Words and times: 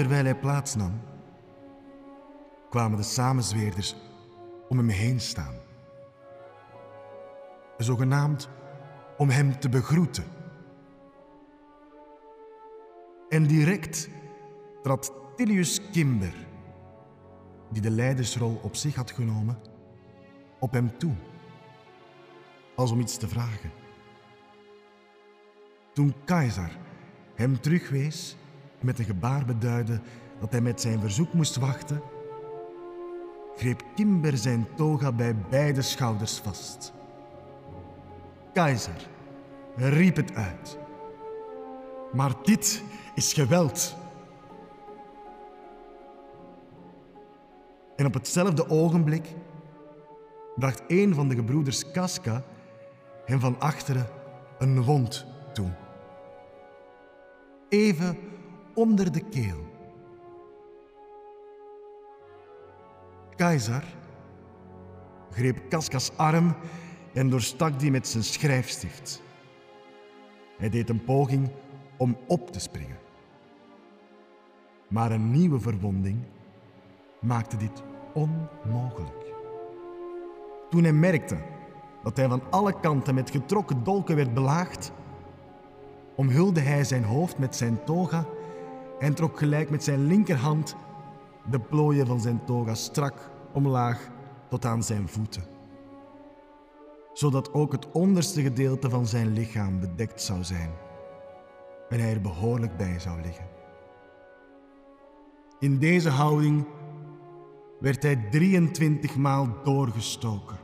terwijl 0.00 0.24
hij 0.24 0.34
plaatsnam, 0.34 1.00
kwamen 2.70 2.98
de 2.98 3.04
samenzweerders 3.04 3.96
om 4.68 4.78
hem 4.78 4.88
heen 4.88 5.20
staan. 5.20 5.54
Zogenaamd 7.76 8.48
om 9.16 9.28
hem 9.28 9.58
te 9.58 9.68
begroeten. 9.68 10.24
En 13.28 13.46
direct 13.46 14.08
trad 14.82 15.12
Tilius 15.36 15.90
Kimber, 15.90 16.34
die 17.70 17.82
de 17.82 17.90
leidersrol 17.90 18.60
op 18.62 18.76
zich 18.76 18.94
had 18.94 19.10
genomen, 19.10 19.58
op 20.58 20.72
hem 20.72 20.98
toe, 20.98 21.14
als 22.74 22.90
om 22.90 23.00
iets 23.00 23.16
te 23.16 23.28
vragen. 23.28 23.70
Toen 25.92 26.14
Keizer 26.24 26.78
hem 27.34 27.60
terugwees 27.60 28.36
met 28.82 28.98
een 28.98 29.04
gebaar 29.04 29.44
beduidde 29.44 30.00
dat 30.40 30.52
hij 30.52 30.60
met 30.60 30.80
zijn 30.80 31.00
verzoek 31.00 31.32
moest 31.32 31.56
wachten, 31.56 32.02
greep 33.56 33.84
Kimber 33.94 34.36
zijn 34.36 34.66
toga 34.76 35.12
bij 35.12 35.36
beide 35.50 35.82
schouders 35.82 36.38
vast. 36.38 36.92
Keizer 38.52 39.08
riep 39.76 40.16
het 40.16 40.34
uit. 40.34 40.78
Maar 42.12 42.32
dit 42.42 42.82
is 43.14 43.32
geweld. 43.32 43.96
En 47.96 48.06
op 48.06 48.14
hetzelfde 48.14 48.68
ogenblik 48.68 49.34
bracht 50.56 50.82
een 50.86 51.14
van 51.14 51.28
de 51.28 51.34
gebroeders 51.34 51.90
Casca 51.90 52.42
hem 53.24 53.40
van 53.40 53.60
achteren 53.60 54.06
een 54.58 54.82
wond 54.82 55.26
toe. 55.52 55.70
Even 57.68 58.18
onder 58.80 59.12
de 59.12 59.20
keel. 59.20 59.64
Keizer 63.36 63.84
greep 65.30 65.68
Casca's 65.68 66.10
arm 66.16 66.54
en 67.12 67.30
doorstak 67.30 67.78
die 67.80 67.90
met 67.90 68.08
zijn 68.08 68.24
schrijfstift. 68.24 69.22
Hij 70.58 70.68
deed 70.68 70.88
een 70.88 71.04
poging 71.04 71.50
om 71.96 72.16
op 72.26 72.50
te 72.52 72.60
springen. 72.60 72.98
Maar 74.88 75.10
een 75.10 75.30
nieuwe 75.30 75.60
verwonding 75.60 76.24
maakte 77.20 77.56
dit 77.56 77.82
onmogelijk. 78.12 79.24
Toen 80.70 80.82
hij 80.82 80.92
merkte 80.92 81.36
dat 82.02 82.16
hij 82.16 82.28
van 82.28 82.42
alle 82.50 82.80
kanten 82.80 83.14
met 83.14 83.30
getrokken 83.30 83.84
dolken 83.84 84.16
werd 84.16 84.34
belaagd, 84.34 84.92
omhulde 86.14 86.60
hij 86.60 86.84
zijn 86.84 87.04
hoofd 87.04 87.38
met 87.38 87.56
zijn 87.56 87.84
toga 87.84 88.24
en 89.00 89.14
trok 89.14 89.38
gelijk 89.38 89.70
met 89.70 89.84
zijn 89.84 90.06
linkerhand 90.06 90.76
de 91.50 91.60
plooien 91.60 92.06
van 92.06 92.20
zijn 92.20 92.44
toga 92.44 92.74
strak 92.74 93.30
omlaag 93.52 94.08
tot 94.48 94.64
aan 94.64 94.82
zijn 94.82 95.08
voeten, 95.08 95.42
zodat 97.12 97.52
ook 97.52 97.72
het 97.72 97.90
onderste 97.90 98.42
gedeelte 98.42 98.90
van 98.90 99.06
zijn 99.06 99.32
lichaam 99.32 99.80
bedekt 99.80 100.22
zou 100.22 100.44
zijn 100.44 100.70
en 101.88 102.00
hij 102.00 102.12
er 102.12 102.20
behoorlijk 102.20 102.76
bij 102.76 102.98
zou 102.98 103.20
liggen. 103.20 103.48
In 105.58 105.78
deze 105.78 106.10
houding 106.10 106.66
werd 107.78 108.02
hij 108.02 108.16
23 108.30 109.16
maal 109.16 109.48
doorgestoken. 109.64 110.58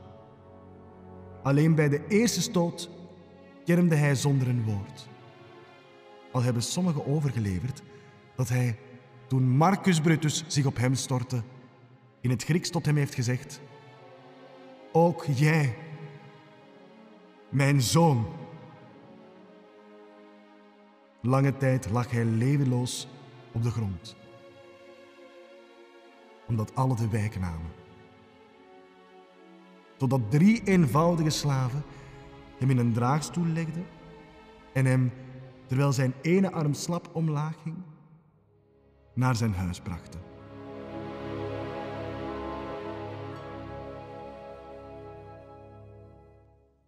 Alleen 1.43 1.75
bij 1.75 1.89
de 1.89 2.07
eerste 2.07 2.43
stoot 2.43 2.91
kermde 3.65 3.95
hij 3.95 4.15
zonder 4.15 4.49
een 4.49 4.65
woord. 4.65 5.09
Al 6.33 6.43
hebben 6.43 6.63
sommigen 6.63 7.07
overgeleverd 7.07 7.83
dat 8.37 8.49
hij, 8.49 8.79
toen 9.27 9.49
Marcus 9.49 10.01
Brutus 10.01 10.45
zich 10.47 10.67
op 10.67 10.77
hem 10.77 10.95
stortte, 10.95 11.43
in 12.21 12.31
het 12.31 12.45
Grieks 12.45 12.71
tot 12.71 12.87
hem 12.87 12.97
heeft 12.97 13.15
gezegd: 13.15 13.61
Ook 14.93 15.25
jij, 15.25 15.77
mijn 17.49 17.83
zoon. 17.83 18.27
Lange 21.21 21.57
tijd 21.57 21.91
lag 21.91 22.11
hij 22.11 22.25
levenloos 22.25 23.09
op 23.53 23.63
de 23.63 23.71
grond, 23.71 24.17
omdat 26.47 26.75
alle 26.75 26.97
de 26.97 27.09
wijk 27.09 27.41
namen. 27.41 27.71
Totdat 29.97 30.31
drie 30.31 30.63
eenvoudige 30.65 31.31
slaven 31.31 31.83
hem 32.59 32.71
in 32.71 32.79
een 32.79 32.93
draagstoel 32.93 33.47
legden 33.47 33.87
en 34.73 34.85
hem, 34.85 35.13
terwijl 35.67 35.93
zijn 35.93 36.15
ene 36.23 36.53
arm 36.53 36.75
slap 36.75 37.11
omlaag 37.13 37.63
ging, 37.63 37.77
naar 39.17 39.37
zijn 39.37 39.55
huis 39.55 39.81
brachten. 39.81 40.21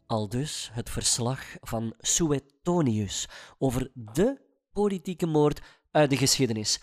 Aldus 0.06 0.70
het 0.72 0.90
verslag 0.90 1.40
van 1.60 1.94
Suetonius 1.98 3.28
over 3.58 3.90
de 3.94 4.40
politieke 4.72 5.26
moord 5.26 5.60
uit 5.90 6.10
de 6.10 6.16
geschiedenis. 6.16 6.80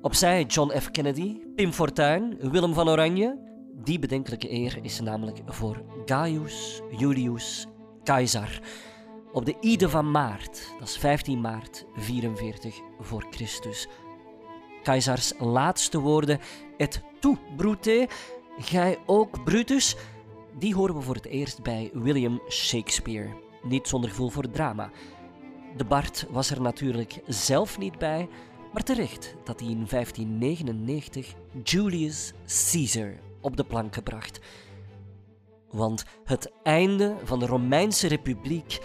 Opzij 0.00 0.44
John 0.44 0.78
F. 0.78 0.90
Kennedy, 0.90 1.38
Pim 1.54 1.72
Fortuyn, 1.72 2.50
Willem 2.50 2.74
van 2.74 2.88
Oranje. 2.88 3.44
Die 3.74 3.98
bedenkelijke 3.98 4.50
eer 4.52 4.78
is 4.82 5.00
namelijk 5.00 5.40
voor 5.46 5.84
Gaius 6.04 6.80
Julius 6.90 7.66
Caesar. 8.04 8.60
Op 9.32 9.44
de 9.44 9.56
Ide 9.60 9.88
van 9.88 10.10
maart, 10.10 10.72
dat 10.78 10.88
is 10.88 10.96
15 10.96 11.40
maart 11.40 11.84
44 11.94 12.80
voor 12.98 13.26
Christus. 13.30 13.88
Caesars 14.86 15.32
laatste 15.38 15.98
woorden, 15.98 16.40
et 16.76 17.02
tu, 17.20 17.36
brute, 17.56 18.08
gij 18.58 18.98
ook, 19.06 19.44
Brutus, 19.44 19.96
die 20.58 20.74
horen 20.74 20.94
we 20.94 21.00
voor 21.00 21.14
het 21.14 21.26
eerst 21.26 21.62
bij 21.62 21.90
William 21.92 22.40
Shakespeare. 22.48 23.28
Niet 23.62 23.88
zonder 23.88 24.10
gevoel 24.10 24.28
voor 24.28 24.50
drama. 24.50 24.90
De 25.76 25.84
Bart 25.84 26.26
was 26.30 26.50
er 26.50 26.60
natuurlijk 26.60 27.20
zelf 27.26 27.78
niet 27.78 27.98
bij, 27.98 28.28
maar 28.72 28.82
terecht 28.82 29.34
dat 29.44 29.60
hij 29.60 29.68
in 29.68 29.86
1599 29.88 31.34
Julius 31.62 32.32
Caesar 32.70 33.14
op 33.40 33.56
de 33.56 33.64
plank 33.64 33.94
gebracht. 33.94 34.40
Want 35.70 36.04
het 36.24 36.52
einde 36.62 37.16
van 37.24 37.38
de 37.38 37.46
Romeinse 37.46 38.06
Republiek 38.06 38.78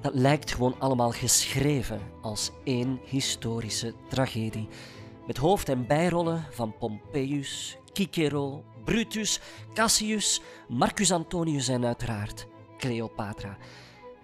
dat 0.00 0.14
lijkt 0.14 0.52
gewoon 0.52 0.74
allemaal 0.78 1.10
geschreven 1.10 2.00
als 2.22 2.50
één 2.64 3.00
historische 3.04 3.94
tragedie. 4.08 4.68
Met 5.26 5.36
hoofd- 5.36 5.68
en 5.68 5.86
bijrollen 5.86 6.44
van 6.50 6.78
Pompeius, 6.78 7.78
Cicero, 7.92 8.64
Brutus, 8.84 9.40
Cassius, 9.74 10.40
Marcus 10.68 11.12
Antonius 11.12 11.68
en 11.68 11.84
uiteraard 11.84 12.46
Cleopatra. 12.78 13.56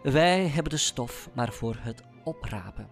Wij 0.03 0.47
hebben 0.47 0.72
de 0.72 0.78
stof 0.78 1.31
maar 1.34 1.53
voor 1.53 1.77
het 1.81 2.03
oprapen. 2.25 2.91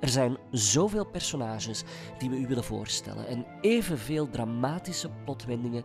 Er 0.00 0.08
zijn 0.08 0.36
zoveel 0.50 1.06
personages 1.06 1.82
die 2.18 2.30
we 2.30 2.36
u 2.36 2.46
willen 2.46 2.64
voorstellen 2.64 3.26
en 3.26 3.46
evenveel 3.60 4.28
dramatische 4.28 5.10
plotwendingen 5.24 5.84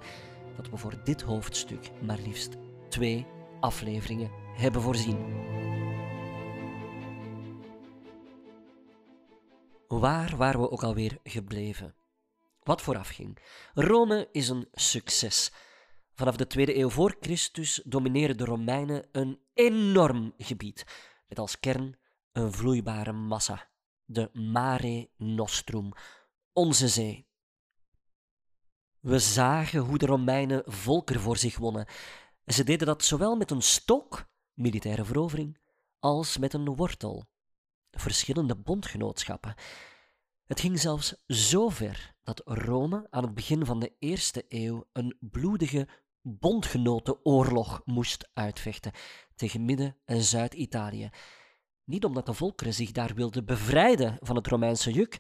dat 0.56 0.70
we 0.70 0.78
voor 0.78 1.02
dit 1.04 1.22
hoofdstuk 1.22 1.92
maar 2.02 2.20
liefst 2.26 2.56
twee 2.90 3.26
afleveringen 3.60 4.32
hebben 4.58 4.82
voorzien. 4.82 5.18
Waar 10.00 10.36
waren 10.36 10.62
we 10.62 10.72
ook 10.72 10.84
alweer 10.84 11.20
gebleven? 11.24 11.96
Wat 12.64 12.82
voorafging. 12.82 13.38
Rome 13.74 14.30
is 14.32 14.50
een 14.50 14.68
succes. 14.72 15.52
Vanaf 16.14 16.36
de 16.36 16.48
tweede 16.48 16.78
eeuw 16.78 16.90
voor 16.90 17.16
Christus 17.20 17.82
domineren 17.86 18.38
de 18.38 18.46
Romeinen 18.46 19.08
een 19.12 19.40
enorm 19.54 20.34
gebied, 20.38 20.86
met 21.28 21.40
als 21.40 21.60
kern 21.60 21.98
een 22.32 22.54
vloeibare 22.54 23.12
massa, 23.12 23.68
de 24.06 24.30
Mare 24.34 25.10
Nostrum, 25.18 25.92
onze 26.54 26.88
zee. 26.88 27.28
We 29.00 29.20
zagen 29.20 29.80
hoe 29.80 29.98
de 29.98 30.06
Romeinen 30.06 30.64
volker 30.66 31.20
voor 31.20 31.38
zich 31.38 31.58
wonnen. 31.58 31.88
Ze 32.46 32.64
deden 32.64 32.88
dat 32.88 33.04
zowel 33.04 33.36
met 33.36 33.52
een 33.52 33.62
stok, 33.62 34.26
militaire 34.54 35.06
verovering, 35.06 35.58
als 36.00 36.38
met 36.38 36.54
een 36.54 36.76
wortel, 36.76 37.28
verschillende 38.06 38.56
bondgenootschappen. 38.56 39.56
Het 40.46 40.60
ging 40.60 40.80
zelfs 40.80 41.16
zo 41.28 41.70
ver 41.70 42.16
dat 42.24 42.42
Rome 42.46 43.08
aan 43.10 43.24
het 43.24 43.34
begin 43.34 43.66
van 43.66 43.80
de 43.80 43.96
eerste 44.00 44.46
eeuw 44.48 44.86
een 44.94 45.18
bloedige 45.20 45.88
bondgenotenoorlog 46.22 47.82
moest 47.86 48.30
uitvechten 48.34 48.92
tegen 49.36 49.66
Midden- 49.66 49.98
en 50.06 50.22
Zuid-Italië. 50.22 51.10
Niet 51.84 52.06
omdat 52.06 52.26
de 52.26 52.34
volkeren 52.34 52.74
zich 52.74 52.92
daar 52.92 53.14
wilden 53.14 53.46
bevrijden 53.46 54.18
van 54.20 54.36
het 54.36 54.48
Romeinse 54.48 54.92
juk, 54.92 55.18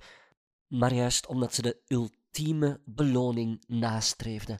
maar 0.67 0.93
juist 0.93 1.27
omdat 1.27 1.53
ze 1.53 1.61
de 1.61 1.81
ultieme 1.87 2.81
beloning 2.85 3.63
nastreefden. 3.67 4.59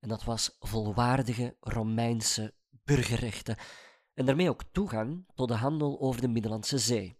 En 0.00 0.08
dat 0.08 0.24
was 0.24 0.56
volwaardige 0.58 1.56
Romeinse 1.60 2.54
burgerrechten 2.84 3.56
en 4.14 4.26
daarmee 4.26 4.48
ook 4.48 4.62
toegang 4.72 5.26
tot 5.34 5.48
de 5.48 5.54
handel 5.54 6.00
over 6.00 6.20
de 6.20 6.28
Middellandse 6.28 6.78
Zee. 6.78 7.16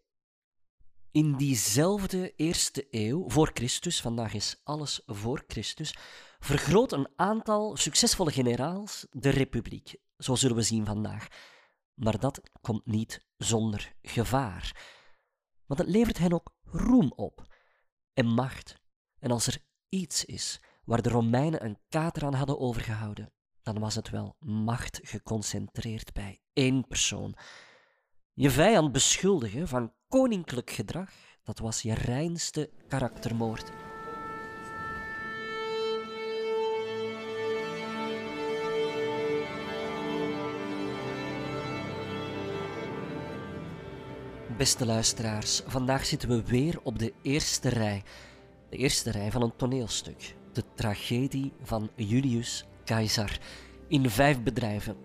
In 1.17 1.37
diezelfde 1.37 2.35
eerste 2.35 2.87
eeuw, 2.91 3.25
voor 3.29 3.51
Christus, 3.55 4.01
vandaag 4.01 4.35
is 4.35 4.61
alles 4.65 5.03
voor 5.07 5.45
Christus, 5.47 5.97
vergroot 6.39 6.93
een 6.93 7.09
aantal 7.17 7.77
succesvolle 7.77 8.33
generaals 8.33 9.07
de 9.11 9.29
republiek. 9.29 9.97
Zo 10.19 10.35
zullen 10.35 10.57
we 10.57 10.63
zien 10.63 10.87
vandaag. 10.87 11.29
Maar 11.95 12.19
dat 12.19 12.41
komt 12.61 12.87
niet 12.87 13.27
zonder 13.37 13.95
gevaar. 14.03 14.77
Want 15.67 15.81
het 15.81 15.89
levert 15.89 16.19
hen 16.19 16.33
ook 16.33 16.55
roem 16.63 17.13
op 17.15 17.47
en 18.13 18.27
macht. 18.27 18.81
En 19.19 19.31
als 19.31 19.47
er 19.47 19.59
iets 19.89 20.25
is 20.25 20.61
waar 20.85 21.03
de 21.03 21.09
Romeinen 21.09 21.65
een 21.65 21.79
kater 21.89 22.25
aan 22.25 22.35
hadden 22.35 22.59
overgehouden, 22.59 23.33
dan 23.63 23.79
was 23.79 23.95
het 23.95 24.11
wel 24.11 24.37
macht 24.39 25.01
geconcentreerd 25.03 26.13
bij 26.13 26.41
één 26.53 26.87
persoon. 26.87 27.37
Je 28.39 28.51
vijand 28.51 28.93
beschuldigen 28.93 29.69
van 29.69 29.93
koninklijk 30.09 30.71
gedrag, 30.71 31.11
dat 31.45 31.59
was 31.59 31.83
je 31.83 31.95
reinste 31.95 32.71
karaktermoord. 32.89 33.71
Beste 44.57 44.87
luisteraars, 44.87 45.63
vandaag 45.67 46.07
zitten 46.07 46.29
we 46.29 46.43
weer 46.43 46.81
op 46.83 46.99
de 46.99 47.13
eerste 47.23 47.69
rij. 47.69 48.03
De 48.71 48.77
eerste 48.77 49.11
rij 49.11 49.31
van 49.31 49.43
een 49.43 49.57
toneelstuk. 49.57 50.37
De 50.53 50.63
tragedie 50.75 51.53
van 51.63 51.91
Julius 51.95 52.65
Caesar. 52.85 53.39
In 53.89 54.11
vijf 54.11 54.43
bedrijven. 54.43 54.97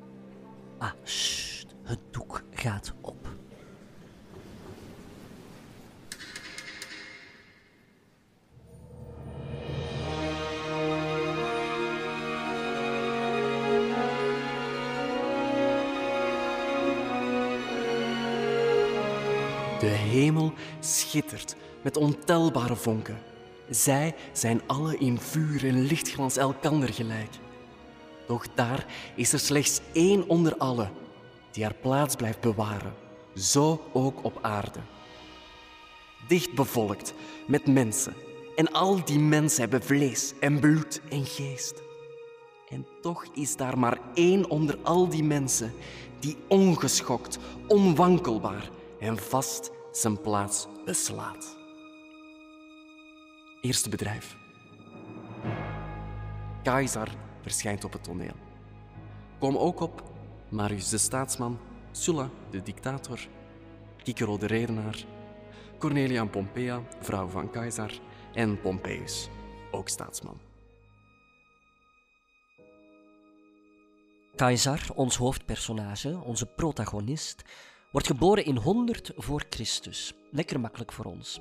Ah, 0.78 0.92
sst, 1.04 1.61
het 1.84 2.00
doek 2.12 2.44
gaat 2.52 2.94
op. 3.02 3.28
De 19.80 19.88
hemel 19.88 20.54
schittert 20.80 21.56
met 21.82 21.98
ontelbare 21.98 22.76
vonken. 22.76 23.18
Zij 23.70 24.16
zijn 24.32 24.62
alle 24.68 24.98
in 24.98 25.20
vuur 25.20 25.68
en 25.68 25.82
lichtglans 25.82 26.38
elkander 26.38 26.94
gelijk. 26.94 27.40
Doch 28.28 28.46
daar 28.56 28.86
is 29.16 29.34
er 29.34 29.40
slechts 29.40 29.82
één 29.94 30.28
onder 30.28 30.58
allen 30.58 30.92
die 31.52 31.64
haar 31.64 31.76
plaats 31.82 32.16
blijft 32.16 32.42
bewaren, 32.42 32.94
zo 33.36 33.82
ook 33.94 34.24
op 34.24 34.38
aarde. 34.42 34.80
Dicht 36.28 36.54
bevolkt 36.54 37.14
met 37.48 37.68
mensen, 37.68 38.14
en 38.56 38.72
al 38.72 39.06
die 39.06 39.20
mensen 39.20 39.62
hebben 39.62 39.84
vlees 39.84 40.34
en 40.40 40.60
bloed 40.60 41.02
en 41.10 41.26
geest. 41.26 41.82
En 42.70 42.88
toch 43.02 43.26
is 43.34 43.56
daar 43.56 43.78
maar 43.78 44.00
één 44.14 44.50
onder 44.50 44.78
al 44.84 45.10
die 45.10 45.24
mensen 45.24 45.74
die 46.20 46.38
ongeschokt, 46.48 47.40
onwankelbaar 47.68 48.70
en 49.00 49.18
vast 49.18 49.72
zijn 49.92 50.22
plaats 50.22 50.68
beslaat. 50.86 51.58
Eerste 53.62 53.90
bedrijf. 53.90 54.36
Caesar 56.64 57.08
verschijnt 57.42 57.84
op 57.84 57.94
het 57.94 58.04
toneel. 58.04 58.36
Kom 59.40 59.58
ook 59.58 59.80
op 59.80 60.04
Marius 60.52 60.90
de 60.90 60.98
staatsman, 60.98 61.60
Sulla 61.92 62.30
de 62.50 62.62
dictator, 62.62 63.20
Cicero 64.04 64.38
de 64.38 64.46
redenaar, 64.46 65.06
Cornelia 65.78 66.26
Pompea, 66.26 66.82
vrouw 67.00 67.28
van 67.28 67.50
Caesar, 67.50 67.92
en 68.34 68.62
Pompeius, 68.62 69.30
ook 69.72 69.90
staatsman. 69.90 70.40
Caesar, 74.36 74.82
ons 74.96 75.16
hoofdpersonage, 75.18 76.22
onze 76.24 76.46
protagonist, 76.46 77.44
wordt 77.92 78.08
geboren 78.08 78.46
in 78.46 78.58
100 78.58 79.12
voor 79.16 79.44
Christus. 79.50 80.14
Lekker 80.32 80.60
makkelijk 80.60 80.92
voor 80.92 81.06
ons. 81.06 81.40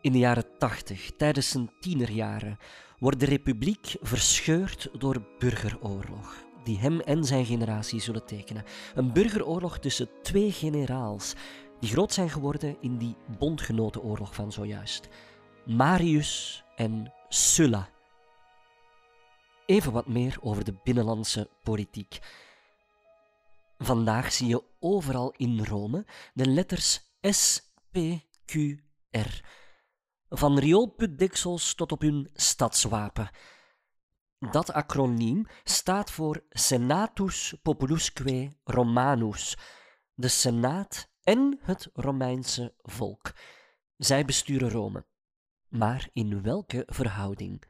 In 0.00 0.12
de 0.12 0.18
jaren 0.18 0.58
80, 0.58 1.10
tijdens 1.16 1.48
zijn 1.48 1.70
tienerjaren, 1.80 2.58
wordt 2.98 3.20
de 3.20 3.26
republiek 3.26 3.96
verscheurd 4.00 4.88
door 4.98 5.22
burgeroorlog, 5.38 6.44
die 6.64 6.78
hem 6.78 7.00
en 7.00 7.24
zijn 7.24 7.44
generatie 7.44 8.00
zullen 8.00 8.26
tekenen. 8.26 8.64
Een 8.94 9.12
burgeroorlog 9.12 9.78
tussen 9.78 10.08
twee 10.22 10.52
generaals, 10.52 11.34
die 11.80 11.90
groot 11.90 12.12
zijn 12.12 12.30
geworden 12.30 12.76
in 12.80 12.98
die 12.98 13.16
bondgenotenoorlog 13.38 14.34
van 14.34 14.52
zojuist. 14.52 15.08
Marius 15.66 16.64
en 16.76 17.12
Sulla. 17.28 17.88
Even 19.66 19.92
wat 19.92 20.08
meer 20.08 20.38
over 20.40 20.64
de 20.64 20.74
binnenlandse 20.84 21.48
politiek. 21.62 22.18
Vandaag 23.78 24.32
zie 24.32 24.48
je 24.48 24.62
overal 24.80 25.34
in 25.36 25.64
Rome 25.64 26.06
de 26.34 26.46
letters 26.46 27.00
S, 27.20 27.60
P, 27.90 27.98
Q, 28.44 28.54
R. 29.10 29.40
Van 30.28 30.58
rioolputdeksels 30.58 31.74
tot 31.74 31.92
op 31.92 32.00
hun 32.00 32.30
stadswapen. 32.34 33.30
Dat 34.48 34.72
acroniem 34.72 35.46
staat 35.64 36.10
voor 36.10 36.44
Senatus 36.50 37.54
Populusque 37.62 38.52
Romanus, 38.64 39.58
de 40.14 40.28
Senaat 40.28 41.10
en 41.22 41.58
het 41.62 41.90
Romeinse 41.92 42.74
volk. 42.78 43.32
Zij 43.96 44.24
besturen 44.24 44.70
Rome. 44.70 45.06
Maar 45.68 46.08
in 46.12 46.42
welke 46.42 46.82
verhouding? 46.86 47.62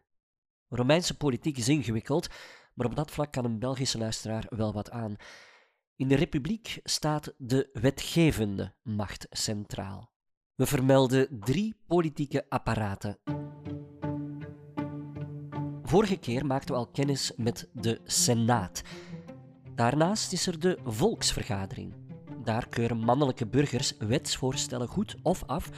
Romeinse 0.69 1.17
politiek 1.17 1.57
is 1.57 1.69
ingewikkeld, 1.69 2.29
maar 2.75 2.87
op 2.87 2.97
dat 2.97 3.11
vlak 3.11 3.33
kan 3.33 3.45
een 3.45 3.59
Belgische 3.59 3.99
luisteraar 3.99 4.47
wel 4.49 4.73
wat 4.73 4.91
aan. 4.91 5.17
In 5.97 6.09
de 6.09 6.17
Republiek 6.17 6.81
staat 6.85 7.35
de 7.37 7.71
wetgevende 7.73 8.75
macht 8.83 9.27
centraal. 9.31 10.13
We 10.55 10.67
vermelden 10.67 11.41
drie 11.41 11.77
politieke 11.87 12.47
apparaten. 12.49 13.19
Vorige 15.91 16.17
keer 16.17 16.47
maakten 16.47 16.75
we 16.75 16.81
al 16.81 16.87
kennis 16.87 17.33
met 17.37 17.69
de 17.73 18.01
Senaat. 18.05 18.83
Daarnaast 19.75 20.33
is 20.33 20.47
er 20.47 20.59
de 20.59 20.79
Volksvergadering. 20.85 21.95
Daar 22.45 22.69
keuren 22.69 22.99
mannelijke 22.99 23.47
burgers 23.47 23.97
wetsvoorstellen 23.99 24.89
goed 24.89 25.17
of 25.23 25.43
af 25.47 25.71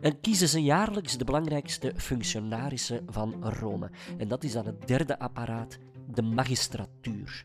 en 0.00 0.20
kiezen 0.20 0.48
ze 0.48 0.62
jaarlijks 0.62 1.16
de 1.16 1.24
belangrijkste 1.24 1.92
functionarissen 1.96 3.04
van 3.08 3.44
Rome. 3.44 3.90
En 4.18 4.28
dat 4.28 4.44
is 4.44 4.52
dan 4.52 4.66
het 4.66 4.86
derde 4.86 5.18
apparaat, 5.18 5.78
de 6.14 6.22
magistratuur. 6.22 7.44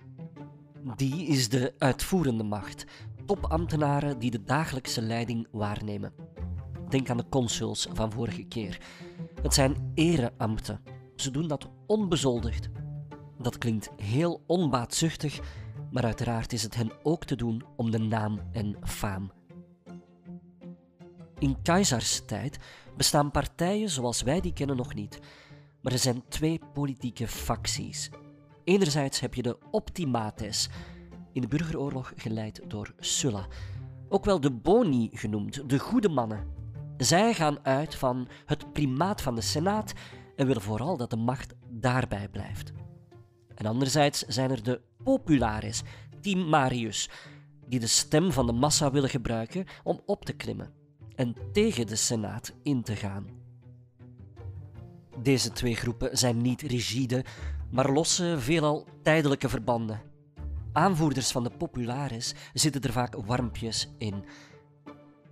Die 0.96 1.26
is 1.26 1.50
de 1.50 1.74
uitvoerende 1.78 2.44
macht, 2.44 2.86
topambtenaren 3.26 4.20
die 4.20 4.32
de 4.32 4.44
dagelijkse 4.44 5.02
leiding 5.02 5.48
waarnemen. 5.52 6.14
Denk 6.90 7.10
aan 7.10 7.18
de 7.18 7.30
consuls 7.30 7.88
van 7.94 8.12
vorige 8.12 8.44
keer. 8.44 8.82
Het 9.42 9.54
zijn 9.54 9.92
ereambten. 9.96 10.99
Ze 11.20 11.32
doen 11.32 11.48
dat 11.48 11.70
onbezoldigd. 11.86 12.70
Dat 13.38 13.58
klinkt 13.58 13.90
heel 14.02 14.44
onbaatzuchtig, 14.48 15.40
maar 15.92 16.04
uiteraard 16.04 16.54
is 16.54 16.64
het 16.64 16.76
hen 16.76 16.92
ook 17.04 17.26
te 17.26 17.36
doen 17.36 17.64
om 17.76 17.92
de 17.92 17.98
naam 17.98 18.40
en 18.52 18.76
faam. 18.84 19.32
In 21.40 21.62
Caesars 21.64 22.26
tijd 22.26 22.60
bestaan 22.98 23.32
partijen 23.32 23.90
zoals 23.90 24.22
wij 24.22 24.42
die 24.42 24.54
kennen 24.54 24.76
nog 24.76 24.94
niet, 24.94 25.20
maar 25.82 25.94
er 25.94 26.00
zijn 26.00 26.24
twee 26.28 26.60
politieke 26.74 27.28
facties. 27.28 28.10
Enerzijds 28.64 29.20
heb 29.20 29.34
je 29.34 29.42
de 29.42 29.58
Optimates, 29.72 30.70
in 31.34 31.42
de 31.42 31.48
burgeroorlog 31.48 32.14
geleid 32.16 32.62
door 32.68 32.94
Sulla, 33.00 33.48
ook 34.10 34.26
wel 34.26 34.40
de 34.40 34.52
Boni 34.52 35.10
genoemd, 35.14 35.70
de 35.70 35.80
goede 35.80 36.10
mannen. 36.10 36.58
Zij 36.98 37.34
gaan 37.34 37.66
uit 37.66 37.96
van 37.96 38.28
het 38.46 38.74
primaat 38.74 39.22
van 39.22 39.36
de 39.36 39.42
Senaat 39.42 39.94
en 40.40 40.48
willen 40.48 40.62
vooral 40.62 40.98
dat 40.98 41.10
de 41.10 41.16
macht 41.16 41.54
daarbij 41.70 42.28
blijft. 42.30 42.72
En 43.56 43.66
anderzijds 43.66 44.22
zijn 44.22 44.52
er 44.52 44.64
de 44.64 44.82
Populares, 45.04 45.82
Team 46.22 46.50
Marius, 46.50 47.10
die 47.68 47.80
de 47.80 47.88
stem 47.88 48.32
van 48.32 48.46
de 48.46 48.52
massa 48.52 48.92
willen 48.92 49.10
gebruiken 49.10 49.66
om 49.84 50.02
op 50.06 50.26
te 50.26 50.34
klimmen 50.34 50.74
en 51.16 51.36
tegen 51.52 51.88
de 51.88 51.96
Senaat 51.96 52.54
in 52.64 52.82
te 52.82 52.96
gaan. 52.96 53.28
Deze 55.22 55.52
twee 55.52 55.76
groepen 55.76 56.18
zijn 56.18 56.42
niet 56.42 56.62
rigide, 56.62 57.26
maar 57.72 57.92
losse, 57.92 58.36
veelal 58.38 58.88
tijdelijke 59.04 59.50
verbanden. 59.50 60.02
Aanvoerders 60.72 61.32
van 61.32 61.44
de 61.44 61.52
popularis 61.58 62.34
zitten 62.54 62.82
er 62.82 62.92
vaak 62.92 63.16
warmpjes 63.26 63.90
in 63.98 64.26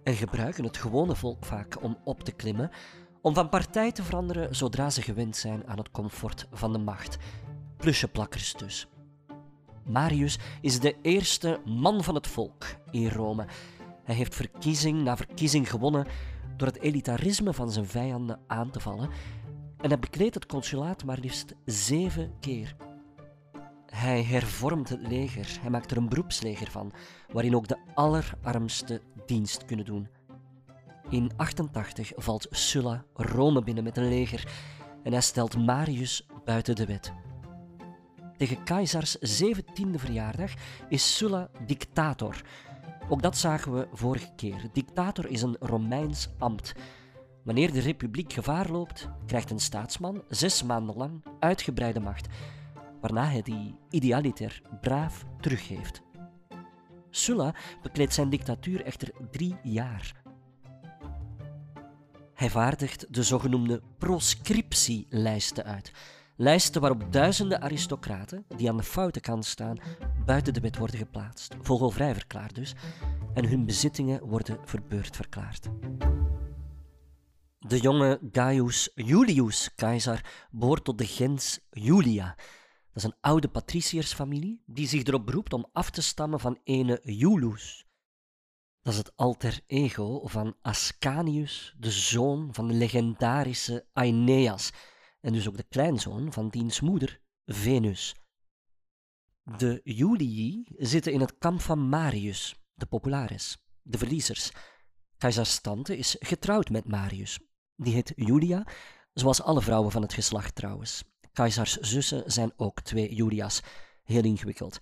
en 0.04 0.14
gebruiken 0.14 0.64
het 0.64 0.78
gewone 0.78 1.16
volk 1.16 1.46
vaak 1.46 1.84
om 1.84 1.98
op 2.04 2.24
te 2.24 2.32
klimmen, 2.32 2.72
om 3.28 3.34
van 3.34 3.50
partij 3.50 3.92
te 3.92 4.04
veranderen 4.04 4.56
zodra 4.56 4.90
ze 4.90 5.02
gewend 5.02 5.36
zijn 5.36 5.68
aan 5.68 5.78
het 5.78 5.92
comfort 5.92 6.48
van 6.52 6.74
de 6.74 6.80
macht. 6.80 7.18
Plusjeplakkers 7.78 8.54
dus. 8.54 8.88
Marius 9.84 10.40
is 10.62 10.80
de 10.80 10.96
eerste 11.02 11.60
man 11.66 12.04
van 12.04 12.16
het 12.16 12.28
volk 12.28 12.66
in 12.92 13.10
Rome 13.10 13.46
Hij 14.04 14.16
heeft 14.16 14.36
verkiezing 14.36 15.04
na 15.04 15.18
verkiezing 15.18 15.70
gewonnen 15.70 16.08
door 16.58 16.68
het 16.68 16.80
elitarisme 16.80 17.54
van 17.54 17.72
zijn 17.72 17.86
vijanden 17.86 18.40
aan 18.48 18.70
te 18.70 18.80
vallen 18.80 19.10
en 19.78 19.90
hij 19.90 20.00
bekleedt 20.00 20.36
het 20.36 20.46
consulaat 20.46 21.04
maar 21.04 21.20
liefst 21.20 21.56
zeven 21.66 22.34
keer. 22.40 22.76
Hij 23.86 24.24
hervormt 24.24 24.90
het 24.90 25.08
leger, 25.08 25.58
hij 25.62 25.70
maakt 25.70 25.92
er 25.92 25.98
een 25.98 26.10
beroepsleger 26.10 26.72
van, 26.72 26.92
waarin 27.32 27.56
ook 27.56 27.68
de 27.68 27.78
allerarmste 27.94 29.02
dienst 29.26 29.66
kunnen 29.66 29.86
doen. 29.86 30.17
In 31.10 31.32
88 31.36 32.12
valt 32.16 32.48
Sulla 32.50 33.04
Rome 33.14 33.64
binnen 33.64 33.84
met 33.84 33.98
een 33.98 34.08
leger 34.08 34.52
en 35.04 35.12
hij 35.12 35.22
stelt 35.22 35.66
Marius 35.66 36.26
buiten 36.46 36.76
de 36.76 36.86
wet. 36.86 37.14
Tegen 38.38 38.64
Caesars 38.64 39.18
17e 39.18 39.96
verjaardag 39.96 40.54
is 40.90 41.18
Sulla 41.18 41.50
dictator. 41.66 42.42
Ook 43.10 43.22
dat 43.22 43.38
zagen 43.38 43.74
we 43.74 43.88
vorige 43.94 44.30
keer. 44.36 44.70
Dictator 44.74 45.28
is 45.28 45.42
een 45.42 45.56
Romeins 45.60 46.30
ambt. 46.38 46.74
Wanneer 47.44 47.72
de 47.72 47.80
republiek 47.80 48.34
gevaar 48.34 48.70
loopt, 48.70 49.10
krijgt 49.26 49.52
een 49.52 49.60
staatsman 49.60 50.24
zes 50.30 50.64
maanden 50.64 50.96
lang 50.96 51.24
uitgebreide 51.40 52.00
macht, 52.00 52.28
waarna 53.02 53.26
hij 53.26 53.42
die 53.42 53.76
idealiter 53.90 54.62
braaf 54.82 55.26
teruggeeft. 55.42 56.02
Sulla 57.10 57.56
bekleedt 57.82 58.14
zijn 58.14 58.30
dictatuur 58.30 58.86
echter 58.86 59.12
drie 59.32 59.56
jaar. 59.64 60.26
Hij 62.38 62.50
vaardigt 62.50 63.14
de 63.14 63.24
zogenoemde 63.24 63.82
proscriptielijsten 63.98 65.64
uit. 65.64 65.92
Lijsten 66.36 66.82
waarop 66.82 67.12
duizenden 67.12 67.62
aristocraten, 67.62 68.46
die 68.56 68.70
aan 68.70 68.78
de 68.78 68.84
foute 68.84 69.20
kant 69.20 69.46
staan, 69.46 69.78
buiten 70.26 70.54
de 70.54 70.60
wet 70.60 70.78
worden 70.78 70.98
geplaatst, 70.98 71.56
vogelvrij 71.62 72.14
verklaard 72.14 72.56
dus, 72.56 72.74
en 73.34 73.50
hun 73.50 73.66
bezittingen 73.66 74.28
worden 74.28 74.60
verbeurd 74.66 75.16
verklaard. 75.16 75.68
De 77.60 77.80
jonge 77.80 78.20
Gaius 78.32 78.92
Julius 78.96 79.76
Caesar 79.76 80.48
behoort 80.52 80.84
tot 80.84 80.98
de 80.98 81.06
gens 81.06 81.60
Julia. 81.70 82.36
Dat 82.88 82.96
is 82.96 83.04
een 83.04 83.18
oude 83.22 83.48
patriciërsfamilie 83.48 84.62
die 84.66 84.88
zich 84.88 85.04
erop 85.04 85.26
beroept 85.26 85.54
om 85.54 85.70
af 85.72 85.90
te 85.90 86.02
stammen 86.02 86.40
van 86.40 86.60
ene 86.64 87.02
Iulus. 87.02 87.87
Dat 88.88 88.96
is 88.96 89.02
het 89.02 89.16
alter 89.16 89.62
ego 89.66 90.28
van 90.28 90.56
Ascanius, 90.62 91.76
de 91.78 91.92
zoon 91.92 92.50
van 92.52 92.68
de 92.68 92.74
legendarische 92.74 93.86
Aeneas, 93.94 94.72
en 95.22 95.34
dus 95.34 95.48
ook 95.48 95.58
de 95.58 95.66
kleinzoon 95.70 96.34
van 96.34 96.50
diens 96.50 96.80
moeder, 96.80 97.20
Venus. 97.46 98.16
De 99.58 99.82
Julii 99.84 100.68
zitten 100.78 101.14
in 101.14 101.20
het 101.20 101.38
kamp 101.38 101.62
van 101.62 101.90
Marius, 101.90 102.56
de 102.74 102.86
popularis, 102.86 103.58
de 103.82 103.98
verliezers. 103.98 104.52
Caesars 105.18 105.60
tante 105.60 105.98
is 105.98 106.16
getrouwd 106.20 106.70
met 106.70 106.88
Marius. 106.88 107.40
Die 107.76 107.94
heet 107.94 108.14
Julia, 108.16 108.68
zoals 109.14 109.42
alle 109.42 109.62
vrouwen 109.62 109.92
van 109.92 110.02
het 110.02 110.14
geslacht 110.14 110.56
trouwens. 110.56 111.04
Caesars 111.34 111.78
zussen 111.78 112.32
zijn 112.32 112.52
ook 112.56 112.82
twee 112.82 113.16
Julia's. 113.16 113.62
Heel 114.04 114.24
ingewikkeld. 114.24 114.78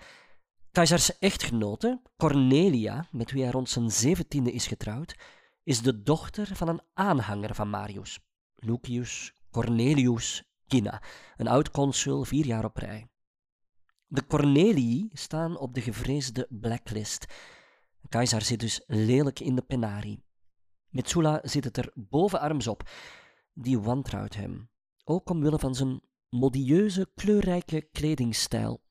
Caesars 0.76 1.20
echtgenote, 1.20 2.02
Cornelia, 2.18 3.08
met 3.12 3.32
wie 3.32 3.44
hij 3.44 3.52
rond 3.52 3.70
zijn 3.70 3.92
zeventiende 3.92 4.52
is 4.52 4.68
getrouwd, 4.68 5.16
is 5.64 5.82
de 5.82 6.04
dochter 6.04 6.56
van 6.56 6.68
een 6.68 6.82
aanhanger 6.94 7.56
van 7.56 7.70
Marius, 7.70 8.20
Lucius 8.56 9.34
Cornelius 9.52 10.44
Cinna, 10.68 11.02
een 11.38 11.48
oud-consul 11.48 12.24
vier 12.24 12.46
jaar 12.46 12.66
op 12.66 12.78
rij. 12.78 13.08
De 14.08 14.26
Cornelii 14.26 15.10
staan 15.14 15.58
op 15.58 15.74
de 15.74 15.82
gevreesde 15.82 16.48
blacklist. 16.50 17.26
Caesar 18.10 18.42
zit 18.42 18.60
dus 18.60 18.84
lelijk 18.88 19.40
in 19.40 19.56
de 19.56 19.62
penarie. 19.62 20.24
Metsula 20.90 21.40
zit 21.44 21.64
het 21.64 21.78
er 21.78 21.92
bovenarms 21.94 22.68
op. 22.68 22.90
Die 23.54 23.80
wantrouwt 23.80 24.36
hem, 24.36 24.70
ook 25.04 25.30
omwille 25.30 25.60
van 25.60 25.76
zijn 25.76 26.02
modieuze, 26.30 27.12
kleurrijke 27.16 27.82
kledingstijl. 27.92 28.85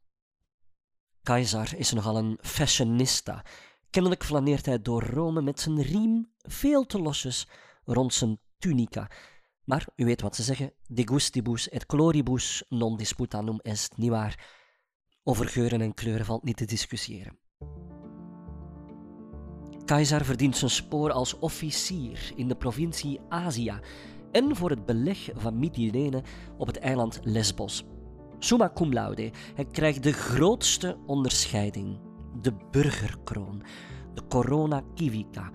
Caesar 1.25 1.75
is 1.77 1.93
nogal 1.93 2.17
een 2.17 2.39
fashionista. 2.41 3.45
Kennelijk 3.91 4.25
flaneert 4.25 4.67
hij 4.67 4.83
door 4.83 5.03
Rome 5.03 5.43
met 5.43 5.61
zijn 5.61 5.83
riem 5.83 6.31
veel 6.39 6.87
te 6.87 6.99
losjes 6.99 7.49
rond 7.85 8.15
zijn 8.15 8.39
tunica. 8.59 9.11
Maar 9.65 9.87
u 9.97 10.05
weet 10.05 10.21
wat 10.21 10.37
ze 10.37 10.43
zeggen: 10.43 10.73
de 10.87 11.09
gustibus 11.09 11.69
et 11.69 11.87
coloribus 11.87 12.65
non 12.69 12.97
disputanum 12.97 13.59
est, 13.63 13.97
nietwaar? 13.97 14.47
Over 15.23 15.49
geuren 15.49 15.81
en 15.81 15.95
kleuren 15.95 16.27
valt 16.27 16.45
niet 16.45 16.57
te 16.57 16.65
discussiëren. 16.65 17.39
Caesar 19.85 20.25
verdient 20.25 20.57
zijn 20.57 20.71
spoor 20.71 21.13
als 21.13 21.39
officier 21.39 22.33
in 22.37 22.49
de 22.49 22.57
provincie 22.57 23.21
Asia 23.29 23.81
en 24.33 24.57
voor 24.57 24.71
het 24.71 24.87
beleg 24.87 25.31
van 25.35 25.59
Mytilene 25.59 26.23
op 26.59 26.67
het 26.67 26.79
eiland 26.79 27.21
Lesbos. 27.23 27.85
Summa 28.39 28.73
cum 28.73 28.93
laude, 28.93 29.31
hij 29.55 29.65
krijgt 29.65 30.03
de 30.03 30.13
grootste 30.13 30.97
onderscheiding, 31.07 31.99
de 32.41 32.53
burgerkroon, 32.71 33.63
de 34.15 34.23
corona 34.29 34.83
civica, 34.95 35.51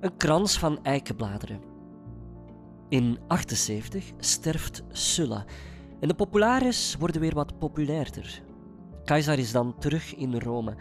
een 0.00 0.16
krans 0.16 0.58
van 0.58 0.84
eikenbladeren. 0.84 1.60
In 2.88 3.18
78 3.28 4.12
sterft 4.18 4.82
Sulla 4.90 5.44
en 6.00 6.08
de 6.08 6.14
populares 6.14 6.96
worden 6.98 7.20
weer 7.20 7.34
wat 7.34 7.58
populairder. 7.58 8.42
Keizer 9.04 9.38
is 9.38 9.52
dan 9.52 9.78
terug 9.78 10.14
in 10.14 10.38
Rome 10.38 10.76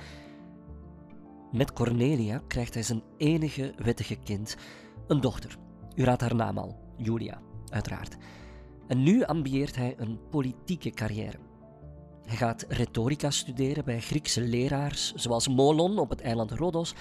met 1.52 1.74
Cornelia 1.74 2.42
krijgt 2.48 2.74
hij 2.74 2.84
zijn 2.84 3.04
enige 3.18 3.74
wettige 3.78 4.16
kind, 4.16 4.56
een 5.08 5.22
dochter. 5.22 5.58
U 5.96 6.04
raadt 6.04 6.22
haar 6.22 6.36
naam 6.36 6.58
al, 6.58 6.80
Julia, 6.98 7.42
uiteraard. 7.70 8.18
En 8.92 9.04
nu 9.04 9.24
ambieert 9.24 9.76
hij 9.76 9.94
een 9.98 10.20
politieke 10.30 10.90
carrière. 10.90 11.38
Hij 12.26 12.38
gaat 12.38 12.66
retorica 12.68 13.30
studeren 13.30 13.86
bij 13.86 14.00
Griekse 14.00 14.42
leraars, 14.42 15.14
zoals 15.14 15.48
Molon 15.48 16.00
op 16.00 16.10
het 16.10 16.22
eiland 16.22 16.52
Rhodos. 16.52 16.94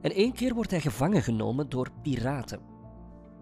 En 0.00 0.12
één 0.12 0.32
keer 0.32 0.54
wordt 0.54 0.70
hij 0.70 0.80
gevangen 0.80 1.22
genomen 1.22 1.68
door 1.68 1.90
piraten. 2.02 2.60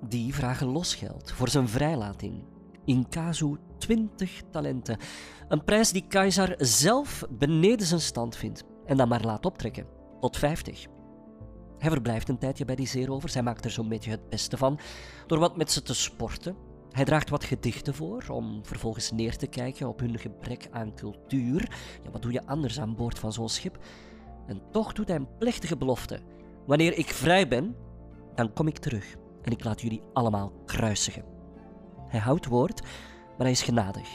Die 0.09 0.35
vragen 0.35 0.67
losgeld 0.67 1.33
voor 1.33 1.49
zijn 1.49 1.69
vrijlating. 1.69 2.45
In 2.85 3.09
casu 3.09 3.57
20 3.79 4.43
talenten. 4.51 4.99
Een 5.49 5.65
prijs 5.65 5.93
die 5.93 6.07
Keizer 6.09 6.55
zelf 6.59 7.25
beneden 7.31 7.87
zijn 7.87 8.01
stand 8.01 8.37
vindt 8.37 8.65
en 8.87 8.97
dan 8.97 9.09
maar 9.09 9.25
laat 9.25 9.47
optrekken 9.47 9.87
tot 10.21 10.37
50. 10.37 10.87
Hij 11.79 11.91
verblijft 11.91 12.29
een 12.29 12.39
tijdje 12.39 12.65
bij 12.65 12.77
die 12.77 12.87
zeerovers. 12.87 13.35
Hij 13.35 13.43
maakt 13.43 13.65
er 13.65 13.71
zo'n 13.71 13.89
beetje 13.89 14.11
het 14.11 14.29
beste 14.29 14.57
van 14.57 14.79
door 15.27 15.39
wat 15.39 15.57
met 15.57 15.73
ze 15.73 15.83
te 15.83 15.95
sporten. 15.95 16.71
Hij 16.93 17.05
draagt 17.05 17.31
wat 17.31 17.45
gedichten 17.45 17.95
voor 17.95 18.25
om 18.29 18.65
vervolgens 18.65 19.11
neer 19.11 19.37
te 19.37 19.47
kijken 19.47 19.89
op 19.89 20.01
hun 20.01 20.19
gebrek 20.19 20.69
aan 20.71 20.95
cultuur. 20.95 21.77
Ja, 22.03 22.11
wat 22.11 22.23
doe 22.23 22.33
je 22.33 22.47
anders 22.47 22.81
aan 22.81 22.97
boord 22.97 23.19
van 23.19 23.33
zo'n 23.33 23.49
schip? 23.49 23.79
En 24.47 24.63
toch 24.71 24.93
doet 24.93 25.09
hij 25.09 25.17
een 25.17 25.37
plechtige 25.39 25.77
belofte. 25.77 26.21
Wanneer 26.67 26.99
ik 26.99 27.09
vrij 27.09 27.49
ben, 27.49 27.77
dan 28.35 28.53
kom 28.53 28.67
ik 28.67 28.79
terug 28.79 29.17
en 29.43 29.53
ik 29.53 29.65
laat 29.65 29.81
jullie 29.81 30.03
allemaal 30.13 30.53
kruisigen. 30.67 31.25
Hij 32.07 32.21
houdt 32.21 32.47
woord, 32.47 32.83
maar 32.83 33.47
hij 33.47 33.51
is 33.51 33.63
genadig. 33.63 34.09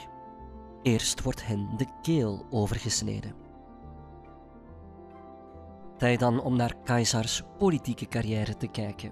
Eerst 0.82 1.24
wordt 1.24 1.46
hen 1.46 1.70
de 1.78 1.86
keel 2.02 2.46
overgesneden. 2.50 3.36
Tijd 5.98 6.20
dan 6.20 6.42
om 6.42 6.56
naar 6.56 6.76
Caesars 6.84 7.42
politieke 7.58 8.06
carrière 8.08 8.58
te 8.58 8.68
kijken. 8.68 9.12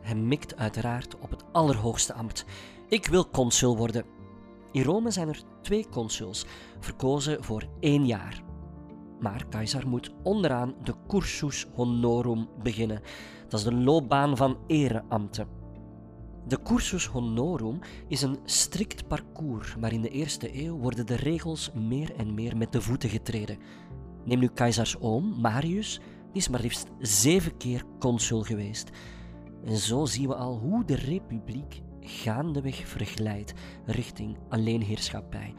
Hij 0.00 0.14
mikt 0.14 0.56
uiteraard 0.56 1.18
op 1.18 1.30
het 1.30 1.44
allerhoogste 1.52 2.12
ambt. 2.12 2.44
Ik 2.88 3.06
wil 3.06 3.30
consul 3.30 3.76
worden. 3.76 4.04
In 4.72 4.82
Rome 4.82 5.10
zijn 5.10 5.28
er 5.28 5.42
twee 5.62 5.88
consuls, 5.88 6.46
verkozen 6.80 7.44
voor 7.44 7.68
één 7.80 8.06
jaar. 8.06 8.42
Maar 9.20 9.48
Caesar 9.48 9.88
moet 9.88 10.14
onderaan 10.22 10.74
de 10.82 10.94
cursus 11.08 11.66
honorum 11.74 12.48
beginnen. 12.62 13.00
Dat 13.48 13.60
is 13.60 13.66
de 13.66 13.74
loopbaan 13.74 14.36
van 14.36 14.58
ereambten. 14.66 15.48
De 16.46 16.62
cursus 16.62 17.06
honorum 17.06 17.78
is 18.08 18.22
een 18.22 18.38
strikt 18.44 19.08
parcours, 19.08 19.76
maar 19.76 19.92
in 19.92 20.00
de 20.00 20.08
eerste 20.08 20.64
eeuw 20.64 20.76
worden 20.76 21.06
de 21.06 21.16
regels 21.16 21.70
meer 21.74 22.14
en 22.16 22.34
meer 22.34 22.56
met 22.56 22.72
de 22.72 22.80
voeten 22.80 23.08
getreden. 23.08 23.58
Neem 24.24 24.38
nu 24.38 24.48
Caesars 24.48 25.00
oom, 25.00 25.40
Marius, 25.40 26.00
die 26.32 26.42
is 26.42 26.48
maar 26.48 26.60
liefst 26.60 26.86
zeven 26.98 27.56
keer 27.56 27.84
consul 27.98 28.42
geweest. 28.42 28.90
En 29.64 29.76
zo 29.76 30.04
zien 30.04 30.28
we 30.28 30.34
al 30.34 30.58
hoe 30.58 30.84
de 30.84 30.94
republiek 30.94 31.82
gaandeweg 32.04 32.88
verglijdt 32.88 33.52
richting 33.86 34.38
alleenheerschappij 34.48 35.54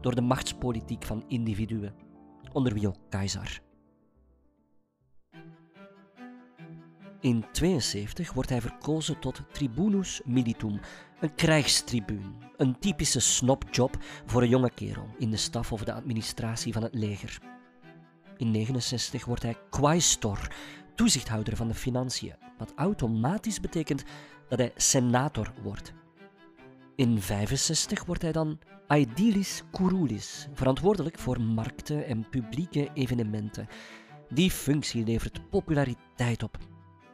door 0.00 0.14
de 0.14 0.20
machtspolitiek 0.20 1.04
van 1.04 1.24
individuen, 1.28 1.94
onder 2.52 2.74
wie 2.74 2.88
ook 2.88 2.96
Caesar. 3.08 3.60
In 7.20 7.44
72 7.52 8.32
wordt 8.32 8.48
hij 8.48 8.60
verkozen 8.60 9.18
tot 9.18 9.42
tribunus 9.52 10.20
militum, 10.24 10.80
een 11.20 11.34
krijgstribuun, 11.34 12.34
een 12.56 12.78
typische 12.78 13.20
snopjob 13.20 13.96
voor 14.26 14.42
een 14.42 14.48
jonge 14.48 14.70
kerel 14.70 15.06
in 15.18 15.30
de 15.30 15.36
staf 15.36 15.72
of 15.72 15.84
de 15.84 15.92
administratie 15.92 16.72
van 16.72 16.82
het 16.82 16.94
leger. 16.94 17.38
In 18.36 18.50
69 18.50 19.24
wordt 19.24 19.42
hij 19.42 19.58
quaestor, 19.70 20.54
toezichthouder 20.94 21.56
van 21.56 21.68
de 21.68 21.74
financiën, 21.74 22.34
wat 22.58 22.72
automatisch 22.76 23.60
betekent 23.60 24.04
dat 24.50 24.58
hij 24.58 24.72
senator 24.76 25.52
wordt. 25.62 25.92
In 26.96 27.20
65 27.20 28.04
wordt 28.04 28.22
hij 28.22 28.32
dan 28.32 28.58
aedilis 28.86 29.62
curulis, 29.72 30.48
verantwoordelijk 30.52 31.18
voor 31.18 31.40
markten 31.40 32.06
en 32.06 32.28
publieke 32.28 32.90
evenementen. 32.94 33.68
Die 34.28 34.50
functie 34.50 35.04
levert 35.04 35.50
populariteit 35.50 36.42
op, 36.42 36.58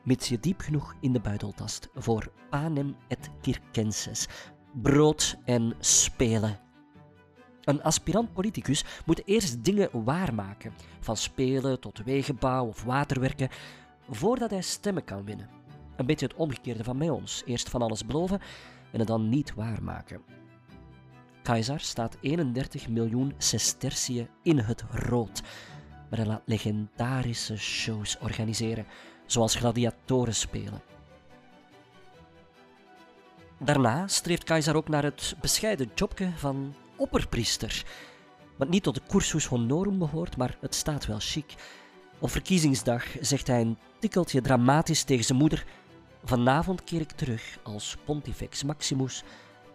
mits 0.04 0.28
je 0.28 0.40
diep 0.40 0.60
genoeg 0.60 0.94
in 1.00 1.12
de 1.12 1.20
buidel 1.20 1.52
tast 1.52 1.88
voor 1.94 2.32
panem 2.50 2.96
et 3.08 3.30
circenses, 3.40 4.28
brood 4.72 5.36
en 5.44 5.74
spelen. 5.78 6.60
Een 7.64 7.82
aspirant 7.82 8.32
politicus 8.32 8.84
moet 9.06 9.26
eerst 9.26 9.64
dingen 9.64 10.04
waarmaken, 10.04 10.72
van 11.00 11.16
spelen 11.16 11.80
tot 11.80 12.02
wegenbouw 12.04 12.66
of 12.66 12.82
waterwerken, 12.82 13.48
voordat 14.08 14.50
hij 14.50 14.62
stemmen 14.62 15.04
kan 15.04 15.24
winnen. 15.24 15.55
Een 15.96 16.06
beetje 16.06 16.26
het 16.26 16.36
omgekeerde 16.36 16.84
van 16.84 16.98
bij 16.98 17.10
ons. 17.10 17.42
Eerst 17.46 17.68
van 17.68 17.82
alles 17.82 18.06
beloven 18.06 18.40
en 18.92 18.98
het 18.98 19.08
dan 19.08 19.28
niet 19.28 19.54
waarmaken. 19.54 20.22
Keizer 21.42 21.80
staat 21.80 22.16
31 22.20 22.88
miljoen 22.88 23.34
sestertiën 23.38 24.28
in 24.42 24.58
het 24.58 24.84
rood, 24.90 25.42
maar 26.10 26.18
hij 26.18 26.28
laat 26.28 26.42
legendarische 26.44 27.56
shows 27.56 28.18
organiseren, 28.18 28.86
zoals 29.26 29.54
gladiatoren 29.54 30.34
spelen. 30.34 30.82
Daarna 33.58 34.06
streeft 34.06 34.44
Keizer 34.44 34.76
ook 34.76 34.88
naar 34.88 35.02
het 35.02 35.36
bescheiden 35.40 35.90
jobje 35.94 36.30
van 36.36 36.74
opperpriester, 36.96 37.84
wat 38.56 38.68
niet 38.68 38.82
tot 38.82 38.94
de 38.94 39.02
cursus 39.08 39.46
honorum 39.46 39.98
behoort, 39.98 40.36
maar 40.36 40.56
het 40.60 40.74
staat 40.74 41.06
wel 41.06 41.18
chic. 41.20 41.54
Op 42.18 42.30
verkiezingsdag 42.30 43.04
zegt 43.20 43.46
hij 43.46 43.60
een 43.60 43.78
tikkeltje 43.98 44.40
dramatisch 44.40 45.02
tegen 45.02 45.24
zijn 45.24 45.38
moeder: 45.38 45.66
Vanavond 46.28 46.84
keer 46.84 47.00
ik 47.00 47.10
terug 47.10 47.58
als 47.62 47.96
Pontifex 48.04 48.62
Maximus, 48.62 49.22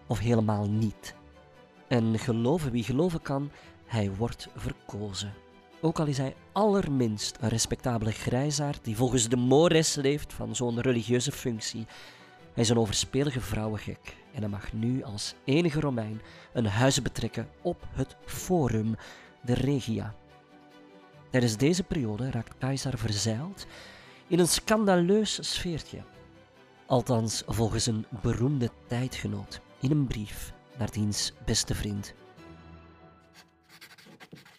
of 0.07 0.19
helemaal 0.19 0.69
niet. 0.69 1.15
En 1.87 2.19
geloven 2.19 2.71
wie 2.71 2.83
geloven 2.83 3.21
kan, 3.21 3.51
hij 3.85 4.11
wordt 4.11 4.47
verkozen. 4.55 5.33
Ook 5.81 5.99
al 5.99 6.05
is 6.05 6.17
hij 6.17 6.35
allerminst 6.51 7.37
een 7.41 7.49
respectabele 7.49 8.11
grijzaard 8.11 8.83
die 8.83 8.95
volgens 8.95 9.29
de 9.29 9.35
mores 9.35 9.95
leeft 9.95 10.33
van 10.33 10.55
zo'n 10.55 10.81
religieuze 10.81 11.31
functie. 11.31 11.85
Hij 12.53 12.63
is 12.63 12.69
een 12.69 12.77
overspelige 12.77 13.41
vrouwengek 13.41 14.15
en 14.33 14.39
hij 14.39 14.49
mag 14.49 14.73
nu 14.73 15.03
als 15.03 15.33
enige 15.43 15.79
Romein 15.79 16.21
een 16.53 16.65
huis 16.65 17.01
betrekken 17.01 17.49
op 17.61 17.87
het 17.91 18.15
Forum, 18.25 18.95
de 19.41 19.53
Regia. 19.53 20.15
Tijdens 21.29 21.57
deze 21.57 21.83
periode 21.83 22.31
raakt 22.31 22.57
Caesar 22.57 22.97
verzeild 22.97 23.65
in 24.27 24.39
een 24.39 24.47
scandaleus 24.47 25.51
sfeertje. 25.51 26.10
Althans, 26.91 27.43
volgens 27.47 27.85
een 27.85 28.05
beroemde 28.21 28.69
tijdgenoot 28.87 29.59
in 29.79 29.91
een 29.91 30.07
brief 30.07 30.53
naar 30.77 30.91
diens 30.91 31.31
beste 31.45 31.75
vriend. 31.75 32.13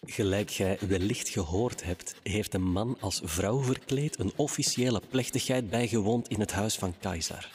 Gelijk 0.05 0.51
gij 0.51 0.77
wellicht 0.87 1.29
gehoord 1.29 1.83
hebt, 1.83 2.15
heeft 2.23 2.53
een 2.53 2.71
man 2.71 2.97
als 2.99 3.21
vrouw 3.23 3.61
verkleed 3.61 4.19
een 4.19 4.33
officiële 4.35 5.01
plechtigheid 5.09 5.69
bijgewoond 5.69 6.27
in 6.27 6.39
het 6.39 6.51
huis 6.51 6.75
van 6.75 6.95
Keizer. 6.99 7.51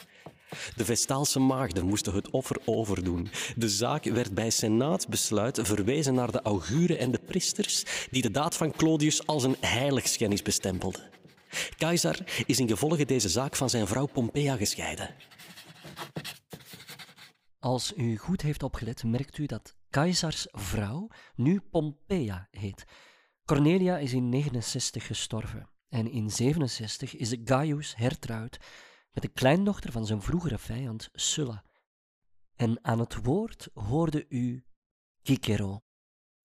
De 0.75 0.85
Vestaalse 0.85 1.39
maagden 1.39 1.85
moesten 1.85 2.13
het 2.13 2.29
offer 2.29 2.57
overdoen. 2.65 3.29
De 3.55 3.69
zaak 3.69 4.03
werd 4.03 4.33
bij 4.33 4.49
senaatsbesluit 4.49 5.59
verwezen 5.61 6.13
naar 6.13 6.31
de 6.31 6.41
auguren 6.41 6.99
en 6.99 7.11
de 7.11 7.19
priesters, 7.25 7.83
die 8.11 8.21
de 8.21 8.31
daad 8.31 8.55
van 8.55 8.71
Clodius 8.71 9.27
als 9.27 9.43
een 9.43 9.57
heiligschennis 9.59 10.41
bestempelden. 10.41 11.18
Keizer 11.77 12.43
is 12.45 12.59
in 12.59 12.67
gevolge 12.67 13.05
deze 13.05 13.29
zaak 13.29 13.55
van 13.55 13.69
zijn 13.69 13.87
vrouw 13.87 14.05
Pompeia 14.05 14.55
gescheiden. 14.55 15.15
Als 17.59 17.93
u 17.95 18.17
goed 18.17 18.41
heeft 18.41 18.63
opgelet, 18.63 19.03
merkt 19.03 19.37
u 19.37 19.45
dat 19.45 19.75
Caesars 19.89 20.47
vrouw 20.51 21.07
nu 21.35 21.59
Pompeia 21.59 22.47
heet. 22.51 22.85
Cornelia 23.45 23.97
is 23.97 24.13
in 24.13 24.29
69 24.29 25.05
gestorven 25.05 25.69
en 25.89 26.11
in 26.11 26.29
67 26.29 27.15
is 27.15 27.35
Gaius 27.43 27.95
hertrouwd 27.95 28.57
met 29.11 29.23
de 29.23 29.29
kleindochter 29.29 29.91
van 29.91 30.05
zijn 30.05 30.21
vroegere 30.21 30.57
vijand 30.57 31.09
Sulla. 31.13 31.63
En 32.55 32.79
aan 32.81 32.99
het 32.99 33.23
woord 33.23 33.67
hoorde 33.73 34.25
u 34.29 34.63
Cicero. 35.21 35.79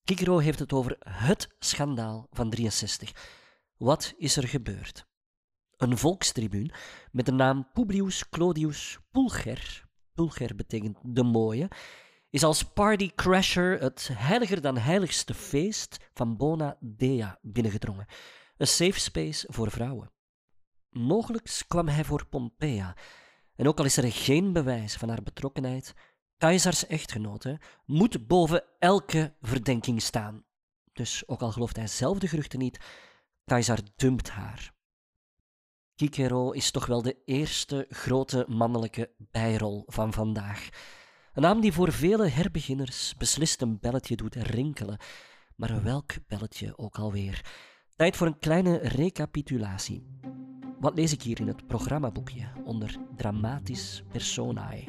Cicero 0.05 0.39
heeft 0.39 0.59
het 0.59 0.73
over 0.73 0.97
het 0.99 1.49
schandaal 1.59 2.27
van 2.31 2.51
63. 2.51 3.44
Wat 3.77 4.15
is 4.17 4.37
er 4.37 4.49
gebeurd? 4.49 5.07
Een 5.77 5.99
volkstribuun 5.99 6.73
met 7.13 7.27
de 7.27 7.33
naam 7.33 7.69
Publius 7.73 8.29
Clodius 8.29 8.99
Pulcher, 9.11 9.85
Pulcher 10.15 10.57
betekent 10.57 10.99
de 11.03 11.23
mooie, 11.23 11.71
is 12.31 12.45
als 12.45 12.63
partycrasher 12.63 13.81
het 13.81 14.11
heiliger 14.13 14.61
dan 14.61 14.79
heiligste 14.79 15.35
feest 15.35 15.97
van 16.13 16.37
Bona 16.37 16.77
Dea 16.81 17.39
binnengedrongen. 17.43 18.07
Een 18.57 18.67
safe 18.67 19.01
space 19.01 19.47
voor 19.51 19.71
vrouwen. 19.71 20.13
Mogelijk 20.91 21.65
kwam 21.69 21.89
hij 21.89 22.05
voor 22.05 22.27
Pompeia, 22.27 22.97
en 23.57 23.69
ook 23.69 23.79
al 23.79 23.85
is 23.85 23.97
er 23.97 24.13
geen 24.13 24.53
bewijs 24.53 24.97
van 24.97 25.09
haar 25.09 25.23
betrokkenheid, 25.23 25.95
Caesars 26.39 26.87
echtgenote 26.87 27.61
moet 27.87 28.27
boven 28.27 28.65
elke 28.79 29.35
verdenking 29.41 30.03
staan. 30.03 30.45
Dus 30.93 31.29
ook 31.29 31.41
al 31.41 31.53
gelooft 31.53 31.77
hij 31.77 31.87
zelf 31.87 32.19
de 32.19 32.29
geruchten 32.29 32.59
niet, 32.59 32.79
Caesar 33.45 33.79
dumpt 33.97 34.31
haar. 34.31 34.73
Cicero 35.95 36.51
is 36.51 36.71
toch 36.71 36.87
wel 36.87 37.03
de 37.03 37.17
eerste 37.25 37.87
grote 37.89 38.45
mannelijke 38.49 39.11
bijrol 39.19 39.83
van 39.87 40.13
vandaag. 40.13 40.69
Een 41.33 41.43
naam 41.43 41.61
die 41.61 41.73
voor 41.73 41.93
vele 41.93 42.29
herbeginners 42.29 43.15
beslist 43.19 43.61
een 43.63 43.79
belletje 43.81 44.17
doet 44.17 44.35
rinkelen. 44.35 44.99
Maar 45.57 45.83
welk 45.83 46.13
belletje 46.27 46.79
ook 46.79 46.99
alweer. 46.99 47.45
Tijd 47.97 48.17
voor 48.17 48.27
een 48.27 48.39
kleine 48.39 48.77
recapitulatie. 48.77 50.07
Wat 50.81 50.95
lees 50.95 51.13
ik 51.13 51.23
hier 51.23 51.41
in 51.41 51.47
het 51.47 51.67
programmaboekje 51.67 52.53
onder 52.65 52.97
Dramatisch 53.17 54.03
Personae? 54.09 54.85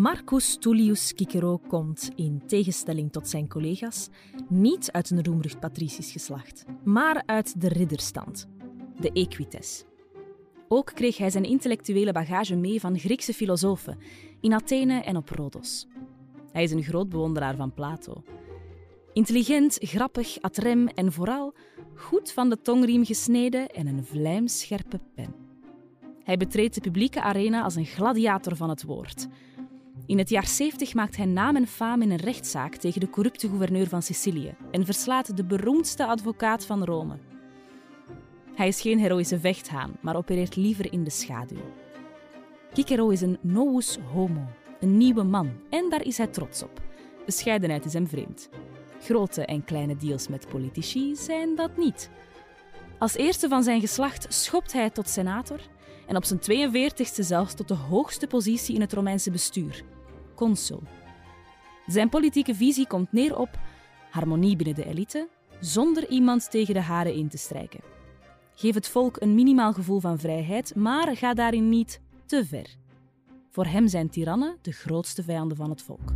Marcus 0.00 0.56
Tullius 0.56 1.06
Cicero 1.06 1.58
komt, 1.68 2.10
in 2.14 2.42
tegenstelling 2.46 3.12
tot 3.12 3.28
zijn 3.28 3.48
collega's, 3.48 4.08
niet 4.48 4.92
uit 4.92 5.10
een 5.10 5.24
roemrucht 5.24 5.60
patricisch 5.60 6.12
geslacht, 6.12 6.64
maar 6.84 7.22
uit 7.26 7.60
de 7.60 7.68
ridderstand, 7.68 8.48
de 9.00 9.10
Equites. 9.12 9.84
Ook 10.68 10.90
kreeg 10.94 11.16
hij 11.16 11.30
zijn 11.30 11.44
intellectuele 11.44 12.12
bagage 12.12 12.56
mee 12.56 12.80
van 12.80 12.98
Griekse 12.98 13.32
filosofen 13.32 13.98
in 14.40 14.52
Athene 14.52 15.00
en 15.00 15.16
op 15.16 15.28
Rhodos. 15.28 15.86
Hij 16.52 16.62
is 16.62 16.70
een 16.70 16.82
groot 16.82 17.08
bewonderaar 17.08 17.56
van 17.56 17.74
Plato 17.74 18.22
Intelligent, 19.12 19.76
grappig, 19.80 20.40
atrem 20.40 20.88
en 20.88 21.12
vooral 21.12 21.54
goed 21.94 22.32
van 22.32 22.50
de 22.50 22.62
tongriem 22.62 23.04
gesneden 23.04 23.68
en 23.68 23.86
een 23.86 24.04
vlijmscherpe 24.04 25.00
pen. 25.14 25.34
Hij 26.24 26.36
betreedt 26.36 26.74
de 26.74 26.80
publieke 26.80 27.22
arena 27.22 27.62
als 27.62 27.74
een 27.74 27.86
gladiator 27.86 28.56
van 28.56 28.68
het 28.68 28.82
woord. 28.82 29.28
In 30.06 30.18
het 30.18 30.28
jaar 30.28 30.46
70 30.46 30.94
maakt 30.94 31.16
hij 31.16 31.26
naam 31.26 31.56
en 31.56 31.66
faam 31.66 32.02
in 32.02 32.10
een 32.10 32.16
rechtszaak 32.16 32.74
tegen 32.74 33.00
de 33.00 33.10
corrupte 33.10 33.48
gouverneur 33.48 33.88
van 33.88 34.02
Sicilië 34.02 34.54
en 34.70 34.84
verslaat 34.84 35.36
de 35.36 35.44
beroemdste 35.44 36.06
advocaat 36.06 36.66
van 36.66 36.84
Rome. 36.84 37.18
Hij 38.54 38.68
is 38.68 38.80
geen 38.80 38.98
heroïsche 38.98 39.40
vechthaan, 39.40 39.96
maar 40.00 40.16
opereert 40.16 40.56
liever 40.56 40.92
in 40.92 41.04
de 41.04 41.10
schaduw. 41.10 41.74
Cicero 42.72 43.08
is 43.08 43.20
een 43.20 43.38
novus 43.40 43.98
homo, 44.12 44.46
een 44.80 44.96
nieuwe 44.96 45.22
man, 45.22 45.50
en 45.70 45.90
daar 45.90 46.04
is 46.04 46.18
hij 46.18 46.26
trots 46.26 46.62
op. 46.62 46.80
Bescheidenheid 47.26 47.84
is 47.84 47.92
hem 47.92 48.06
vreemd. 48.06 48.48
Grote 49.00 49.44
en 49.44 49.64
kleine 49.64 49.96
deals 49.96 50.28
met 50.28 50.48
politici 50.48 51.16
zijn 51.16 51.56
dat 51.56 51.76
niet. 51.76 52.10
Als 52.98 53.16
eerste 53.16 53.48
van 53.48 53.62
zijn 53.62 53.80
geslacht 53.80 54.26
schopt 54.28 54.72
hij 54.72 54.90
tot 54.90 55.08
senator 55.08 55.60
en 56.10 56.16
op 56.16 56.24
zijn 56.24 56.40
42e 56.40 57.14
zelfs 57.14 57.54
tot 57.54 57.68
de 57.68 57.74
hoogste 57.74 58.26
positie 58.26 58.74
in 58.74 58.80
het 58.80 58.92
Romeinse 58.92 59.30
bestuur, 59.30 59.82
consul. 60.34 60.82
Zijn 61.86 62.08
politieke 62.08 62.54
visie 62.54 62.86
komt 62.86 63.12
neer 63.12 63.38
op 63.38 63.58
harmonie 64.10 64.56
binnen 64.56 64.74
de 64.74 64.86
elite, 64.86 65.28
zonder 65.60 66.08
iemand 66.08 66.50
tegen 66.50 66.74
de 66.74 66.80
haren 66.80 67.14
in 67.14 67.28
te 67.28 67.38
strijken. 67.38 67.80
Geef 68.54 68.74
het 68.74 68.88
volk 68.88 69.20
een 69.20 69.34
minimaal 69.34 69.72
gevoel 69.72 70.00
van 70.00 70.18
vrijheid, 70.18 70.74
maar 70.74 71.16
ga 71.16 71.34
daarin 71.34 71.68
niet 71.68 72.00
te 72.26 72.46
ver. 72.46 72.66
Voor 73.50 73.66
hem 73.66 73.88
zijn 73.88 74.10
tirannen 74.10 74.56
de 74.62 74.72
grootste 74.72 75.22
vijanden 75.22 75.56
van 75.56 75.70
het 75.70 75.82
volk. 75.82 76.12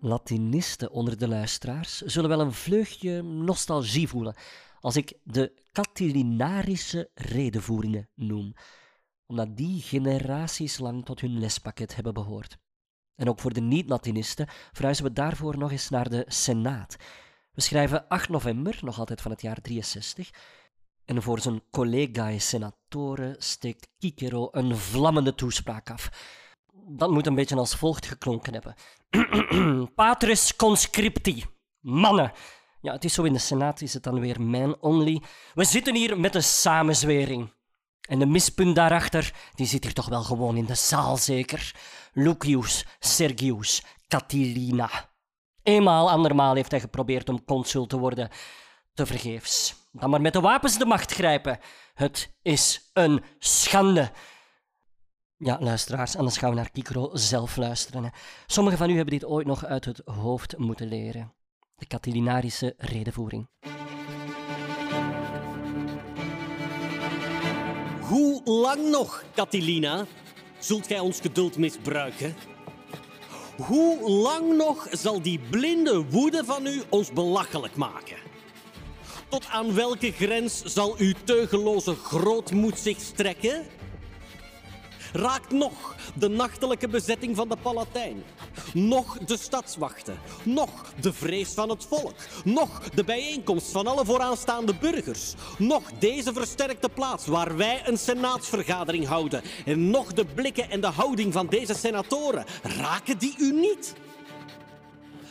Latinisten 0.00 0.90
onder 0.90 1.18
de 1.18 1.28
luisteraars 1.28 2.00
zullen 2.00 2.28
wel 2.28 2.40
een 2.40 2.52
vleugje 2.52 3.22
nostalgie 3.22 4.08
voelen 4.08 4.34
als 4.88 4.96
ik 4.96 5.18
de 5.22 5.52
Catilinarische 5.72 7.10
redenvoeringen 7.14 8.08
noem, 8.14 8.54
omdat 9.26 9.56
die 9.56 9.82
generaties 9.82 10.78
lang 10.78 11.04
tot 11.04 11.20
hun 11.20 11.38
lespakket 11.38 11.94
hebben 11.94 12.14
behoord. 12.14 12.58
En 13.14 13.28
ook 13.28 13.40
voor 13.40 13.52
de 13.52 13.60
niet-Latinisten 13.60 14.48
verhuizen 14.72 15.04
we 15.04 15.12
daarvoor 15.12 15.58
nog 15.58 15.70
eens 15.70 15.88
naar 15.88 16.08
de 16.08 16.24
Senaat. 16.26 16.96
We 17.52 17.60
schrijven 17.60 18.08
8 18.08 18.28
november, 18.28 18.78
nog 18.80 18.98
altijd 18.98 19.20
van 19.20 19.30
het 19.30 19.40
jaar 19.42 19.60
63. 19.60 20.30
En 21.04 21.22
voor 21.22 21.40
zijn 21.40 21.62
collega-senatoren 21.70 23.34
steekt 23.38 23.88
Cicero 23.98 24.48
een 24.50 24.76
vlammende 24.76 25.34
toespraak 25.34 25.90
af. 25.90 26.10
Dat 26.86 27.10
moet 27.10 27.26
een 27.26 27.34
beetje 27.34 27.56
als 27.56 27.76
volgt 27.76 28.06
geklonken 28.06 28.52
hebben. 28.52 28.74
Patris 29.94 30.56
conscripti. 30.56 31.44
Mannen. 31.80 32.32
Ja, 32.88 32.94
het 32.94 33.04
is 33.04 33.14
zo 33.14 33.22
in 33.22 33.32
de 33.32 33.38
Senaat, 33.38 33.80
is 33.80 33.94
het 33.94 34.02
dan 34.02 34.20
weer 34.20 34.40
man 34.40 34.76
only. 34.80 35.22
We 35.54 35.64
zitten 35.64 35.94
hier 35.94 36.20
met 36.20 36.34
een 36.34 36.42
samenzwering. 36.42 37.52
En 38.08 38.18
de 38.18 38.26
mispunt 38.26 38.74
daarachter, 38.74 39.34
die 39.54 39.66
zit 39.66 39.84
hier 39.84 39.92
toch 39.92 40.08
wel 40.08 40.22
gewoon 40.22 40.56
in 40.56 40.64
de 40.64 40.74
zaal, 40.74 41.16
zeker? 41.16 41.74
Lucius 42.12 42.86
Sergius 42.98 43.82
Catilina. 44.06 45.10
Eenmaal, 45.62 46.10
andermaal 46.10 46.54
heeft 46.54 46.70
hij 46.70 46.80
geprobeerd 46.80 47.28
om 47.28 47.44
consul 47.44 47.86
te 47.86 47.98
worden. 47.98 48.30
Te 48.94 49.06
vergeefs. 49.06 49.74
Dan 49.92 50.10
maar 50.10 50.20
met 50.20 50.32
de 50.32 50.40
wapens 50.40 50.78
de 50.78 50.86
macht 50.86 51.12
grijpen. 51.12 51.58
Het 51.94 52.34
is 52.42 52.90
een 52.92 53.22
schande. 53.38 54.10
Ja, 55.36 55.56
luisteraars, 55.60 56.16
anders 56.16 56.36
gaan 56.38 56.50
we 56.50 56.56
naar 56.56 56.70
Kikro 56.70 57.10
zelf 57.12 57.56
luisteren. 57.56 58.12
Sommigen 58.46 58.78
van 58.78 58.90
u 58.90 58.94
hebben 58.94 59.18
dit 59.18 59.24
ooit 59.24 59.46
nog 59.46 59.64
uit 59.64 59.84
het 59.84 60.02
hoofd 60.04 60.58
moeten 60.58 60.88
leren. 60.88 61.32
De 61.78 61.86
Catilinarische 61.86 62.74
redenvoering. 62.76 63.46
Hoe 68.00 68.40
lang 68.44 68.90
nog, 68.90 69.24
Catilina, 69.34 70.06
zult 70.58 70.86
gij 70.86 70.98
ons 70.98 71.20
geduld 71.20 71.56
misbruiken? 71.56 72.34
Hoe 73.56 74.10
lang 74.10 74.56
nog 74.56 74.86
zal 74.90 75.22
die 75.22 75.40
blinde 75.50 76.04
woede 76.10 76.44
van 76.44 76.66
u 76.66 76.82
ons 76.88 77.12
belachelijk 77.12 77.76
maken? 77.76 78.16
Tot 79.28 79.46
aan 79.46 79.74
welke 79.74 80.12
grens 80.12 80.62
zal 80.62 80.94
uw 80.96 81.12
teugeloze 81.24 81.94
grootmoed 81.94 82.78
zich 82.78 83.00
strekken? 83.00 83.66
Raakt 85.12 85.50
nog 85.50 85.96
de 86.14 86.28
nachtelijke 86.28 86.88
bezetting 86.88 87.36
van 87.36 87.48
de 87.48 87.56
Palatijn, 87.62 88.22
nog 88.74 89.18
de 89.18 89.36
stadswachten, 89.38 90.18
nog 90.42 90.92
de 91.00 91.12
vrees 91.12 91.52
van 91.54 91.68
het 91.68 91.84
volk, 91.84 92.14
nog 92.44 92.88
de 92.88 93.04
bijeenkomst 93.04 93.70
van 93.70 93.86
alle 93.86 94.04
vooraanstaande 94.04 94.74
burgers, 94.74 95.34
nog 95.58 95.82
deze 95.98 96.32
versterkte 96.32 96.88
plaats 96.88 97.26
waar 97.26 97.56
wij 97.56 97.82
een 97.84 97.98
senaatsvergadering 97.98 99.06
houden. 99.06 99.42
En 99.64 99.90
nog 99.90 100.12
de 100.12 100.24
blikken 100.24 100.70
en 100.70 100.80
de 100.80 100.86
houding 100.86 101.32
van 101.32 101.46
deze 101.46 101.74
senatoren, 101.74 102.44
raken 102.62 103.18
die 103.18 103.34
u 103.38 103.52
niet? 103.52 103.94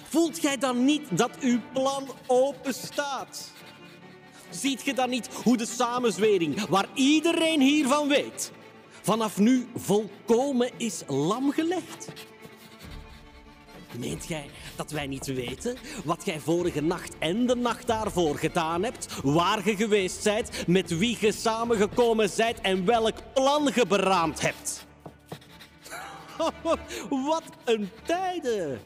Voelt 0.10 0.40
gij 0.40 0.58
dan 0.58 0.86
niet 0.86 1.18
dat 1.18 1.32
uw 1.40 1.60
plan 1.74 2.08
open 2.28 2.74
staat? 2.74 3.52
Ziet 4.50 4.82
ge 4.82 4.94
dan 4.94 5.10
niet 5.10 5.30
hoe 5.44 5.58
de 5.58 5.66
samenzwering, 5.66 6.66
waar 6.66 6.88
iedereen 6.94 7.62
hiervan 7.62 8.08
weet, 8.08 8.52
vanaf 9.08 9.38
nu 9.38 9.68
volkomen 9.76 10.72
is 10.78 11.04
lamgelegd? 11.08 12.08
Meent 13.98 14.26
gij 14.26 14.50
dat 14.76 14.92
wij 14.92 15.08
niet 15.08 15.26
weten 15.26 15.78
wat 16.06 16.24
gij 16.24 16.40
vorige 16.40 16.82
nacht 16.82 17.18
en 17.20 17.46
de 17.46 17.56
nacht 17.56 17.88
daarvoor 17.88 18.38
gedaan 18.38 18.84
hebt, 18.84 19.08
waar 19.24 19.62
ge 19.62 19.76
geweest 19.76 20.22
zijt, 20.22 20.68
met 20.68 20.98
wie 20.98 21.16
ge 21.16 21.32
samengekomen 21.32 22.30
zijt 22.30 22.62
en 22.62 22.86
welk 22.86 23.16
plan 23.34 23.72
ge 23.74 23.86
beraamd 23.88 24.42
hebt? 24.42 24.86
wat 27.30 27.44
een 27.66 27.90
tijden! 28.04 28.82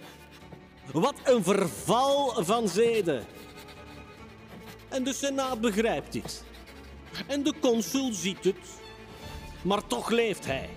Wat 0.92 1.16
een 1.24 1.44
verval 1.44 2.44
van 2.44 2.68
zeden! 2.68 3.26
En 4.90 5.04
de 5.04 5.14
Senaat 5.14 5.62
begrijpt 5.62 6.12
dit. 6.12 6.44
En 7.28 7.44
de 7.44 7.54
consul 7.60 8.14
ziet 8.14 8.44
het. 8.44 8.81
Maar 9.62 9.88
toch 9.88 10.10
leeft 10.10 10.46
hij. 10.46 10.70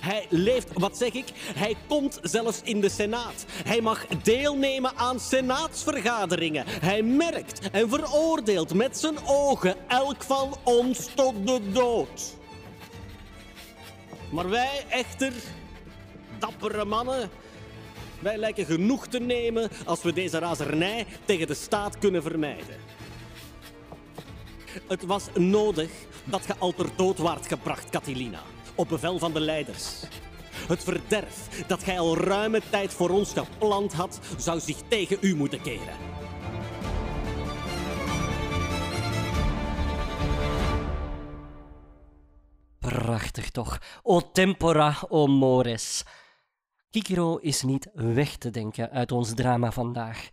Hij 0.00 0.26
leeft, 0.28 0.68
wat 0.72 0.96
zeg 0.96 1.12
ik? 1.12 1.26
Hij 1.34 1.76
komt 1.88 2.18
zelfs 2.22 2.60
in 2.62 2.80
de 2.80 2.88
Senaat. 2.88 3.44
Hij 3.48 3.80
mag 3.80 4.06
deelnemen 4.06 4.96
aan 4.96 5.20
senaatsvergaderingen. 5.20 6.64
Hij 6.66 7.02
merkt 7.02 7.70
en 7.70 7.88
veroordeelt 7.88 8.74
met 8.74 8.98
zijn 8.98 9.16
ogen 9.26 9.76
elk 9.88 10.22
van 10.22 10.56
ons 10.62 11.08
tot 11.14 11.46
de 11.46 11.60
dood. 11.72 12.36
Maar 14.30 14.48
wij 14.48 14.84
echter, 14.88 15.32
dappere 16.38 16.84
mannen, 16.84 17.30
wij 18.18 18.36
lijken 18.36 18.66
genoeg 18.66 19.06
te 19.06 19.18
nemen 19.18 19.70
als 19.84 20.02
we 20.02 20.12
deze 20.12 20.38
razernij 20.38 21.06
tegen 21.24 21.46
de 21.46 21.54
staat 21.54 21.98
kunnen 21.98 22.22
vermijden. 22.22 22.76
Het 24.88 25.04
was 25.04 25.24
nodig 25.34 25.90
dat 26.24 26.46
ge 26.46 26.54
al 26.58 26.72
ter 26.74 26.88
dood 26.96 27.18
waart 27.18 27.46
gebracht, 27.46 27.90
Catilina, 27.90 28.40
op 28.74 28.88
bevel 28.88 29.18
van 29.18 29.32
de 29.32 29.40
leiders. 29.40 30.02
Het 30.68 30.84
verderf 30.84 31.64
dat 31.66 31.82
gij 31.82 31.98
al 31.98 32.16
ruime 32.16 32.60
tijd 32.70 32.92
voor 32.92 33.10
ons 33.10 33.32
gepland 33.32 33.92
had, 33.92 34.20
zou 34.38 34.60
zich 34.60 34.76
tegen 34.88 35.18
u 35.20 35.36
moeten 35.36 35.60
keren. 35.62 35.96
Prachtig 42.78 43.50
toch. 43.50 43.78
O 44.02 44.32
tempora, 44.32 44.96
o 45.08 45.26
mores. 45.26 46.04
Kikiro 46.90 47.36
is 47.36 47.62
niet 47.62 47.90
weg 47.92 48.36
te 48.36 48.50
denken 48.50 48.90
uit 48.90 49.12
ons 49.12 49.34
drama 49.34 49.72
vandaag. 49.72 50.28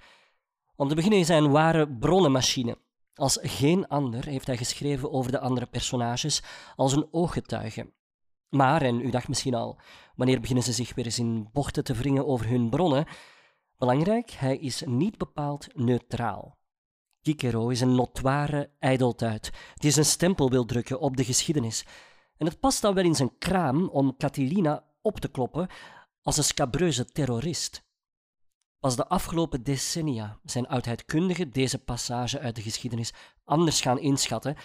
Om 0.76 0.88
te 0.88 0.96
beginnen 0.96 1.36
een 1.36 1.52
ware 1.52 1.88
bronnenmachine. 1.88 2.78
Als 3.20 3.38
geen 3.42 3.88
ander 3.88 4.26
heeft 4.26 4.48
hij 4.48 4.58
geschreven 4.58 5.12
over 5.12 5.32
de 5.32 5.40
andere 5.40 5.66
personages 5.66 6.44
als 6.76 6.94
een 6.94 7.08
ooggetuige. 7.12 7.94
Maar, 8.50 8.82
en 8.82 9.00
u 9.02 9.10
dacht 9.10 9.28
misschien 9.28 9.54
al, 9.54 9.80
wanneer 10.16 10.40
beginnen 10.40 10.64
ze 10.64 10.74
zich 10.74 10.96
weer 10.96 11.06
eens 11.06 11.20
in 11.20 11.50
bochten 11.54 11.84
te 11.84 11.94
wringen 11.94 12.28
over 12.28 12.48
hun 12.48 12.70
bronnen? 12.70 13.06
Belangrijk, 13.78 14.32
hij 14.32 14.58
is 14.58 14.84
niet 14.86 15.18
bepaald 15.18 15.68
neutraal. 15.76 16.58
Cicero 17.22 17.70
is 17.70 17.82
een 17.82 17.96
notoire 17.96 18.72
ijdeltuit 18.80 19.52
die 19.76 19.92
zijn 19.92 20.06
stempel 20.06 20.50
wil 20.50 20.66
drukken 20.66 21.00
op 21.00 21.18
de 21.18 21.24
geschiedenis. 21.24 21.86
En 22.38 22.46
het 22.46 22.60
past 22.60 22.82
dan 22.82 22.94
wel 22.94 23.04
in 23.04 23.16
zijn 23.16 23.38
kraam 23.38 23.90
om 23.90 24.18
Catilina 24.18 24.84
op 25.02 25.20
te 25.20 25.28
kloppen 25.28 25.70
als 26.22 26.38
een 26.38 26.44
scabreuze 26.44 27.06
terrorist. 27.06 27.89
Pas 28.80 28.96
de 28.96 29.08
afgelopen 29.08 29.64
decennia 29.64 30.40
zijn 30.44 30.68
oudheidkundigen 30.68 31.52
deze 31.52 31.80
passage 31.80 32.40
uit 32.40 32.56
de 32.56 32.62
geschiedenis 32.62 33.14
anders 33.44 33.82
gaan 33.82 34.00
inschatten 34.00 34.56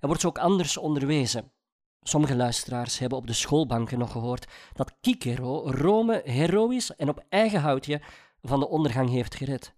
en 0.00 0.06
wordt 0.06 0.20
ze 0.20 0.26
ook 0.26 0.38
anders 0.38 0.76
onderwezen. 0.76 1.52
Sommige 2.00 2.36
luisteraars 2.36 2.98
hebben 2.98 3.18
op 3.18 3.26
de 3.26 3.32
schoolbanken 3.32 3.98
nog 3.98 4.12
gehoord 4.12 4.46
dat 4.72 4.96
Cicero 5.00 5.70
Rome 5.70 6.22
heroïs 6.24 6.96
en 6.96 7.08
op 7.08 7.24
eigen 7.28 7.60
houtje 7.60 8.00
van 8.42 8.60
de 8.60 8.68
ondergang 8.68 9.10
heeft 9.10 9.34
gered. 9.34 9.74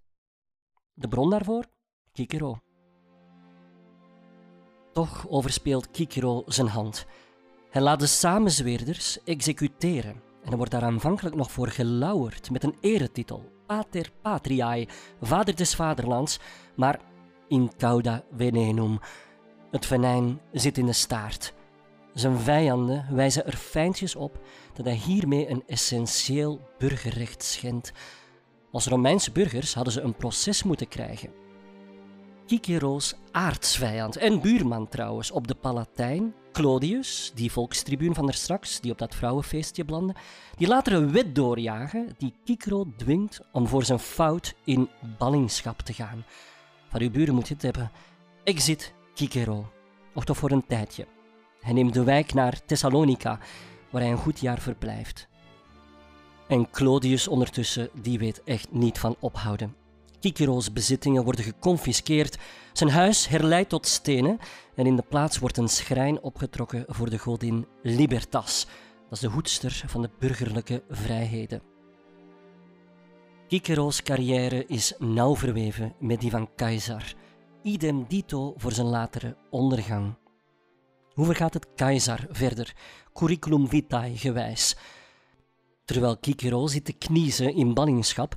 De 0.92 1.08
bron 1.08 1.30
daarvoor? 1.30 1.64
Cicero. 2.12 2.58
Toch 4.92 5.28
overspeelt 5.28 5.88
Cicero 5.92 6.42
zijn 6.46 6.68
hand. 6.68 7.06
Hij 7.70 7.82
laat 7.82 8.00
de 8.00 8.06
samenzweerders 8.06 9.22
executeren 9.24 10.22
en 10.42 10.50
er 10.50 10.56
wordt 10.56 10.72
daar 10.72 10.82
aanvankelijk 10.82 11.36
nog 11.36 11.50
voor 11.50 11.68
gelauwerd 11.68 12.50
met 12.50 12.64
een 12.64 12.76
eretitel, 12.80 13.52
Pater 13.66 14.10
Patriae, 14.22 14.88
vader 15.20 15.56
des 15.56 15.74
vaderlands, 15.74 16.38
maar 16.76 17.00
in 17.48 17.70
cauda 17.76 18.24
venenum. 18.36 18.98
Het 19.70 19.86
venijn 19.86 20.40
zit 20.52 20.78
in 20.78 20.86
de 20.86 20.92
staart. 20.92 21.54
Zijn 22.14 22.38
vijanden 22.38 23.06
wijzen 23.10 23.46
er 23.46 23.56
fijntjes 23.56 24.16
op 24.16 24.38
dat 24.74 24.84
hij 24.84 24.94
hiermee 24.94 25.48
een 25.48 25.62
essentieel 25.66 26.60
burgerrecht 26.78 27.42
schendt. 27.42 27.92
Als 28.72 28.86
Romeinse 28.86 29.32
burgers 29.32 29.74
hadden 29.74 29.92
ze 29.92 30.00
een 30.00 30.16
proces 30.16 30.62
moeten 30.62 30.88
krijgen. 30.88 31.30
Cicero's 32.46 33.14
aardsvijand 33.30 34.16
en 34.16 34.40
buurman 34.40 34.88
trouwens 34.88 35.30
op 35.30 35.48
de 35.48 35.54
Palatijn, 35.54 36.34
Clodius, 36.54 37.32
die 37.34 37.52
volkstribuun 37.52 38.14
van 38.14 38.26
der 38.26 38.34
straks, 38.34 38.80
die 38.80 38.92
op 38.92 38.98
dat 38.98 39.14
vrouwenfeestje 39.14 39.84
blandde, 39.84 40.14
die 40.56 40.66
later 40.66 40.92
een 40.92 41.12
wet 41.12 41.34
doorjagen 41.34 42.14
die 42.18 42.34
Cicero 42.44 42.86
dwingt 42.96 43.40
om 43.52 43.68
voor 43.68 43.84
zijn 43.84 43.98
fout 43.98 44.54
in 44.64 44.88
ballingschap 45.18 45.80
te 45.80 45.92
gaan. 45.92 46.24
Van 46.88 47.00
uw 47.00 47.10
buren 47.10 47.34
moet 47.34 47.48
je 47.48 47.54
het 47.54 47.62
hebben. 47.62 47.90
Exit 48.44 48.94
Cicero, 49.14 49.72
of 50.14 50.24
toch 50.24 50.36
voor 50.36 50.50
een 50.50 50.66
tijdje. 50.66 51.06
Hij 51.60 51.72
neemt 51.72 51.94
de 51.94 52.04
wijk 52.04 52.34
naar 52.34 52.64
Thessalonica, 52.66 53.38
waar 53.90 54.02
hij 54.02 54.10
een 54.10 54.16
goed 54.16 54.40
jaar 54.40 54.60
verblijft. 54.60 55.28
En 56.48 56.70
Clodius 56.70 57.28
ondertussen, 57.28 57.88
die 58.02 58.18
weet 58.18 58.42
echt 58.44 58.72
niet 58.72 58.98
van 58.98 59.16
ophouden. 59.20 59.74
Cicero's 60.20 60.72
bezittingen 60.72 61.24
worden 61.24 61.44
geconfiskeerd, 61.44 62.38
zijn 62.72 62.90
huis 62.90 63.28
herleid 63.28 63.68
tot 63.68 63.86
stenen 63.86 64.38
en 64.76 64.86
in 64.86 64.96
de 64.96 65.04
plaats 65.08 65.38
wordt 65.38 65.56
een 65.56 65.68
schrijn 65.68 66.22
opgetrokken 66.22 66.84
voor 66.88 67.10
de 67.10 67.18
godin 67.18 67.66
Libertas, 67.82 68.66
dat 69.02 69.12
is 69.12 69.20
de 69.20 69.28
hoedster 69.28 69.82
van 69.86 70.02
de 70.02 70.10
burgerlijke 70.18 70.82
vrijheden. 70.88 71.62
Cicero's 73.48 74.02
carrière 74.02 74.66
is 74.66 74.94
nauw 74.98 75.36
verweven 75.36 75.94
met 76.00 76.20
die 76.20 76.30
van 76.30 76.48
Caesar. 76.56 77.14
Idem 77.62 78.04
dito 78.08 78.54
voor 78.56 78.72
zijn 78.72 78.86
latere 78.86 79.36
ondergang. 79.50 80.14
Hoe 81.12 81.24
vergaat 81.24 81.54
het 81.54 81.66
Caesar 81.74 82.26
verder, 82.30 82.74
curriculum 83.12 83.68
vitae 83.68 84.16
gewijs? 84.16 84.76
Terwijl 85.84 86.16
Cicero 86.20 86.66
zit 86.66 86.84
te 86.84 86.92
kniezen 86.92 87.54
in 87.54 87.74
ballingschap, 87.74 88.34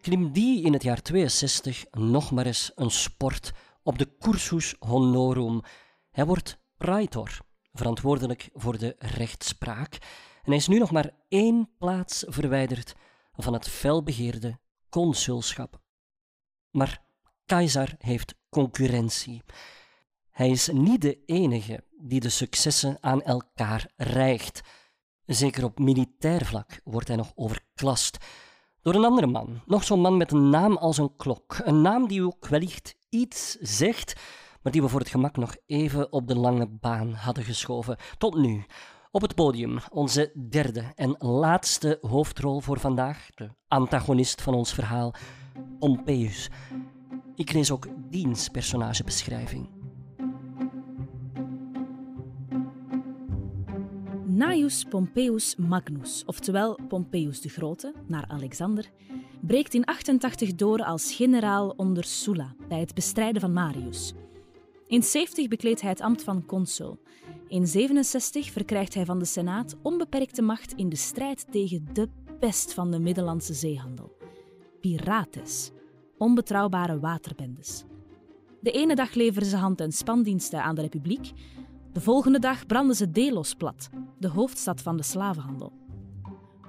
klimt 0.00 0.34
die 0.34 0.64
in 0.64 0.72
het 0.72 0.82
jaar 0.82 1.02
62 1.02 1.84
nog 1.90 2.30
maar 2.30 2.46
eens 2.46 2.72
een 2.74 2.90
sport 2.90 3.52
op 3.90 3.98
de 3.98 4.16
cursus 4.18 4.74
honorum. 4.78 5.62
Hij 6.10 6.26
wordt 6.26 6.58
praetor, 6.76 7.38
verantwoordelijk 7.72 8.48
voor 8.52 8.78
de 8.78 8.96
rechtspraak, 8.98 9.94
en 10.42 10.46
hij 10.46 10.56
is 10.56 10.68
nu 10.68 10.78
nog 10.78 10.90
maar 10.90 11.10
één 11.28 11.70
plaats 11.78 12.24
verwijderd 12.28 12.94
van 13.32 13.52
het 13.52 13.68
felbegeerde 13.68 14.58
consulschap. 14.88 15.80
Maar 16.70 17.02
Keizer 17.46 17.94
heeft 17.98 18.34
concurrentie. 18.48 19.42
Hij 20.30 20.50
is 20.50 20.68
niet 20.68 21.00
de 21.00 21.24
enige 21.26 21.84
die 21.90 22.20
de 22.20 22.28
successen 22.28 22.96
aan 23.00 23.22
elkaar 23.22 23.90
rijgt. 23.96 24.60
Zeker 25.26 25.64
op 25.64 25.78
militair 25.78 26.46
vlak 26.46 26.80
wordt 26.84 27.08
hij 27.08 27.16
nog 27.16 27.32
overklast 27.34 28.16
door 28.82 28.94
een 28.94 29.04
andere 29.04 29.26
man. 29.26 29.60
Nog 29.66 29.84
zo'n 29.84 30.00
man 30.00 30.16
met 30.16 30.32
een 30.32 30.50
naam 30.50 30.76
als 30.76 30.98
een 30.98 31.16
klok. 31.16 31.60
Een 31.64 31.82
naam 31.82 32.08
die 32.08 32.22
ook 32.22 32.48
wellicht 32.48 32.96
iets 33.08 33.56
zegt, 33.60 34.20
maar 34.62 34.72
die 34.72 34.82
we 34.82 34.88
voor 34.88 35.00
het 35.00 35.08
gemak 35.08 35.36
nog 35.36 35.56
even 35.66 36.12
op 36.12 36.28
de 36.28 36.36
lange 36.36 36.68
baan 36.68 37.12
hadden 37.12 37.44
geschoven. 37.44 37.96
Tot 38.18 38.36
nu. 38.36 38.64
Op 39.10 39.22
het 39.22 39.34
podium 39.34 39.78
onze 39.92 40.32
derde 40.48 40.92
en 40.94 41.14
laatste 41.18 41.98
hoofdrol 42.00 42.60
voor 42.60 42.80
vandaag, 42.80 43.28
de 43.34 43.50
antagonist 43.68 44.42
van 44.42 44.54
ons 44.54 44.74
verhaal, 44.74 45.14
Pompeius. 45.78 46.50
Ik 47.34 47.52
lees 47.52 47.70
ook 47.70 47.86
diens 48.10 48.48
personagebeschrijving. 48.48 49.79
Gnaeus 54.40 54.84
Pompeius 54.84 55.56
Magnus, 55.56 56.22
oftewel 56.26 56.78
Pompeius 56.88 57.40
de 57.40 57.48
Grote, 57.48 57.94
naar 58.06 58.24
Alexander, 58.28 58.90
breekt 59.40 59.74
in 59.74 59.84
88 59.84 60.54
door 60.54 60.84
als 60.84 61.14
generaal 61.14 61.74
onder 61.76 62.04
Sulla 62.04 62.54
bij 62.68 62.80
het 62.80 62.94
bestrijden 62.94 63.40
van 63.40 63.52
Marius. 63.52 64.14
In 64.86 65.02
70 65.02 65.48
bekleedt 65.48 65.80
hij 65.80 65.90
het 65.90 66.00
ambt 66.00 66.22
van 66.22 66.46
consul. 66.46 66.98
In 67.48 67.66
67 67.66 68.50
verkrijgt 68.50 68.94
hij 68.94 69.04
van 69.04 69.18
de 69.18 69.24
Senaat 69.24 69.76
onbeperkte 69.82 70.42
macht 70.42 70.72
in 70.72 70.88
de 70.88 70.96
strijd 70.96 71.46
tegen 71.50 71.88
de 71.92 72.08
pest 72.38 72.74
van 72.74 72.90
de 72.90 72.98
Middellandse 72.98 73.54
zeehandel. 73.54 74.16
Pirates, 74.80 75.70
onbetrouwbare 76.18 76.98
waterbendes. 77.00 77.84
De 78.60 78.70
ene 78.70 78.94
dag 78.94 79.14
leveren 79.14 79.48
ze 79.48 79.56
hand- 79.56 79.80
en 79.80 79.92
spandiensten 79.92 80.62
aan 80.62 80.74
de 80.74 80.80
Republiek, 80.80 81.32
de 81.92 82.00
volgende 82.00 82.38
dag 82.38 82.66
branden 82.66 82.96
ze 82.96 83.10
Delos 83.10 83.54
plat, 83.54 83.88
de 84.18 84.28
hoofdstad 84.28 84.82
van 84.82 84.96
de 84.96 85.02
slavenhandel. 85.02 85.72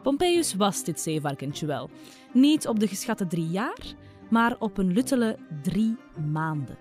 Pompeius 0.04 0.54
was 0.54 0.84
dit 0.84 1.00
zeevarkentje 1.00 1.66
wel. 1.66 1.90
Niet 2.34 2.68
op 2.68 2.80
de 2.80 2.88
geschatte 2.88 3.28
drie 3.28 3.50
jaar, 3.50 3.94
maar 4.30 4.56
op 4.60 4.78
een 4.78 4.94
luttele 4.94 5.38
drie 5.62 5.98
maanden. 6.32 6.78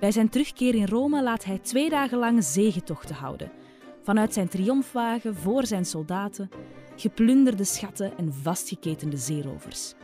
Bij 0.00 0.12
zijn 0.12 0.28
terugkeer 0.28 0.74
in 0.74 0.86
Rome 0.86 1.22
laat 1.22 1.44
hij 1.44 1.58
twee 1.58 1.90
dagen 1.90 2.18
lang 2.18 2.44
zegetochten 2.44 3.14
houden. 3.14 3.52
Vanuit 4.02 4.32
zijn 4.32 4.48
triomfwagen 4.48 5.34
voor 5.34 5.66
zijn 5.66 5.84
soldaten, 5.84 6.48
geplunderde 6.96 7.64
schatten 7.64 8.18
en 8.18 8.32
vastgeketende 8.32 9.16
zeerovers. 9.16 9.94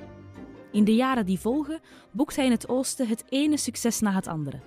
In 0.73 0.85
de 0.85 0.95
jaren 0.95 1.27
die 1.27 1.39
volgen 1.39 1.81
boekt 2.13 2.37
hij 2.37 2.45
in 2.45 2.51
het 2.51 2.69
oosten 2.69 3.09
het 3.09 3.25
ene 3.29 3.57
succes 3.57 4.01
na 4.01 4.13
het 4.13 4.27
andere. 4.27 4.61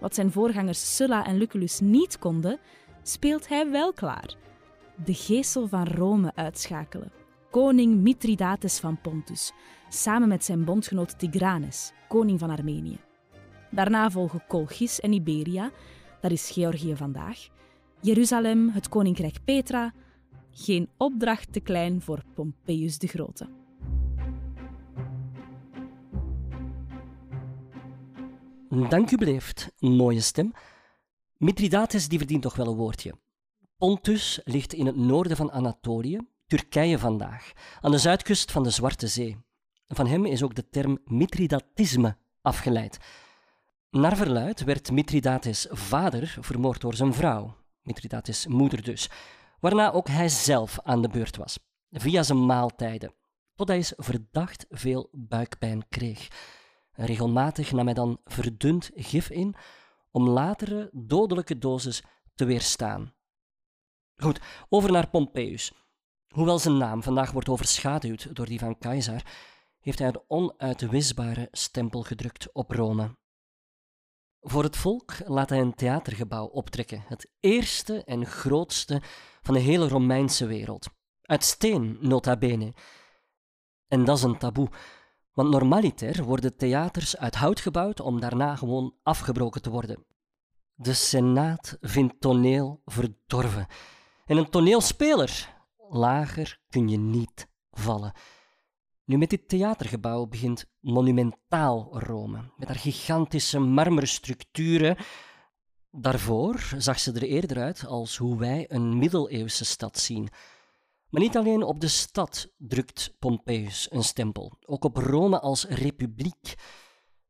Wat 0.00 0.14
zijn 0.14 0.32
voorgangers 0.32 0.96
Sulla 0.96 1.26
en 1.26 1.36
Lucullus 1.36 1.80
niet 1.80 2.18
konden, 2.18 2.58
speelt 3.02 3.48
hij 3.48 3.70
wel 3.70 3.92
klaar. 3.92 4.34
De 5.04 5.14
geestel 5.14 5.68
van 5.68 5.86
Rome 5.86 6.32
uitschakelen. 6.34 7.12
Koning 7.50 8.00
Mithridates 8.00 8.78
van 8.78 9.00
Pontus, 9.00 9.52
samen 9.88 10.28
met 10.28 10.44
zijn 10.44 10.64
bondgenoot 10.64 11.18
Tigranes, 11.18 11.92
koning 12.08 12.38
van 12.38 12.50
Armenië. 12.50 12.98
Daarna 13.70 14.10
volgen 14.10 14.42
Colchis 14.48 15.00
en 15.00 15.12
Iberia, 15.12 15.70
dat 16.20 16.30
is 16.30 16.50
Georgië 16.50 16.96
vandaag. 16.96 17.48
Jeruzalem, 18.00 18.68
het 18.68 18.88
koninkrijk 18.88 19.36
Petra. 19.44 19.92
Geen 20.52 20.88
opdracht 20.96 21.52
te 21.52 21.60
klein 21.60 22.00
voor 22.00 22.22
Pompeius 22.34 22.98
de 22.98 23.06
Grote. 23.06 23.59
Dank 28.70 29.10
u 29.10 29.16
beleefd, 29.16 29.72
mooie 29.78 30.20
stem. 30.20 30.52
Mithridates 31.36 32.08
die 32.08 32.18
verdient 32.18 32.42
toch 32.42 32.56
wel 32.56 32.66
een 32.66 32.76
woordje. 32.76 33.14
Pontus 33.76 34.40
ligt 34.44 34.72
in 34.72 34.86
het 34.86 34.96
noorden 34.96 35.36
van 35.36 35.52
Anatolië, 35.52 36.18
Turkije 36.46 36.98
vandaag, 36.98 37.52
aan 37.80 37.90
de 37.90 37.98
zuidkust 37.98 38.52
van 38.52 38.62
de 38.62 38.70
Zwarte 38.70 39.06
Zee. 39.06 39.36
Van 39.88 40.06
hem 40.06 40.26
is 40.26 40.42
ook 40.42 40.54
de 40.54 40.68
term 40.68 40.98
Mithridatisme 41.04 42.16
afgeleid. 42.42 42.98
Naar 43.90 44.16
verluid 44.16 44.64
werd 44.64 44.90
Mithridates 44.90 45.66
vader 45.70 46.36
vermoord 46.40 46.80
door 46.80 46.94
zijn 46.94 47.14
vrouw, 47.14 47.56
Mithridates 47.82 48.46
moeder 48.46 48.82
dus, 48.82 49.10
waarna 49.60 49.92
ook 49.92 50.08
hij 50.08 50.28
zelf 50.28 50.78
aan 50.82 51.02
de 51.02 51.08
beurt 51.08 51.36
was, 51.36 51.58
via 51.90 52.22
zijn 52.22 52.46
maaltijden, 52.46 53.14
tot 53.54 53.68
hij 53.68 53.84
verdacht 53.96 54.66
veel 54.68 55.08
buikpijn 55.12 55.88
kreeg. 55.88 56.28
Regelmatig 57.00 57.72
nam 57.72 57.84
hij 57.84 57.94
dan 57.94 58.20
verdund 58.24 58.90
gif 58.94 59.30
in 59.30 59.54
om 60.10 60.28
latere 60.28 60.90
dodelijke 60.92 61.58
doses 61.58 62.02
te 62.34 62.44
weerstaan. 62.44 63.14
Goed, 64.16 64.40
over 64.68 64.92
naar 64.92 65.08
Pompeius. 65.08 65.72
Hoewel 66.28 66.58
zijn 66.58 66.76
naam 66.76 67.02
vandaag 67.02 67.30
wordt 67.30 67.48
overschaduwd 67.48 68.34
door 68.36 68.46
die 68.46 68.58
van 68.58 68.78
Caesar, 68.78 69.22
heeft 69.80 69.98
hij 69.98 70.08
een 70.08 70.22
onuitwisbare 70.26 71.48
stempel 71.50 72.02
gedrukt 72.02 72.52
op 72.52 72.70
Rome. 72.70 73.16
Voor 74.40 74.62
het 74.62 74.76
volk 74.76 75.14
laat 75.24 75.48
hij 75.48 75.60
een 75.60 75.74
theatergebouw 75.74 76.46
optrekken, 76.46 77.04
het 77.06 77.30
eerste 77.40 78.04
en 78.04 78.26
grootste 78.26 79.02
van 79.42 79.54
de 79.54 79.60
hele 79.60 79.88
Romeinse 79.88 80.46
wereld. 80.46 80.88
Uit 81.22 81.44
steen, 81.44 81.96
nota 82.00 82.36
bene. 82.36 82.74
En 83.88 84.04
dat 84.04 84.16
is 84.16 84.22
een 84.22 84.38
taboe, 84.38 84.68
want 85.40 85.52
normaliter 85.52 86.24
worden 86.24 86.56
theaters 86.56 87.16
uit 87.16 87.34
hout 87.34 87.60
gebouwd 87.60 88.00
om 88.00 88.20
daarna 88.20 88.56
gewoon 88.56 88.94
afgebroken 89.02 89.62
te 89.62 89.70
worden. 89.70 90.04
De 90.74 90.92
Senaat 90.92 91.76
vindt 91.80 92.20
toneel 92.20 92.82
verdorven. 92.84 93.66
En 94.26 94.36
een 94.36 94.50
toneelspeler, 94.50 95.54
lager 95.88 96.60
kun 96.68 96.88
je 96.88 96.98
niet 96.98 97.48
vallen. 97.70 98.12
Nu, 99.04 99.18
met 99.18 99.30
dit 99.30 99.48
theatergebouw 99.48 100.26
begint 100.26 100.64
monumentaal 100.80 101.98
Rome, 101.98 102.38
met 102.56 102.68
haar 102.68 102.78
gigantische 102.78 103.58
marmeren 103.58 104.08
structuren. 104.08 104.96
Daarvoor 105.90 106.74
zag 106.76 106.98
ze 106.98 107.12
er 107.12 107.22
eerder 107.22 107.58
uit 107.62 107.86
als 107.86 108.16
hoe 108.16 108.38
wij 108.38 108.64
een 108.68 108.98
middeleeuwse 108.98 109.64
stad 109.64 109.98
zien. 109.98 110.28
Maar 111.10 111.20
niet 111.20 111.36
alleen 111.36 111.62
op 111.62 111.80
de 111.80 111.88
stad 111.88 112.52
drukt 112.56 113.14
Pompeius 113.18 113.88
een 113.90 114.04
stempel, 114.04 114.52
ook 114.60 114.84
op 114.84 114.96
Rome 114.96 115.40
als 115.40 115.64
republiek. 115.64 116.54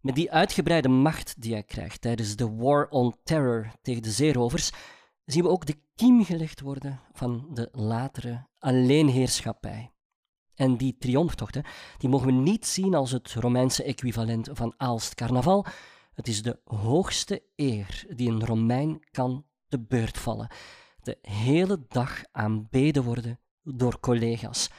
Met 0.01 0.15
die 0.15 0.33
uitgebreide 0.33 0.89
macht 0.89 1.43
die 1.43 1.53
hij 1.53 1.63
krijgt 1.63 2.01
tijdens 2.01 2.37
de 2.37 2.55
War 2.55 2.89
on 2.89 3.17
Terror 3.25 3.73
tegen 3.83 4.03
de 4.03 4.11
zeerovers, 4.11 4.71
zien 5.25 5.43
we 5.43 5.49
ook 5.49 5.67
de 5.67 5.81
kiem 5.95 6.25
gelegd 6.25 6.61
worden 6.61 7.01
van 7.13 7.49
de 7.53 7.69
latere 7.73 8.47
alleenheerschappij. 8.59 9.93
En 10.55 10.77
die 10.77 10.97
triomftochten 10.99 11.65
die 11.99 12.09
mogen 12.09 12.27
we 12.27 12.33
niet 12.33 12.67
zien 12.67 12.95
als 12.95 13.11
het 13.11 13.33
Romeinse 13.33 13.83
equivalent 13.83 14.49
van 14.53 14.75
Aalst 14.77 15.15
carnaval. 15.15 15.67
Het 16.15 16.29
is 16.29 16.43
de 16.43 16.61
hoogste 16.65 17.43
eer 17.57 18.05
die 18.09 18.31
een 18.31 18.45
Romein 18.45 19.07
kan 19.11 19.47
te 19.69 19.81
beurt 19.81 20.19
vallen. 20.19 20.51
De 21.03 21.19
hele 21.23 21.85
dag 21.89 22.23
aanbeden 22.33 23.05
worden 23.05 23.41
door 23.63 24.01
collega's. 24.01 24.71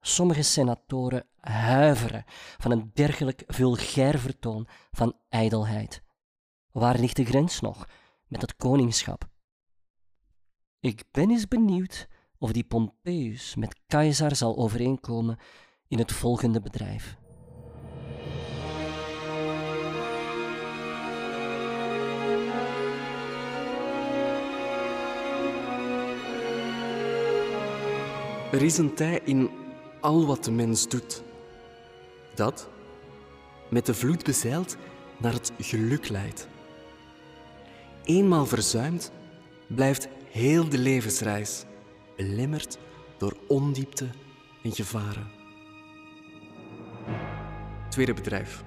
Sommige 0.00 0.42
senatoren 0.42 1.26
huiveren 1.40 2.24
van 2.58 2.70
een 2.70 2.90
dergelijk 2.94 3.42
vulgair 3.46 4.18
vertoon 4.18 4.68
van 4.90 5.16
ijdelheid. 5.28 6.02
Waar 6.70 6.98
ligt 6.98 7.16
de 7.16 7.24
grens 7.24 7.60
nog 7.60 7.88
met 8.26 8.40
het 8.40 8.56
koningschap? 8.56 9.30
Ik 10.80 11.04
ben 11.10 11.30
eens 11.30 11.48
benieuwd 11.48 12.08
of 12.38 12.52
die 12.52 12.64
Pompeius 12.64 13.54
met 13.54 13.80
Caesar 13.86 14.36
zal 14.36 14.56
overeenkomen 14.56 15.38
in 15.88 15.98
het 15.98 16.12
volgende 16.12 16.60
bedrijf. 16.60 17.20
Er 28.52 28.62
is 28.62 28.78
een 28.78 28.94
tijd 28.94 29.22
in 29.24 29.50
al 30.00 30.26
wat 30.26 30.44
de 30.44 30.50
mens 30.50 30.88
doet. 30.88 31.22
dat, 32.34 32.68
met 33.70 33.86
de 33.86 33.94
vloed 33.94 34.24
bezeild, 34.24 34.76
naar 35.16 35.32
het 35.32 35.52
geluk 35.58 36.08
leidt. 36.08 36.48
Eenmaal 38.04 38.46
verzuimd, 38.46 39.12
blijft 39.66 40.08
heel 40.30 40.68
de 40.68 40.78
levensreis 40.78 41.64
belemmerd 42.16 42.78
door 43.18 43.36
ondiepte 43.48 44.08
en 44.62 44.72
gevaren. 44.72 45.30
Tweede 47.88 48.14
bedrijf. 48.14 48.64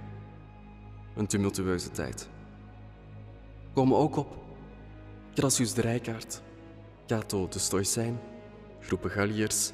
Een 1.15 1.27
tumultueuze 1.27 1.91
tijd. 1.91 2.29
Komen 3.73 3.97
ook 3.97 4.15
op 4.15 4.37
Crassus 5.33 5.73
de 5.73 5.81
Rijkaard, 5.81 6.41
Cato 7.07 7.47
de 7.47 7.59
Stoïcijn, 7.59 8.19
groepen 8.85 9.11
Galliërs, 9.11 9.71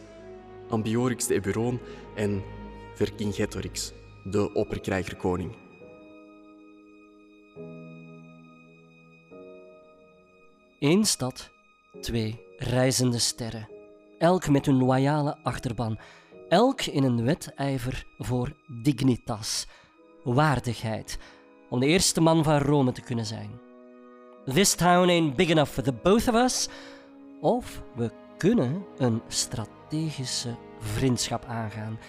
Ambiorix 0.70 1.28
de 1.28 1.34
Eburoon 1.34 1.80
en 2.16 2.44
Vercingetorix, 2.96 3.92
de 4.24 4.54
opperkrijgerkoning. 4.54 5.56
Eén 10.80 11.06
stad, 11.06 11.50
twee 12.00 12.40
reizende 12.58 13.20
sterren, 13.20 13.70
elk 14.18 14.50
met 14.50 14.66
hun 14.66 14.78
loyale 14.78 15.38
achterban, 15.44 16.00
elk 16.50 16.82
in 16.82 17.04
een 17.04 17.24
wedijver 17.24 18.06
voor 18.18 18.52
dignitas, 18.68 19.68
waardigheid, 20.24 21.18
om 21.70 21.80
de 21.80 21.86
eerste 21.86 22.22
man 22.22 22.44
van 22.44 22.58
Rome 22.58 22.92
te 22.92 23.02
kunnen 23.02 23.26
zijn. 23.26 23.60
This 24.46 24.76
town 24.76 25.10
ain't 25.10 25.36
big 25.36 25.50
enough 25.50 25.72
for 25.72 25.84
the 25.84 25.94
both 25.94 26.28
of 26.28 26.36
us. 26.36 26.68
Of 27.42 27.82
we 27.96 28.12
kunnen 28.42 28.86
een 28.98 29.22
strategische 29.28 30.56
vriendschap 30.80 31.46
aangaan. 31.46 32.00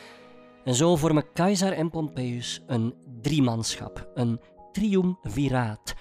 En 0.64 0.74
zo 0.74 0.96
vormen 0.96 1.32
Keizer 1.32 1.72
en 1.72 1.90
Pompeius 1.90 2.62
een 2.66 2.94
driemanschap, 3.20 4.10
een 4.14 4.40
triumviraat. 4.72 5.94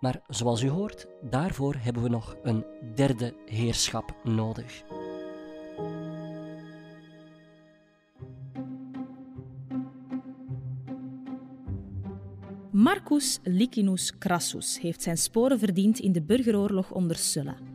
Maar 0.00 0.20
zoals 0.28 0.62
u 0.62 0.68
hoort, 0.68 1.06
daarvoor 1.30 1.74
hebben 1.78 2.02
we 2.02 2.08
nog 2.08 2.36
een 2.42 2.64
derde 2.94 3.34
heerschap 3.46 4.14
nodig. 4.24 4.82
Marcus 12.70 13.38
Licinus 13.42 14.18
Crassus 14.18 14.80
heeft 14.80 15.02
zijn 15.02 15.16
sporen 15.18 15.58
verdiend 15.58 15.98
in 15.98 16.12
de 16.12 16.22
burgeroorlog 16.22 16.90
onder 16.90 17.16
Sulla. 17.16 17.73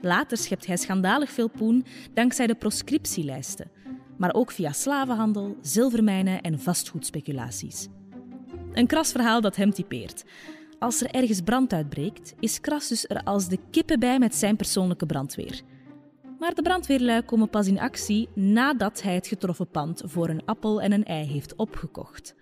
Later 0.00 0.36
schept 0.36 0.66
hij 0.66 0.76
schandalig 0.76 1.30
veel 1.30 1.48
poen 1.48 1.84
dankzij 2.14 2.46
de 2.46 2.54
proscriptielijsten, 2.54 3.70
maar 4.16 4.34
ook 4.34 4.50
via 4.50 4.72
slavenhandel, 4.72 5.56
zilvermijnen 5.60 6.40
en 6.40 6.60
vastgoedspeculaties. 6.60 7.88
Een 8.72 8.86
kras 8.86 9.12
verhaal 9.12 9.40
dat 9.40 9.56
hem 9.56 9.70
typeert. 9.70 10.24
Als 10.78 11.00
er 11.00 11.10
ergens 11.10 11.40
brand 11.40 11.72
uitbreekt, 11.72 12.34
is 12.40 12.60
Crassus 12.60 13.08
er 13.08 13.22
als 13.24 13.48
de 13.48 13.58
kippen 13.70 13.98
bij 13.98 14.18
met 14.18 14.34
zijn 14.34 14.56
persoonlijke 14.56 15.06
brandweer. 15.06 15.60
Maar 16.38 16.54
de 16.54 16.62
brandweerlui 16.62 17.22
komen 17.22 17.50
pas 17.50 17.66
in 17.66 17.80
actie 17.80 18.28
nadat 18.34 19.02
hij 19.02 19.14
het 19.14 19.26
getroffen 19.26 19.68
pand 19.68 20.02
voor 20.04 20.28
een 20.28 20.44
appel 20.44 20.82
en 20.82 20.92
een 20.92 21.04
ei 21.04 21.26
heeft 21.26 21.56
opgekocht. 21.56 22.34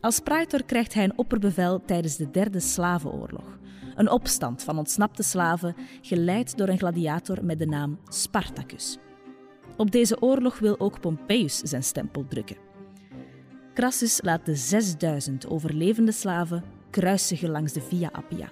Als 0.00 0.20
praetor 0.20 0.64
krijgt 0.64 0.94
hij 0.94 1.04
een 1.04 1.18
opperbevel 1.18 1.84
tijdens 1.84 2.16
de 2.16 2.30
derde 2.30 2.60
slavenoorlog. 2.60 3.58
Een 3.98 4.10
opstand 4.10 4.62
van 4.62 4.78
ontsnapte 4.78 5.22
slaven, 5.22 5.76
geleid 6.02 6.56
door 6.56 6.68
een 6.68 6.78
gladiator 6.78 7.44
met 7.44 7.58
de 7.58 7.66
naam 7.66 7.98
Spartacus. 8.08 8.98
Op 9.76 9.90
deze 9.90 10.22
oorlog 10.22 10.58
wil 10.58 10.80
ook 10.80 11.00
Pompeius 11.00 11.58
zijn 11.58 11.82
stempel 11.82 12.26
drukken. 12.28 12.56
Crassus 13.74 14.20
laat 14.22 14.46
de 14.46 14.54
6000 14.54 15.48
overlevende 15.48 16.12
slaven 16.12 16.64
kruisigen 16.90 17.50
langs 17.50 17.72
de 17.72 17.80
Via 17.80 18.08
Appia. 18.12 18.50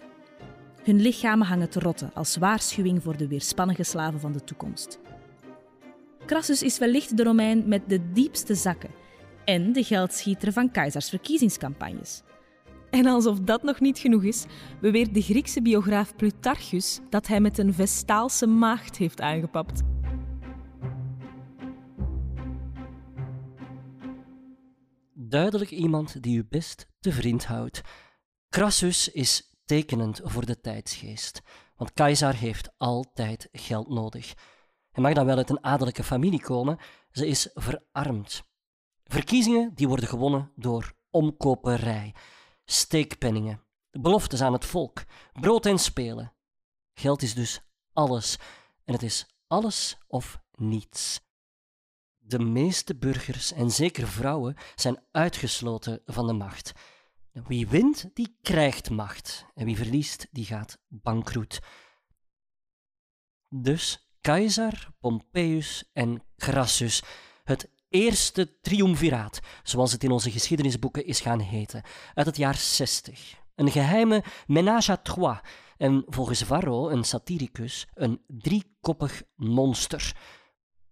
Hun 0.83 1.01
lichamen 1.01 1.47
hangen 1.47 1.71
te 1.71 1.81
rotten 1.81 2.11
als 2.15 2.37
waarschuwing 2.37 3.03
voor 3.03 3.17
de 3.17 3.29
weerspannige 3.29 3.85
slaven 3.85 4.21
van 4.21 4.33
de 4.33 4.45
toekomst. 4.45 4.99
Crassus 6.27 6.63
is 6.63 6.79
wellicht 6.79 7.17
de 7.17 7.23
Romein 7.23 7.69
met 7.69 7.83
de 7.89 8.13
diepste 8.13 8.55
zakken 8.55 8.91
en 9.45 9.73
de 9.73 9.83
geldschieter 9.85 10.53
van 10.53 10.71
Keizers 10.71 11.09
verkiezingscampagnes. 11.09 12.23
En 12.91 13.07
alsof 13.07 13.41
dat 13.41 13.63
nog 13.63 13.81
niet 13.81 13.99
genoeg 13.99 14.23
is, 14.23 14.45
beweert 14.81 15.15
de 15.15 15.23
Griekse 15.23 15.63
biograaf 15.63 16.17
Plutarchus 16.17 17.01
dat 17.11 17.27
hij 17.27 17.41
met 17.41 17.59
een 17.59 17.75
Vestaalse 17.75 18.47
maagd 18.47 18.97
heeft 18.97 19.21
aangepapt. 19.21 19.83
Duidelijk 25.13 25.71
iemand 25.71 26.23
die 26.23 26.39
u 26.39 26.47
best 26.49 26.87
te 27.01 27.13
vriend 27.13 27.45
houdt. 27.45 27.81
Crassus 28.49 29.09
is 29.09 29.55
tekenend 29.65 30.21
voor 30.25 30.47
de 30.47 30.61
tijdsgeest, 30.61 31.43
want 31.77 31.93
Keizer 31.93 32.35
heeft 32.35 32.71
altijd 32.77 33.49
geld 33.53 33.89
nodig. 33.89 34.35
Hij 34.91 35.03
mag 35.03 35.13
dan 35.13 35.27
wel 35.27 35.37
uit 35.37 35.51
een 35.51 35.65
adellijke 35.65 36.05
familie 36.05 36.41
komen, 36.41 36.79
ze 37.11 37.27
is 37.27 37.51
verarmd. 37.55 38.45
Verkiezingen 39.05 39.75
die 39.75 39.89
worden 39.89 40.09
gewonnen 40.09 40.51
door 40.55 40.93
omkoperij, 41.11 42.15
steekpenningen, 42.67 43.63
beloftes 43.91 44.43
aan 44.43 44.53
het 44.53 44.65
volk, 44.65 45.05
brood 45.33 45.67
en 45.67 45.79
spelen. 45.79 46.33
Geld 46.95 47.23
is 47.23 47.35
dus 47.35 47.61
alles 47.93 48.39
en 48.85 48.93
het 48.93 49.03
is 49.03 49.27
alles 49.47 49.99
of 50.07 50.41
niets. 50.55 51.21
De 52.19 52.39
meeste 52.39 52.97
burgers 52.97 53.53
en 53.53 53.71
zeker 53.71 54.09
vrouwen 54.09 54.57
zijn 54.75 55.03
uitgesloten 55.11 56.03
van 56.05 56.27
de 56.27 56.33
macht. 56.33 56.73
Wie 57.33 57.69
wint, 57.69 58.11
die 58.15 58.37
krijgt 58.43 58.91
macht 58.91 59.47
en 59.55 59.65
wie 59.65 59.77
verliest, 59.77 60.27
die 60.31 60.45
gaat 60.45 60.79
bankroet. 60.89 61.59
Dus 63.49 64.11
Keizer, 64.21 64.89
Pompeius 64.99 65.91
en 65.93 66.23
Crassus, 66.37 67.03
het 67.45 67.71
eerste 67.89 68.61
triumviraat, 68.61 69.41
zoals 69.63 69.93
het 69.93 70.05
in 70.05 70.11
onze 70.11 70.31
geschiedenisboeken 70.31 71.05
is 71.05 71.21
gaan 71.21 71.41
heten, 71.41 71.83
uit 72.15 72.27
het 72.27 72.37
jaar 72.37 72.55
60. 72.55 73.35
Een 73.55 73.71
geheime 73.71 74.25
ménage 74.47 74.93
à 74.93 74.97
trois 74.97 75.39
en 75.77 76.05
volgens 76.07 76.43
Varro, 76.43 76.89
een 76.89 77.05
satiricus, 77.05 77.87
een 77.95 78.23
driekoppig 78.27 79.23
monster. 79.35 80.17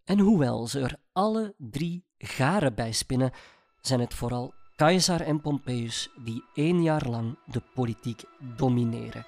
En 0.05 0.19
hoewel 0.19 0.67
ze 0.67 0.81
er 0.81 0.97
alle 1.13 1.55
drie 1.59 2.05
garen 2.19 2.75
bij 2.75 2.93
spinnen, 2.93 3.33
zijn 3.81 4.01
het 4.01 4.15
vooral 4.15 4.55
Caesar 4.77 5.21
en 5.21 5.41
Pompeius 5.41 6.11
die 6.25 6.45
één 6.55 6.83
jaar 6.83 7.09
lang 7.09 7.39
de 7.47 7.63
politiek 7.75 8.23
domineren. 8.57 9.27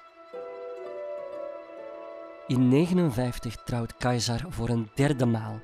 In 2.47 2.67
59 2.67 3.55
trouwt 3.63 3.97
Caesar 3.97 4.45
voor 4.49 4.69
een 4.69 4.89
derde 4.95 5.25
maal 5.25 5.59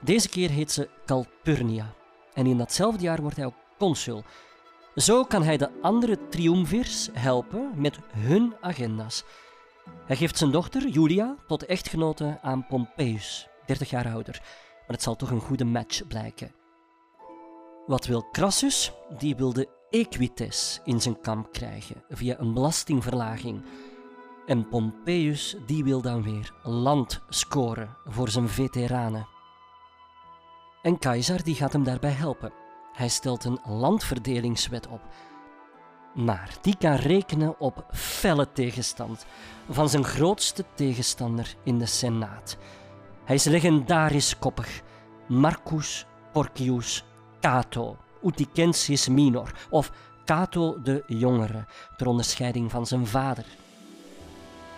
deze 0.00 0.28
keer 0.28 0.50
heet 0.50 0.72
ze 0.72 0.88
Calpurnia. 1.06 1.94
En 2.34 2.46
in 2.46 2.58
datzelfde 2.58 3.02
jaar 3.02 3.20
wordt 3.20 3.36
hij 3.36 3.46
ook 3.46 3.54
consul. 3.78 4.22
Zo 4.94 5.24
kan 5.24 5.42
hij 5.42 5.56
de 5.56 5.70
andere 5.82 6.28
triumvirs 6.28 7.08
helpen 7.12 7.70
met 7.74 7.98
hun 8.12 8.54
agenda's. 8.60 9.24
Hij 10.06 10.16
geeft 10.16 10.38
zijn 10.38 10.50
dochter, 10.50 10.88
Julia, 10.88 11.36
tot 11.46 11.64
echtgenote 11.64 12.38
aan 12.42 12.66
Pompeius, 12.66 13.48
30 13.66 13.90
jaar 13.90 14.12
ouder. 14.12 14.38
Maar 14.86 14.96
het 14.96 15.02
zal 15.02 15.16
toch 15.16 15.30
een 15.30 15.40
goede 15.40 15.64
match 15.64 16.06
blijken. 16.06 16.54
Wat 17.86 18.06
wil 18.06 18.28
Crassus? 18.32 18.92
Die 19.18 19.36
wil 19.36 19.52
de 19.52 19.68
equites 19.90 20.80
in 20.84 21.00
zijn 21.00 21.20
kamp 21.20 21.52
krijgen 21.52 22.04
via 22.08 22.38
een 22.38 22.54
belastingverlaging. 22.54 23.62
En 24.46 24.68
Pompeius 24.68 25.56
die 25.66 25.84
wil 25.84 26.02
dan 26.02 26.22
weer 26.22 26.52
land 26.62 27.20
scoren 27.28 27.96
voor 28.04 28.28
zijn 28.28 28.48
veteranen. 28.48 29.26
En 30.82 30.98
Keizer 30.98 31.44
die 31.44 31.54
gaat 31.54 31.72
hem 31.72 31.84
daarbij 31.84 32.10
helpen. 32.10 32.52
Hij 32.92 33.08
stelt 33.08 33.44
een 33.44 33.60
landverdelingswet 33.64 34.86
op. 34.88 35.00
Maar 36.14 36.54
die 36.60 36.76
kan 36.76 36.94
rekenen 36.94 37.60
op 37.60 37.86
felle 37.92 38.52
tegenstand 38.52 39.26
van 39.70 39.88
zijn 39.88 40.04
grootste 40.04 40.64
tegenstander 40.74 41.54
in 41.64 41.78
de 41.78 41.86
Senaat. 41.86 42.56
Hij 43.24 43.34
is 43.34 43.44
legendarisch 43.44 44.38
koppig, 44.38 44.82
Marcus 45.28 46.06
Porcius 46.32 47.04
Cato, 47.40 47.96
Uticensis 48.22 49.08
Minor, 49.08 49.54
of 49.70 49.92
Cato 50.24 50.82
de 50.82 51.02
Jongere, 51.06 51.66
ter 51.96 52.06
onderscheiding 52.06 52.70
van 52.70 52.86
zijn 52.86 53.06
vader. 53.06 53.44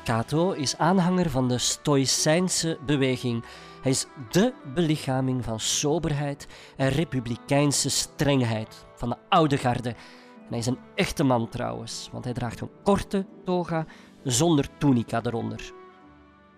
Cato 0.05 0.51
is 0.51 0.79
aanhanger 0.79 1.31
van 1.31 1.49
de 1.49 1.59
Stoïcijnse 1.59 2.79
beweging 2.87 3.45
hij 3.83 3.91
is 3.91 4.07
dé 4.31 4.53
belichaming 4.75 5.45
van 5.45 5.61
soberheid 5.61 6.47
en 6.77 6.89
republikeinse 6.89 7.91
strengheid 7.91 8.85
van 8.95 9.09
de 9.09 9.17
oude 9.29 9.57
garde. 9.57 9.89
En 9.89 10.49
hij 10.49 10.59
is 10.59 10.67
een 10.67 10.79
echte 10.95 11.25
man 11.25 11.49
trouwens, 11.49 12.09
want 12.13 12.25
hij 12.25 12.33
draagt 12.33 12.61
een 12.61 12.71
korte 12.83 13.27
toga 13.45 13.87
zonder 14.25 14.69
tunica 14.79 15.21
eronder. 15.23 15.73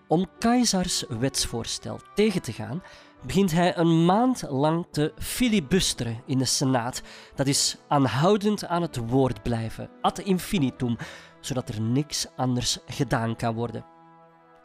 Om 0.07 0.25
Keizars 0.39 1.03
wetsvoorstel 1.19 1.99
tegen 2.15 2.41
te 2.41 2.51
gaan, 2.51 2.83
begint 3.25 3.51
hij 3.51 3.77
een 3.77 4.05
maand 4.05 4.43
lang 4.49 4.85
te 4.91 5.13
filibusteren 5.17 6.21
in 6.25 6.37
de 6.37 6.45
Senaat. 6.45 7.01
Dat 7.35 7.47
is 7.47 7.77
aanhoudend 7.87 8.65
aan 8.65 8.81
het 8.81 9.09
woord 9.09 9.43
blijven, 9.43 9.89
ad 10.01 10.19
infinitum, 10.19 10.97
zodat 11.39 11.69
er 11.69 11.81
niks 11.81 12.27
anders 12.35 12.79
gedaan 12.85 13.35
kan 13.35 13.55
worden. 13.55 13.94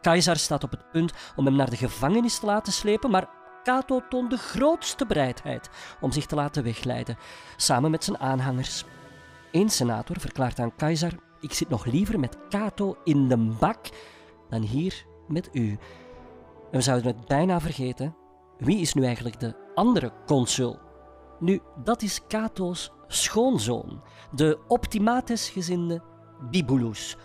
Keizer 0.01 0.37
staat 0.37 0.63
op 0.63 0.71
het 0.71 0.91
punt 0.91 1.13
om 1.35 1.45
hem 1.45 1.55
naar 1.55 1.69
de 1.69 1.77
gevangenis 1.77 2.39
te 2.39 2.45
laten 2.45 2.73
slepen, 2.73 3.11
maar 3.11 3.29
Cato 3.63 4.01
toont 4.09 4.29
de 4.29 4.37
grootste 4.37 5.05
bereidheid 5.05 5.69
om 5.99 6.11
zich 6.11 6.25
te 6.25 6.35
laten 6.35 6.63
wegleiden, 6.63 7.17
samen 7.55 7.91
met 7.91 8.03
zijn 8.03 8.19
aanhangers. 8.19 8.85
Eén 9.51 9.69
senator 9.69 10.19
verklaart 10.19 10.59
aan 10.59 10.75
keizer: 10.75 11.15
Ik 11.39 11.53
zit 11.53 11.69
nog 11.69 11.85
liever 11.85 12.19
met 12.19 12.37
Cato 12.49 12.97
in 13.03 13.27
de 13.27 13.37
bak 13.37 13.89
dan 14.49 14.61
hier 14.61 15.05
met 15.27 15.49
u. 15.53 15.69
En 16.71 16.77
we 16.77 16.81
zouden 16.81 17.15
het 17.15 17.27
bijna 17.27 17.59
vergeten. 17.59 18.15
Wie 18.57 18.79
is 18.79 18.93
nu 18.93 19.03
eigenlijk 19.05 19.39
de 19.39 19.55
andere 19.75 20.11
consul? 20.25 20.79
Nu, 21.39 21.61
dat 21.83 22.01
is 22.01 22.21
Cato's 22.27 22.91
schoonzoon, 23.07 24.01
de 24.31 24.59
optimates-gezinde 24.67 26.01
Bibulus. 26.49 27.17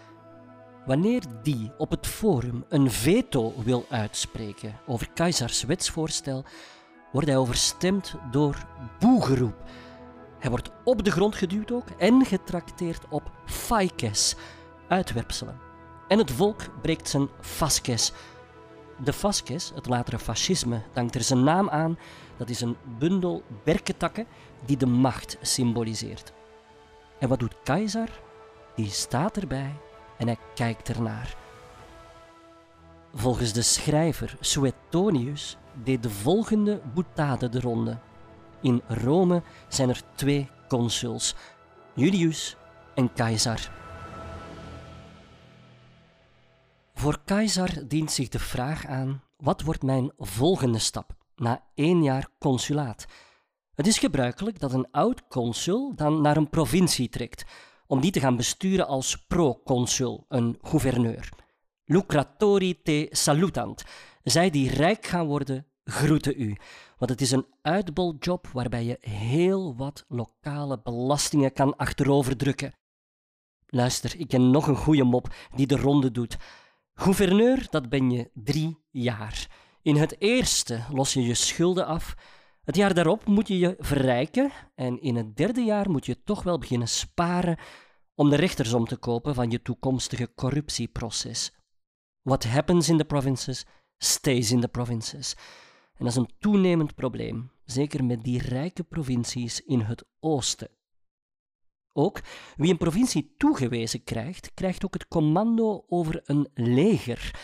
Wanneer 0.87 1.23
die 1.43 1.73
op 1.79 1.91
het 1.91 2.07
forum 2.07 2.65
een 2.69 2.91
veto 2.91 3.53
wil 3.65 3.87
uitspreken 3.91 4.81
over 4.87 5.11
keizers 5.11 5.63
wetsvoorstel, 5.63 6.45
wordt 7.13 7.29
hij 7.29 7.37
overstemd 7.37 8.15
door 8.31 8.67
boegeroep. 8.99 9.63
Hij 10.39 10.51
wordt 10.51 10.71
op 10.85 11.05
de 11.05 11.11
grond 11.11 11.35
geduwd 11.35 11.73
ook 11.73 11.89
en 11.99 12.25
getrakteerd 12.25 13.05
op 13.09 13.31
faikes, 13.47 14.35
uitwerpselen. 14.89 15.59
En 16.09 16.19
het 16.19 16.31
volk 16.31 16.81
breekt 16.83 17.09
zijn 17.09 17.29
fasces. 17.41 18.13
De 19.05 19.13
fasces, 19.13 19.73
het 19.75 19.87
latere 19.87 20.19
fascisme, 20.19 20.83
dankt 20.93 21.15
er 21.15 21.23
zijn 21.23 21.45
naam 21.45 21.69
aan. 21.69 21.99
Dat 22.37 22.49
is 22.49 22.61
een 22.61 22.77
bundel 22.99 23.43
berkentakken 23.65 24.27
die 24.67 24.77
de 24.77 24.87
macht 24.87 25.39
symboliseert. 25.41 26.33
En 27.19 27.29
wat 27.29 27.39
doet 27.39 27.57
keizer? 27.63 28.09
Die 28.75 28.91
staat 28.91 29.37
erbij 29.37 29.77
en 30.19 30.27
hij 30.27 30.39
kijkt 30.55 30.89
ernaar. 30.89 31.37
Volgens 33.15 33.53
de 33.53 33.63
schrijver 33.63 34.37
Suetonius 34.41 35.57
deed 35.83 36.03
de 36.03 36.11
volgende 36.11 36.81
boetade 36.95 37.49
de 37.49 37.61
ronde. 37.61 37.99
In 38.61 38.83
Rome 38.87 39.43
zijn 39.69 39.89
er 39.89 40.01
twee 40.15 40.51
consuls, 40.69 41.35
Julius 41.95 42.57
en 42.95 43.13
Caesar. 43.13 43.71
Voor 46.95 47.19
Caesar 47.25 47.71
dient 47.87 48.13
zich 48.13 48.29
de 48.29 48.39
vraag 48.39 48.87
aan: 48.87 49.23
wat 49.37 49.63
wordt 49.63 49.83
mijn 49.83 50.13
volgende 50.19 50.79
stap 50.79 51.17
na 51.37 51.63
één 51.75 52.03
jaar 52.03 52.29
consulaat? 52.39 53.07
Het 53.75 53.87
is 53.87 53.99
gebruikelijk 53.99 54.59
dat 54.59 54.73
een 54.73 54.91
oud 54.91 55.29
consul 55.29 55.93
dan 55.95 56.21
naar 56.21 56.37
een 56.37 56.51
provincie 56.51 57.09
trekt 57.09 57.45
om 57.87 58.01
die 58.01 58.11
te 58.11 58.21
gaan 58.21 58.37
besturen 58.37 58.87
als 58.87 59.27
proconsul, 59.27 60.25
een 60.29 60.59
gouverneur. 60.63 61.29
Lucratori 61.85 62.83
te 62.83 63.09
salutant. 63.11 63.85
Zij 64.23 64.51
die 64.51 64.71
rijk 64.71 65.07
gaan 65.07 65.27
worden, 65.27 65.67
groeten 65.85 66.41
u. 66.41 66.57
Want 66.99 67.11
het 67.11 67.21
is 67.21 67.31
een 67.31 67.47
uitboljob 67.63 68.47
waarbij 68.53 68.85
je 68.85 68.99
heel 69.01 69.77
wat 69.77 70.05
lokale 70.09 70.81
belastingen 70.83 71.53
kan 71.53 71.77
achteroverdrukken. 71.77 72.73
Luister, 73.67 74.19
ik 74.19 74.29
ken 74.29 74.51
nog 74.51 74.67
een 74.67 74.77
goede 74.77 75.05
mop 75.05 75.35
die 75.55 75.67
de 75.67 75.77
ronde 75.77 76.11
doet. 76.11 76.37
Gouverneur, 76.95 77.67
dat 77.71 77.89
ben 77.89 78.11
je 78.11 78.31
drie 78.35 78.79
jaar. 78.91 79.47
In 79.83 79.97
het 79.97 80.21
eerste 80.21 80.85
los 80.93 81.13
je 81.13 81.23
je 81.23 81.35
schulden 81.35 81.87
af. 81.87 82.15
Het 82.67 82.77
jaar 82.77 82.95
daarop 82.95 83.27
moet 83.27 83.49
je 83.49 83.59
je 83.59 83.75
verrijken 83.79 84.51
en 84.75 85.01
in 85.01 85.17
het 85.17 85.37
derde 85.37 85.61
jaar 85.61 85.91
moet 85.91 86.07
je 86.07 86.23
toch 86.23 86.43
wel 86.43 86.59
beginnen 86.59 86.89
sparen 86.89 87.59
om 88.15 88.31
de 88.31 88.37
rechters 88.37 88.73
om 88.73 88.85
te 88.85 88.97
kopen 88.97 89.35
van 89.35 89.51
je 89.51 89.63
toekomstige 89.63 90.35
corruptieproces. 90.35 91.55
What 92.23 92.45
happens 92.45 92.89
in 92.89 92.99
the 92.99 93.05
provinces, 93.05 93.67
stays 93.99 94.51
in 94.51 94.61
the 94.61 94.69
provinces. 94.69 95.35
En 95.95 96.05
dat 96.05 96.07
is 96.09 96.17
een 96.17 96.31
toenemend 96.39 96.95
probleem, 96.95 97.51
zeker 97.65 98.05
met 98.05 98.25
die 98.25 98.43
rijke 98.43 98.85
provincies 98.85 99.61
in 99.61 99.81
het 99.81 100.05
oosten. 100.21 100.71
Ook 101.93 102.21
wie 102.57 102.71
een 102.71 102.77
provincie 102.77 103.35
toegewezen 103.37 104.05
krijgt, 104.05 104.55
krijgt 104.55 104.85
ook 104.85 104.95
het 104.95 105.09
commando 105.09 105.85
over 105.89 106.21
een 106.25 106.49
leger. 106.55 107.41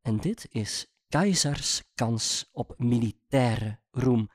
En 0.00 0.16
dit 0.16 0.46
is 0.50 0.86
keizers 1.08 1.82
kans 1.94 2.48
op 2.52 2.74
militaire 2.78 3.80
roem. 3.90 4.30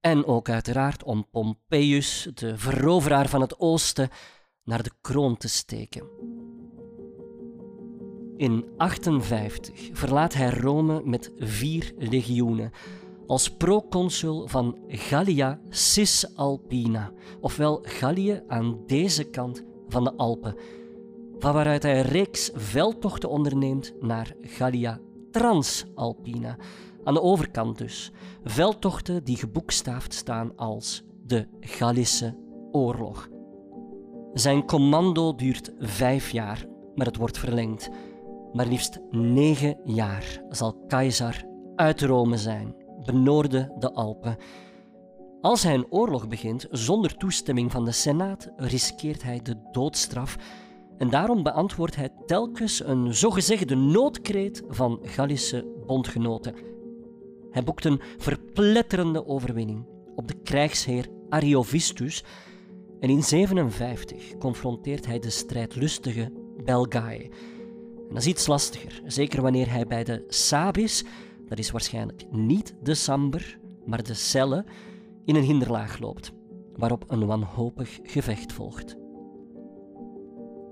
En 0.00 0.24
ook 0.26 0.48
uiteraard 0.48 1.04
om 1.04 1.26
Pompeius, 1.30 2.28
de 2.34 2.58
veroveraar 2.58 3.28
van 3.28 3.40
het 3.40 3.58
oosten, 3.58 4.08
naar 4.64 4.82
de 4.82 4.92
kroon 5.00 5.36
te 5.36 5.48
steken. 5.48 6.08
In 8.36 8.64
58 8.76 9.90
verlaat 9.92 10.34
hij 10.34 10.50
Rome 10.50 11.02
met 11.04 11.32
vier 11.36 11.92
legioenen 11.98 12.72
als 13.26 13.48
proconsul 13.50 14.46
van 14.46 14.78
Gallia 14.88 15.60
Cisalpina, 15.68 17.12
ofwel 17.40 17.78
Gallië 17.82 18.42
aan 18.46 18.78
deze 18.86 19.24
kant 19.24 19.64
van 19.88 20.04
de 20.04 20.16
Alpen, 20.16 20.56
van 21.38 21.52
waaruit 21.52 21.82
hij 21.82 21.98
een 21.98 22.10
reeks 22.10 22.50
veldtochten 22.54 23.28
onderneemt 23.28 23.92
naar 24.00 24.34
Gallia 24.42 25.00
Transalpina, 25.30 26.56
aan 27.04 27.14
de 27.14 27.22
overkant 27.22 27.78
dus. 27.78 28.12
Veldtochten 28.44 29.24
die 29.24 29.36
geboekstaafd 29.36 30.14
staan 30.14 30.56
als 30.56 31.02
de 31.26 31.46
Gallische 31.60 32.36
Oorlog. 32.72 33.28
Zijn 34.32 34.66
commando 34.66 35.34
duurt 35.34 35.72
vijf 35.78 36.30
jaar, 36.30 36.66
maar 36.94 37.06
het 37.06 37.16
wordt 37.16 37.38
verlengd. 37.38 37.90
Maar 38.52 38.66
liefst 38.66 39.00
negen 39.10 39.80
jaar 39.84 40.42
zal 40.48 40.84
keizer 40.86 41.44
uit 41.76 42.00
Rome 42.00 42.36
zijn, 42.36 42.74
benoorden 43.04 43.72
de 43.78 43.92
Alpen. 43.92 44.36
Als 45.40 45.62
hij 45.62 45.74
een 45.74 45.90
oorlog 45.90 46.28
begint 46.28 46.66
zonder 46.70 47.16
toestemming 47.16 47.70
van 47.70 47.84
de 47.84 47.92
Senaat, 47.92 48.52
riskeert 48.56 49.22
hij 49.22 49.40
de 49.42 49.54
doodstraf. 49.72 50.36
En 50.98 51.10
daarom 51.10 51.42
beantwoordt 51.42 51.96
hij 51.96 52.08
telkens 52.26 52.84
een 52.84 53.14
zogezegde 53.14 53.74
noodkreet 53.74 54.62
van 54.68 54.98
Gallische 55.02 55.82
bondgenoten. 55.86 56.54
Hij 57.50 57.64
boekt 57.64 57.84
een 57.84 58.00
verpletterende 58.18 59.26
overwinning 59.26 59.86
op 60.14 60.28
de 60.28 60.34
krijgsheer 60.42 61.08
Ariovistus, 61.28 62.24
en 63.00 63.10
in 63.10 63.22
57 63.22 64.36
confronteert 64.38 65.06
hij 65.06 65.18
de 65.18 65.30
strijdlustige 65.30 66.32
Belgae. 66.64 67.22
En 68.08 68.14
dat 68.14 68.18
is 68.18 68.26
iets 68.26 68.46
lastiger, 68.46 69.02
zeker 69.04 69.42
wanneer 69.42 69.70
hij 69.70 69.86
bij 69.86 70.04
de 70.04 70.24
Sabis, 70.28 71.04
dat 71.48 71.58
is 71.58 71.70
waarschijnlijk 71.70 72.24
niet 72.30 72.74
de 72.82 72.94
Samber, 72.94 73.58
maar 73.84 74.02
de 74.02 74.14
Celle, 74.14 74.64
in 75.24 75.36
een 75.36 75.42
hinderlaag 75.42 75.98
loopt, 75.98 76.32
waarop 76.76 77.04
een 77.08 77.26
wanhopig 77.26 77.98
gevecht 78.02 78.52
volgt. 78.52 78.96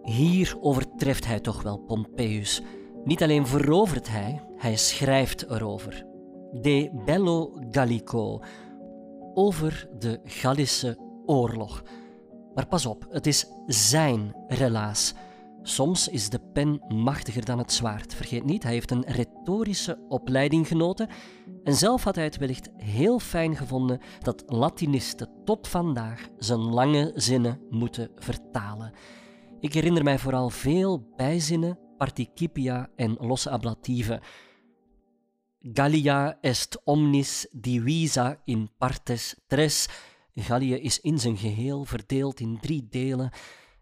Hier 0.02 0.56
overtreft 0.60 1.26
hij 1.26 1.40
toch 1.40 1.62
wel 1.62 1.78
Pompeius. 1.78 2.62
Niet 3.04 3.22
alleen 3.22 3.46
verovert 3.46 4.08
hij, 4.08 4.44
hij 4.56 4.76
schrijft 4.76 5.50
erover. 5.50 6.07
De 6.52 6.90
Bello 7.04 7.52
Gallico, 7.70 8.40
over 9.34 9.88
de 9.98 10.20
Gallische 10.24 10.98
oorlog. 11.26 11.82
Maar 12.54 12.66
pas 12.66 12.86
op, 12.86 13.06
het 13.10 13.26
is 13.26 13.46
zijn 13.66 14.34
relaas. 14.46 15.14
Soms 15.62 16.08
is 16.08 16.28
de 16.28 16.40
pen 16.52 16.80
machtiger 16.88 17.44
dan 17.44 17.58
het 17.58 17.72
zwaard. 17.72 18.14
Vergeet 18.14 18.44
niet, 18.44 18.62
hij 18.62 18.72
heeft 18.72 18.90
een 18.90 19.04
retorische 19.06 19.98
opleiding 20.08 20.68
genoten 20.68 21.08
en 21.64 21.74
zelf 21.74 22.04
had 22.04 22.14
hij 22.14 22.24
het 22.24 22.36
wellicht 22.36 22.70
heel 22.76 23.18
fijn 23.18 23.56
gevonden 23.56 24.00
dat 24.18 24.42
Latinisten 24.46 25.30
tot 25.44 25.68
vandaag 25.68 26.28
zijn 26.38 26.60
lange 26.60 27.12
zinnen 27.14 27.60
moeten 27.70 28.10
vertalen. 28.16 28.92
Ik 29.60 29.74
herinner 29.74 30.02
mij 30.02 30.18
vooral 30.18 30.50
veel 30.50 31.08
bijzinnen, 31.16 31.78
participia 31.96 32.88
en 32.96 33.16
losse 33.20 33.50
ablatieven. 33.50 34.20
Gallia 35.60 36.38
est 36.40 36.80
omnis 36.84 37.46
divisa 37.50 38.40
in 38.44 38.70
partes 38.78 39.34
tres 39.46 39.88
Gallië 40.34 40.74
is 40.74 41.00
in 41.00 41.18
zijn 41.18 41.36
geheel 41.36 41.84
verdeeld 41.84 42.40
in 42.40 42.58
drie 42.60 42.86
delen. 42.90 43.30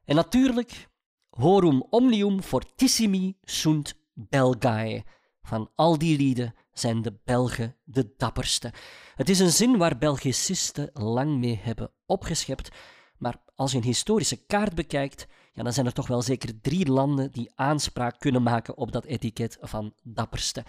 En 0.04 0.14
natuurlijk, 0.14 0.88
horum 1.28 1.82
omnium 1.90 2.42
fortissimi 2.42 3.36
sunt 3.42 3.94
Belgae. 4.12 5.04
Van 5.42 5.70
al 5.74 5.98
die 5.98 6.16
lieden 6.16 6.54
zijn 6.72 7.02
de 7.02 7.18
Belgen 7.24 7.76
de 7.84 8.14
dapperste. 8.16 8.72
Het 9.14 9.28
is 9.28 9.38
een 9.38 9.52
zin 9.52 9.76
waar 9.76 9.98
Belgicisten 9.98 10.90
lang 10.92 11.38
mee 11.38 11.60
hebben 11.62 11.90
opgeschept, 12.06 12.68
maar 13.18 13.42
als 13.54 13.70
je 13.70 13.76
een 13.76 13.84
historische 13.84 14.46
kaart 14.46 14.74
bekijkt, 14.74 15.26
ja, 15.52 15.62
dan 15.62 15.72
zijn 15.72 15.86
er 15.86 15.92
toch 15.92 16.06
wel 16.06 16.22
zeker 16.22 16.60
drie 16.60 16.86
landen 16.90 17.32
die 17.32 17.52
aanspraak 17.54 18.18
kunnen 18.18 18.42
maken 18.42 18.76
op 18.76 18.92
dat 18.92 19.04
etiket 19.04 19.58
van 19.60 19.94
dapperste. 20.02 20.64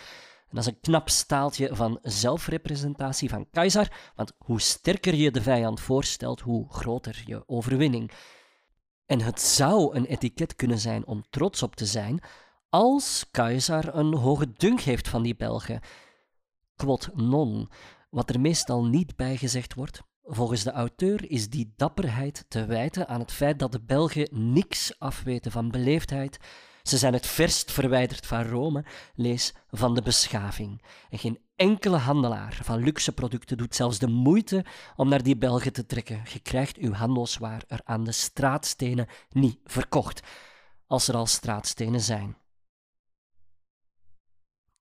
En 0.49 0.55
dat 0.55 0.65
is 0.65 0.71
een 0.73 0.79
knap 0.79 1.09
staaltje 1.09 1.75
van 1.75 1.99
zelfrepresentatie 2.01 3.29
van 3.29 3.49
Keizer, 3.49 4.11
want 4.15 4.33
hoe 4.37 4.61
sterker 4.61 5.15
je 5.15 5.31
de 5.31 5.41
vijand 5.41 5.79
voorstelt, 5.79 6.41
hoe 6.41 6.65
groter 6.69 7.23
je 7.25 7.47
overwinning. 7.47 8.11
En 9.05 9.21
het 9.21 9.41
zou 9.41 9.95
een 9.95 10.05
etiket 10.05 10.55
kunnen 10.55 10.79
zijn 10.79 11.05
om 11.05 11.23
trots 11.29 11.63
op 11.63 11.75
te 11.75 11.85
zijn 11.85 12.21
als 12.69 13.25
Keizer 13.31 13.95
een 13.95 14.13
hoge 14.13 14.53
dunk 14.53 14.79
heeft 14.79 15.07
van 15.07 15.23
die 15.23 15.35
Belgen. 15.35 15.81
Quod 16.75 17.09
non, 17.13 17.69
wat 18.09 18.29
er 18.29 18.39
meestal 18.39 18.85
niet 18.85 19.15
bijgezegd 19.15 19.73
wordt. 19.73 20.01
Volgens 20.23 20.63
de 20.63 20.71
auteur 20.71 21.31
is 21.31 21.49
die 21.49 21.73
dapperheid 21.75 22.45
te 22.47 22.65
wijten 22.65 23.07
aan 23.07 23.19
het 23.19 23.31
feit 23.31 23.59
dat 23.59 23.71
de 23.71 23.81
Belgen 23.81 24.53
niks 24.53 24.99
afweten 24.99 25.51
van 25.51 25.71
beleefdheid. 25.71 26.37
Ze 26.87 26.97
zijn 26.97 27.13
het 27.13 27.27
verst 27.27 27.71
verwijderd 27.71 28.25
van 28.25 28.43
Rome, 28.43 28.85
lees 29.15 29.53
van 29.71 29.95
de 29.95 30.01
beschaving. 30.01 30.81
En 31.09 31.19
geen 31.19 31.39
enkele 31.55 31.97
handelaar 31.97 32.59
van 32.63 32.83
luxe 32.83 33.11
producten 33.11 33.57
doet 33.57 33.75
zelfs 33.75 33.99
de 33.99 34.07
moeite 34.07 34.65
om 34.95 35.09
naar 35.09 35.23
die 35.23 35.37
Belgen 35.37 35.73
te 35.73 35.85
trekken. 35.85 36.23
Je 36.33 36.39
krijgt 36.39 36.77
uw 36.77 36.93
handelswaar 36.93 37.63
er 37.67 37.81
aan 37.83 38.03
de 38.03 38.11
straatstenen 38.11 39.07
niet 39.29 39.59
verkocht, 39.63 40.21
als 40.85 41.07
er 41.07 41.15
al 41.15 41.25
straatstenen 41.25 42.01
zijn. 42.01 42.37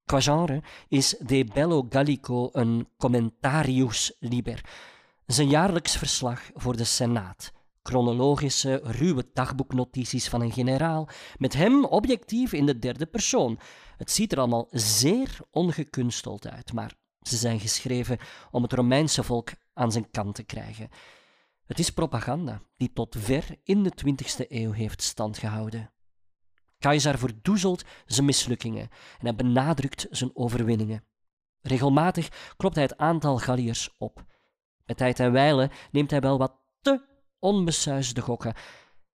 Qua 0.04 0.20
genre 0.20 0.62
is 0.88 1.16
De 1.18 1.44
Bello 1.44 1.86
Gallico 1.88 2.48
een 2.52 2.88
commentarius 2.96 4.16
liber, 4.18 4.64
zijn 5.26 5.48
jaarlijks 5.48 5.96
verslag 5.96 6.50
voor 6.54 6.76
de 6.76 6.84
Senaat. 6.84 7.54
Chronologische, 7.86 8.80
ruwe 8.82 9.24
dagboeknotities 9.32 10.28
van 10.28 10.40
een 10.40 10.52
generaal, 10.52 11.08
met 11.36 11.52
hem 11.52 11.84
objectief 11.84 12.52
in 12.52 12.66
de 12.66 12.78
derde 12.78 13.06
persoon. 13.06 13.58
Het 13.96 14.10
ziet 14.10 14.32
er 14.32 14.38
allemaal 14.38 14.66
zeer 14.70 15.38
ongekunsteld 15.50 16.48
uit, 16.48 16.72
maar 16.72 16.94
ze 17.22 17.36
zijn 17.36 17.60
geschreven 17.60 18.18
om 18.50 18.62
het 18.62 18.72
Romeinse 18.72 19.22
volk 19.22 19.50
aan 19.72 19.92
zijn 19.92 20.10
kant 20.10 20.34
te 20.34 20.42
krijgen. 20.42 20.88
Het 21.66 21.78
is 21.78 21.90
propaganda 21.90 22.62
die 22.76 22.92
tot 22.92 23.16
ver 23.18 23.56
in 23.62 23.82
de 23.82 23.92
20e 24.04 24.48
eeuw 24.48 24.72
heeft 24.72 25.02
standgehouden. 25.02 25.90
Keizer 26.78 27.18
verdoezelt 27.18 27.84
zijn 28.06 28.26
mislukkingen 28.26 28.88
en 29.18 29.26
hij 29.26 29.34
benadrukt 29.34 30.06
zijn 30.10 30.30
overwinningen. 30.34 31.04
Regelmatig 31.60 32.54
klopt 32.56 32.74
hij 32.74 32.84
het 32.84 32.96
aantal 32.96 33.38
Galliërs 33.38 33.94
op. 33.98 34.24
Met 34.84 34.96
tijd 34.96 35.20
en 35.20 35.32
wijle 35.32 35.70
neemt 35.90 36.10
hij 36.10 36.20
wel 36.20 36.38
wat 36.38 36.54
te 36.80 37.14
onbesuisde 37.38 38.20
gokken. 38.20 38.54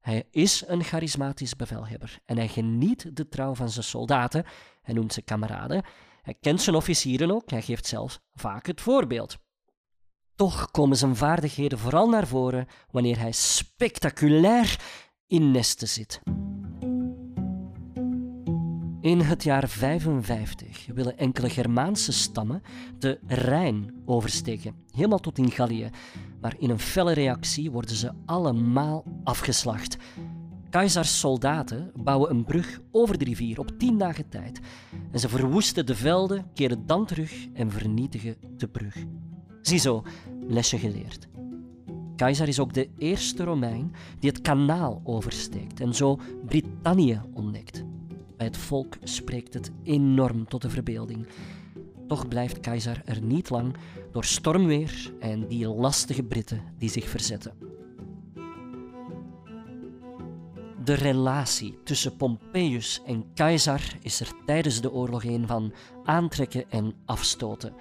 Hij 0.01 0.27
is 0.31 0.65
een 0.67 0.85
charismatisch 0.85 1.57
bevelhebber 1.57 2.19
en 2.25 2.37
hij 2.37 2.49
geniet 2.49 3.17
de 3.17 3.29
trouw 3.29 3.55
van 3.55 3.71
zijn 3.71 3.85
soldaten. 3.85 4.45
Hij 4.83 4.95
noemt 4.95 5.13
ze 5.13 5.23
kameraden. 5.23 5.85
Hij 6.23 6.35
kent 6.41 6.63
zijn 6.63 6.77
officieren 6.77 7.31
ook, 7.31 7.51
hij 7.51 7.63
geeft 7.63 7.87
zelfs 7.87 8.19
vaak 8.35 8.67
het 8.67 8.81
voorbeeld. 8.81 9.37
Toch 10.35 10.71
komen 10.71 10.97
zijn 10.97 11.17
vaardigheden 11.17 11.79
vooral 11.79 12.09
naar 12.09 12.27
voren 12.27 12.67
wanneer 12.91 13.19
hij 13.19 13.33
spectaculair 13.33 14.81
in 15.27 15.51
nesten 15.51 15.89
zit. 15.89 16.21
In 19.01 19.21
het 19.21 19.43
jaar 19.43 19.69
55 19.69 20.87
willen 20.95 21.19
enkele 21.19 21.51
Germaanse 21.51 22.13
stammen 22.13 22.63
de 22.99 23.19
Rijn 23.27 23.95
oversteken, 24.05 24.75
helemaal 24.91 25.19
tot 25.19 25.39
in 25.39 25.51
Gallië. 25.51 25.91
Maar 26.41 26.55
in 26.59 26.71
een 26.71 26.79
felle 26.79 27.13
reactie 27.13 27.71
worden 27.71 27.97
ze 27.97 28.11
allemaal 28.27 29.05
afgeslacht. 29.25 29.97
Keizers 30.71 31.19
soldaten 31.19 31.93
bouwen 31.95 32.31
een 32.31 32.45
brug 32.45 32.81
over 32.91 33.19
de 33.19 33.25
rivier 33.25 33.59
op 33.59 33.79
tien 33.79 33.99
dagen 33.99 34.29
tijd. 34.29 34.61
En 35.13 35.21
ze 35.21 35.29
verwoesten 35.29 35.87
de 35.87 35.95
velden, 35.95 36.51
keren 36.55 36.87
dan 36.87 37.07
terug 37.07 37.47
en 37.53 37.71
vernietigen 37.71 38.37
de 38.57 38.69
brug. 38.69 38.97
Ziezo, 39.63 40.03
lesje 40.49 40.79
geleerd. 40.79 41.29
Keizer 42.17 42.49
is 42.49 42.61
ook 42.61 42.75
de 42.75 42.89
eerste 42.97 43.45
Romein 43.45 43.93
die 44.19 44.31
het 44.31 44.41
kanaal 44.41 45.01
oversteekt 45.05 45.81
en 45.81 45.95
zo 45.95 46.19
Brittannië 46.47 47.21
ontdekt. 47.35 47.85
Bij 48.39 48.47
het 48.47 48.57
volk 48.57 48.97
spreekt 49.03 49.55
het 49.55 49.71
enorm 49.83 50.49
tot 50.49 50.63
de 50.63 50.71
verbeelding. 50.71 51.27
Toch 52.07 52.29
blijft 52.29 52.61
Keizer 52.61 53.03
er 53.05 53.23
niet 53.23 53.51
lang 53.51 53.77
door 54.13 54.25
stormweer 54.25 55.13
en 55.21 55.47
die 55.47 55.69
lastige 55.69 56.23
Britten 56.23 56.63
die 56.79 56.91
zich 56.91 57.09
verzetten. 57.09 57.53
De 60.85 60.95
relatie 60.95 61.79
tussen 61.85 62.17
Pompeius 62.17 63.03
en 63.07 63.25
Keizer 63.35 63.97
is 64.03 64.21
er 64.21 64.33
tijdens 64.47 64.81
de 64.81 64.93
oorlog 64.93 65.25
een 65.25 65.47
van 65.47 65.73
aantrekken 66.05 66.71
en 66.71 66.95
afstoten. 67.05 67.75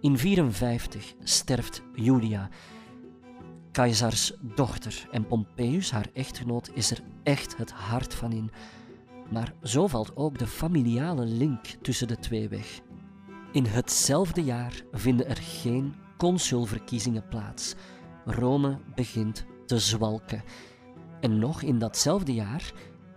In 0.00 0.18
54 0.18 1.14
sterft 1.22 1.82
Julia, 1.94 2.48
Keizers 3.72 4.32
dochter, 4.40 5.08
en 5.10 5.26
Pompeius, 5.26 5.90
haar 5.90 6.06
echtgenoot, 6.12 6.70
is 6.74 6.90
er 6.90 7.00
echt 7.22 7.56
het 7.56 7.70
hart 7.70 8.14
van 8.14 8.32
in. 8.32 8.50
Maar 9.30 9.52
zo 9.62 9.86
valt 9.86 10.16
ook 10.16 10.38
de 10.38 10.46
familiale 10.46 11.24
link 11.24 11.64
tussen 11.82 12.08
de 12.08 12.18
twee 12.18 12.48
weg. 12.48 12.80
In 13.52 13.64
hetzelfde 13.64 14.44
jaar 14.44 14.82
vinden 14.92 15.28
er 15.28 15.36
geen 15.36 15.94
consulverkiezingen 16.16 17.28
plaats. 17.28 17.74
Rome 18.24 18.78
begint 18.94 19.46
te 19.66 19.78
zwalken. 19.78 20.42
En 21.20 21.38
nog 21.38 21.62
in 21.62 21.78
datzelfde 21.78 22.34
jaar, 22.34 22.72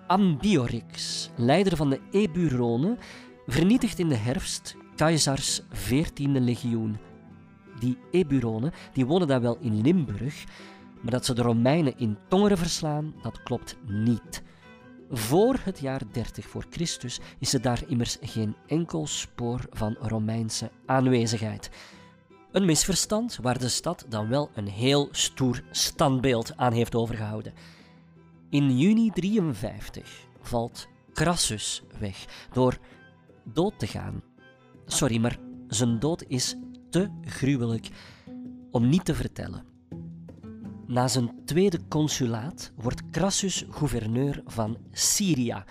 Ambiorix, 0.08 1.30
leider 1.36 1.78
van 1.78 1.90
de 1.90 2.00
Eburonen, 2.12 2.98
vernietigt 3.48 4.00
in 4.00 4.10
de 4.10 4.16
herfst 4.16 4.76
Caesars 4.96 5.62
14e 5.62 6.32
legioen. 6.32 6.98
Die 7.80 7.98
Eburonen 8.12 8.72
die 8.94 9.06
wonen 9.06 9.28
dan 9.28 9.42
wel 9.42 9.58
in 9.60 9.82
Limburg, 9.82 10.44
maar 11.02 11.12
dat 11.12 11.26
ze 11.26 11.34
de 11.34 11.42
Romeinen 11.42 11.98
in 11.98 12.18
Tongeren 12.28 12.58
verslaan, 12.58 13.14
dat 13.22 13.44
klopt 13.44 13.78
niet. 13.88 14.44
Voor 15.14 15.60
het 15.64 15.80
jaar 15.80 16.02
30 16.12 16.48
voor 16.48 16.66
Christus 16.70 17.20
is 17.40 17.54
er 17.54 17.62
daar 17.62 17.84
immers 17.88 18.18
geen 18.22 18.56
enkel 18.68 19.08
spoor 19.08 19.66
van 19.70 19.96
Romeinse 20.00 20.72
aanwezigheid. 20.86 21.70
Een 22.52 22.66
misverstand 22.66 23.38
waar 23.42 23.60
de 23.60 23.70
stad 23.70 24.06
dan 24.10 24.30
wel 24.30 24.50
een 24.54 24.68
heel 24.68 25.08
stoer 25.12 25.64
standbeeld 25.72 26.58
aan 26.58 26.74
heeft 26.74 26.96
overgehouden. 26.96 27.54
In 28.50 28.78
juni 28.78 29.10
53 29.10 30.28
valt 30.42 30.88
Crassus 31.14 31.84
weg 32.00 32.48
door 32.54 32.78
dood 33.44 33.80
te 33.80 33.88
gaan. 33.88 34.24
Sorry, 34.86 35.18
maar 35.18 35.38
zijn 35.68 36.00
dood 36.00 36.24
is 36.28 36.56
te 36.90 37.10
gruwelijk 37.22 37.90
om 38.72 38.90
niet 38.90 39.06
te 39.06 39.16
vertellen. 39.16 39.71
Na 40.92 41.08
zijn 41.08 41.42
tweede 41.46 41.80
consulaat 41.88 42.72
wordt 42.76 43.10
Crassus 43.12 43.66
gouverneur 43.70 44.42
van 44.46 44.78
Syria, 44.92 45.66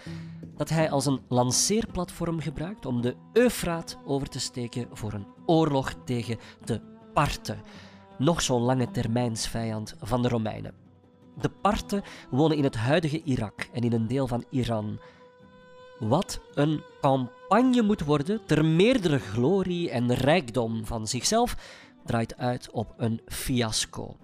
dat 0.56 0.68
hij 0.68 0.90
als 0.90 1.06
een 1.06 1.20
lanceerplatform 1.28 2.40
gebruikt 2.40 2.86
om 2.86 3.00
de 3.00 3.16
Eufraat 3.32 3.98
over 4.04 4.28
te 4.28 4.40
steken 4.40 4.88
voor 4.92 5.12
een 5.12 5.26
oorlog 5.46 5.94
tegen 6.04 6.38
de 6.64 6.80
Parten, 7.14 7.60
nog 8.18 8.42
zo'n 8.42 8.62
lange 8.62 8.90
termijnsvijand 8.90 9.94
van 10.00 10.22
de 10.22 10.28
Romeinen. 10.28 10.74
De 11.40 11.48
Parten 11.48 12.02
wonen 12.30 12.56
in 12.56 12.64
het 12.64 12.76
huidige 12.76 13.22
Irak 13.22 13.68
en 13.72 13.82
in 13.82 13.92
een 13.92 14.06
deel 14.06 14.26
van 14.26 14.44
Iran. 14.50 15.00
Wat 15.98 16.40
een 16.54 16.82
campagne 17.00 17.82
moet 17.82 18.04
worden 18.04 18.40
ter 18.46 18.64
meerdere 18.64 19.18
glorie 19.18 19.90
en 19.90 20.14
rijkdom 20.14 20.86
van 20.86 21.06
zichzelf, 21.06 21.56
draait 22.04 22.36
uit 22.36 22.70
op 22.70 22.94
een 22.96 23.20
fiasco. 23.26 24.16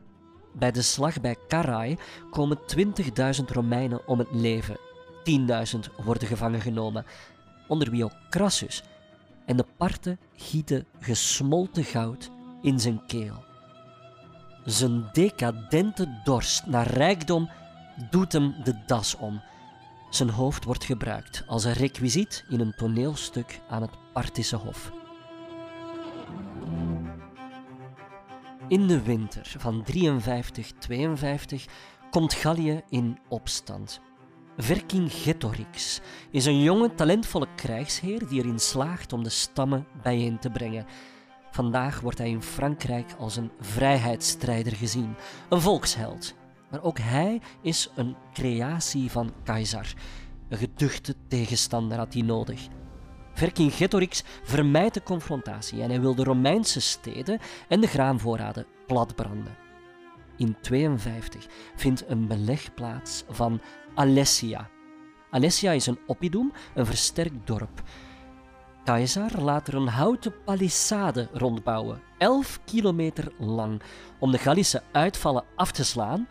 Bij 0.59 0.71
de 0.73 0.83
slag 0.83 1.21
bij 1.21 1.37
Carrhae 1.49 1.99
komen 2.31 2.59
20.000 2.77 3.45
Romeinen 3.47 4.07
om 4.07 4.19
het 4.19 4.33
leven. 4.33 4.79
10.000 5.25 5.95
worden 6.05 6.29
gevangen 6.29 6.61
genomen, 6.61 7.07
onder 7.69 7.91
wie 7.91 8.05
ook 8.05 8.17
Crassus. 8.31 8.83
En 9.45 9.57
de 9.57 9.67
parten 9.77 10.19
gieten 10.37 10.87
gesmolten 11.01 11.85
goud 11.85 12.31
in 12.63 12.81
zijn 12.81 13.07
keel. 13.07 13.45
Zijn 14.65 15.09
decadente 15.13 16.21
dorst 16.25 16.67
naar 16.67 16.87
rijkdom 16.87 17.51
doet 18.11 18.33
hem 18.33 18.55
de 18.65 18.83
das 18.87 19.17
om. 19.17 19.43
Zijn 20.11 20.31
hoofd 20.31 20.65
wordt 20.65 20.85
gebruikt 20.85 21.45
als 21.47 21.65
een 21.65 21.73
requisiet 21.73 22.45
in 22.49 22.61
een 22.61 22.75
toneelstuk 22.77 23.61
aan 23.69 23.83
het 23.83 24.13
Partische 24.13 24.57
Hof. 24.57 24.93
In 28.69 28.87
de 28.87 29.03
winter 29.03 29.55
van 29.59 29.85
53-52 29.93 29.97
komt 32.11 32.35
Gallië 32.35 32.83
in 32.89 33.19
opstand. 33.29 34.01
Vercingetorix 34.57 36.01
is 36.31 36.47
een 36.47 36.63
jonge, 36.63 36.95
talentvolle 36.95 37.47
krijgsheer 37.57 38.29
die 38.29 38.43
erin 38.43 38.59
slaagt 38.59 39.13
om 39.13 39.23
de 39.23 39.29
stammen 39.29 39.87
bijeen 40.03 40.39
te 40.39 40.51
brengen. 40.51 40.87
Vandaag 41.51 42.01
wordt 42.01 42.19
hij 42.19 42.29
in 42.29 42.43
Frankrijk 42.43 43.15
als 43.19 43.37
een 43.37 43.51
vrijheidsstrijder 43.61 44.77
gezien, 44.77 45.15
een 45.49 45.61
volksheld. 45.61 46.35
Maar 46.71 46.83
ook 46.83 46.99
hij 46.99 47.41
is 47.63 47.91
een 47.95 48.17
creatie 48.33 49.11
van 49.11 49.33
Keizer. 49.43 49.95
Een 50.49 50.59
geduchte 50.59 51.15
tegenstander 51.29 51.99
had 51.99 52.13
hij 52.13 52.23
nodig. 52.23 52.69
Vercingetorix 53.37 54.23
vermijdt 54.43 54.95
de 54.95 55.03
confrontatie 55.03 55.83
en 55.83 55.91
hij 55.91 56.01
wil 56.01 56.15
de 56.15 56.25
Romeinse 56.25 56.81
steden 56.81 57.39
en 57.69 57.81
de 57.81 57.87
graanvoorraden 57.87 58.67
platbranden. 58.87 59.57
In 60.37 60.57
52 60.61 61.47
vindt 61.77 62.05
een 62.09 62.27
beleg 62.27 62.75
plaats 62.75 63.25
van 63.29 63.61
Alessia. 63.95 64.69
Alessia 65.31 65.73
is 65.73 65.87
een 65.87 65.99
oppidum, 66.07 66.53
een 66.75 66.87
versterkt 66.87 67.47
dorp. 67.47 67.83
Caesar 68.85 69.31
laat 69.41 69.69
er 69.69 69.75
een 69.75 69.89
houten 69.89 70.35
palissade 70.45 71.29
rondbouwen, 71.33 72.03
11 72.19 72.61
kilometer 72.65 73.33
lang, 73.39 73.83
om 74.19 74.31
de 74.31 74.39
Gallische 74.39 74.83
uitvallen 74.93 75.45
af 75.55 75.73
te 75.73 75.85
slaan 75.85 76.29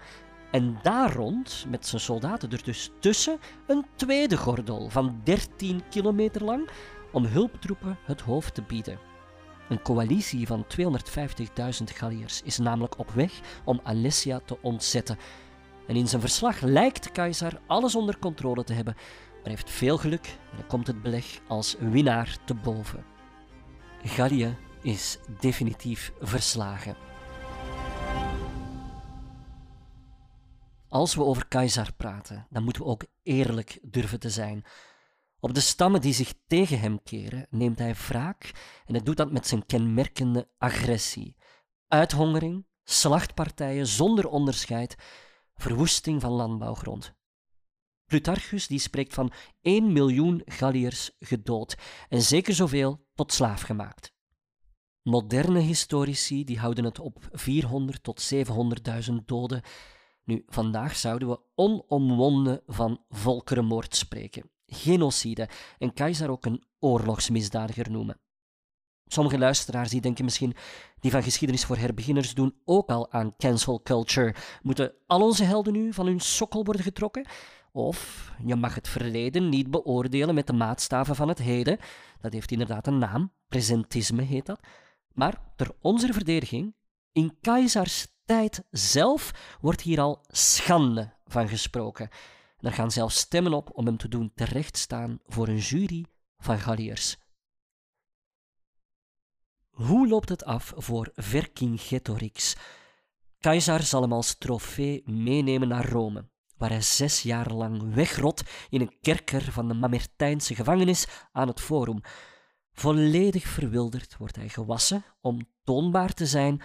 en 0.56 0.80
daar 0.82 1.14
rond, 1.14 1.66
met 1.70 1.88
zijn 1.88 2.02
soldaten 2.02 2.52
er 2.52 2.64
dus 2.64 2.92
tussen, 3.00 3.40
een 3.68 3.86
tweede 3.96 4.38
gordel 4.38 4.90
van 4.90 5.22
13 5.24 5.82
kilometer 5.90 6.44
lang 6.44 6.70
om 7.16 7.26
hulptroepen 7.26 7.98
het 8.04 8.22
hoofd 8.22 8.54
te 8.54 8.62
bieden. 8.62 9.00
Een 9.70 9.82
coalitie 9.82 10.48
van 10.48 10.66
250.000 10.80 11.84
Galliërs 11.84 12.42
is 12.42 12.58
namelijk 12.58 13.00
op 13.00 13.10
weg 13.10 13.32
om 13.64 13.80
Alessia 13.84 14.40
te 14.46 14.58
ontzetten. 14.62 15.18
En 15.88 15.96
in 15.96 16.08
zijn 16.08 16.22
verslag 16.22 16.62
lijkt 16.62 17.12
Caesar 17.12 17.62
alles 17.68 17.96
onder 17.96 18.20
controle 18.20 18.64
te 18.64 18.74
hebben, 18.74 18.94
maar 19.42 19.50
heeft 19.50 19.70
veel 19.70 19.98
geluk 19.98 20.38
en 20.58 20.68
komt 20.68 20.88
het 20.88 21.02
beleg 21.02 21.40
als 21.48 21.76
winnaar 21.80 22.38
te 22.46 22.54
boven. 22.54 23.06
Gallië 24.04 24.58
is 24.82 25.18
definitief 25.40 26.14
verslagen. 26.20 26.96
Als 30.90 31.16
we 31.16 31.24
over 31.24 31.48
Caesar 31.48 31.94
praten, 31.98 32.48
dan 32.50 32.64
moeten 32.64 32.84
we 32.84 32.90
ook 32.90 33.06
eerlijk 33.24 33.80
durven 33.82 34.20
te 34.20 34.30
zijn. 34.30 34.66
Op 35.46 35.54
de 35.54 35.60
stammen 35.60 36.02
die 36.02 36.14
zich 36.14 36.34
tegen 36.48 36.80
hem 36.80 37.04
keren, 37.04 37.48
neemt 37.50 37.80
hij 37.80 37.94
wraak 37.94 38.52
en 38.86 38.94
hij 38.94 39.04
doet 39.04 39.18
dat 39.18 39.32
met 39.32 39.48
zijn 39.48 39.66
kenmerkende 39.66 40.50
agressie. 40.58 41.36
Uithongering, 41.88 42.66
slachtpartijen 42.84 43.88
zonder 43.88 44.28
onderscheid, 44.28 44.96
verwoesting 45.56 46.22
van 46.22 46.32
landbouwgrond. 46.32 47.14
Plutarchus 48.06 48.68
die 48.68 48.80
spreekt 48.80 49.14
van 49.14 49.32
1 49.62 49.94
miljoen 49.94 50.42
Galliërs 50.46 51.12
gedood 51.20 51.78
en 52.10 52.22
zeker 52.22 52.54
zoveel 52.54 53.06
tot 53.16 53.34
slaaf 53.34 53.62
gemaakt. 53.62 54.14
Moderne 55.02 55.60
historici 55.60 56.44
die 56.44 56.60
houden 56.60 56.84
het 56.84 57.00
op 57.00 57.28
400 57.32 58.04
tot 58.04 58.34
700.000 59.10 59.14
doden. 59.26 59.62
Nu, 60.24 60.44
vandaag 60.48 60.96
zouden 60.96 61.30
we 61.30 61.40
onomwonden 61.56 62.62
van 62.66 63.04
volkerenmoord 63.10 63.96
spreken 63.96 64.54
genocide 64.68 65.50
en 65.78 65.94
Keizer 65.94 66.30
ook 66.30 66.46
een 66.46 66.64
oorlogsmisdadiger 66.80 67.92
noemen. 67.92 68.20
Sommige 69.08 69.38
luisteraars 69.38 69.90
die 69.90 70.02
denken 70.02 70.26
misschien, 70.26 70.56
die 71.00 71.12
van 71.12 71.24
geschiedenis 71.24 71.66
voor 71.66 71.78
herbeginners 71.78 72.34
doen 72.34 72.56
ook 72.66 72.90
al 72.90 73.12
aan 73.12 73.36
cancel 73.38 73.82
culture. 73.82 74.36
Moeten 74.62 74.94
al 75.08 75.22
onze 75.22 75.44
helden 75.44 75.74
nu 75.74 75.94
van 75.94 76.06
hun 76.06 76.20
sokkel 76.20 76.64
worden 76.64 76.84
getrokken? 76.84 77.28
Of 77.72 78.32
je 78.46 78.56
mag 78.56 78.76
het 78.76 78.88
verleden 78.88 79.50
niet 79.50 79.72
beoordelen 79.72 80.36
met 80.36 80.48
de 80.48 80.54
maatstaven 80.54 81.16
van 81.16 81.28
het 81.28 81.38
heden. 81.38 81.78
Dat 82.22 82.34
heeft 82.34 82.52
inderdaad 82.52 82.88
een 82.88 82.98
naam, 82.98 83.32
presentisme 83.48 84.22
heet 84.22 84.46
dat. 84.46 84.60
Maar 85.14 85.42
ter 85.56 85.72
onze 85.82 86.14
verdediging, 86.14 86.76
in 87.12 87.38
Keizers 87.42 88.08
tijd 88.26 88.64
zelf 88.72 89.58
wordt 89.62 89.82
hier 89.82 90.00
al 90.00 90.26
schande 90.28 91.14
van 91.26 91.48
gesproken. 91.48 92.10
Er 92.66 92.74
gaan 92.74 92.92
zelfs 92.92 93.18
stemmen 93.18 93.54
op 93.54 93.70
om 93.74 93.86
hem 93.86 93.98
te 93.98 94.08
doen 94.08 94.32
terechtstaan 94.36 95.20
voor 95.26 95.48
een 95.48 95.58
jury 95.58 96.06
van 96.38 96.60
Galliërs. 96.60 97.18
Hoe 99.70 100.08
loopt 100.08 100.30
het 100.30 100.46
af 100.46 100.74
voor 100.76 101.12
Vercingetorix? 101.16 102.56
Caesar 103.40 103.82
zal 103.82 104.02
hem 104.02 104.14
als 104.14 104.38
trofee 104.38 105.02
meenemen 105.06 105.68
naar 105.68 105.90
Rome, 105.90 106.30
waar 106.58 106.70
hij 106.70 106.82
zes 106.82 107.22
jaar 107.22 107.54
lang 107.54 107.94
wegrot 107.94 108.44
in 108.70 108.82
een 108.82 108.98
kerker 109.02 109.52
van 109.52 109.68
de 109.68 109.74
Mamertijnse 109.74 110.56
gevangenis 110.56 111.08
aan 111.32 111.48
het 111.48 111.62
Forum. 111.62 112.02
Volledig 112.72 113.44
verwilderd 113.44 114.18
wordt 114.18 114.36
hij 114.36 114.50
gewassen 114.50 115.04
om 115.22 115.48
toonbaar 115.64 116.14
te 116.14 116.26
zijn 116.26 116.62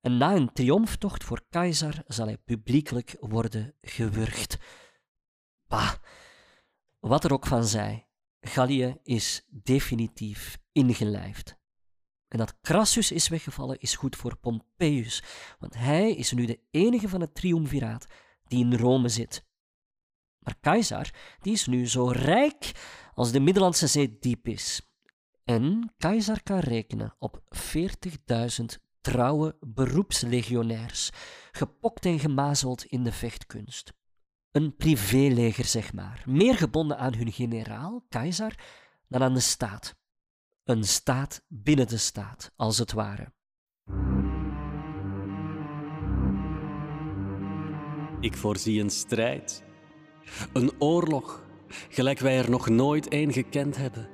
en 0.00 0.16
na 0.16 0.34
een 0.34 0.52
triomftocht 0.52 1.24
voor 1.24 1.42
Caesar 1.50 2.02
zal 2.06 2.26
hij 2.26 2.38
publiekelijk 2.38 3.16
worden 3.20 3.74
gewurgd. 3.80 4.58
Bah, 5.68 5.94
wat 6.98 7.24
er 7.24 7.32
ook 7.32 7.46
van 7.46 7.64
zij, 7.64 8.08
Gallië 8.40 8.96
is 9.02 9.46
definitief 9.50 10.58
ingelijfd. 10.72 11.56
En 12.28 12.38
dat 12.38 12.60
Crassus 12.60 13.12
is 13.12 13.28
weggevallen 13.28 13.78
is 13.78 13.96
goed 13.96 14.16
voor 14.16 14.36
Pompeius, 14.36 15.22
want 15.58 15.74
hij 15.74 16.14
is 16.14 16.32
nu 16.32 16.46
de 16.46 16.60
enige 16.70 17.08
van 17.08 17.20
het 17.20 17.34
triumviraat 17.34 18.06
die 18.44 18.64
in 18.64 18.74
Rome 18.74 19.08
zit. 19.08 19.46
Maar 20.38 20.58
Caesar 20.60 21.10
die 21.40 21.52
is 21.52 21.66
nu 21.66 21.88
zo 21.88 22.06
rijk 22.06 22.72
als 23.14 23.32
de 23.32 23.40
Middellandse 23.40 23.86
Zee 23.86 24.18
diep 24.20 24.48
is. 24.48 24.82
En 25.44 25.94
Caesar 25.98 26.42
kan 26.42 26.58
rekenen 26.58 27.14
op 27.18 27.40
40.000 28.58 28.64
trouwe 29.00 29.56
beroepslegionairs, 29.60 31.10
gepokt 31.52 32.04
en 32.04 32.18
gemazeld 32.18 32.84
in 32.84 33.04
de 33.04 33.12
vechtkunst. 33.12 33.97
Een 34.52 34.76
privéleger, 34.76 35.64
zeg 35.64 35.92
maar, 35.92 36.22
meer 36.26 36.56
gebonden 36.56 36.98
aan 36.98 37.14
hun 37.14 37.32
generaal, 37.32 38.04
keizer, 38.08 38.58
dan 39.08 39.22
aan 39.22 39.34
de 39.34 39.40
staat. 39.40 39.96
Een 40.64 40.84
staat 40.84 41.44
binnen 41.48 41.88
de 41.88 41.96
staat, 41.96 42.52
als 42.56 42.78
het 42.78 42.92
ware. 42.92 43.32
Ik 48.20 48.36
voorzie 48.36 48.80
een 48.80 48.90
strijd. 48.90 49.64
Een 50.52 50.72
oorlog, 50.78 51.44
gelijk 51.88 52.18
wij 52.18 52.38
er 52.38 52.50
nog 52.50 52.68
nooit 52.68 53.12
een 53.12 53.32
gekend 53.32 53.76
hebben. 53.76 54.08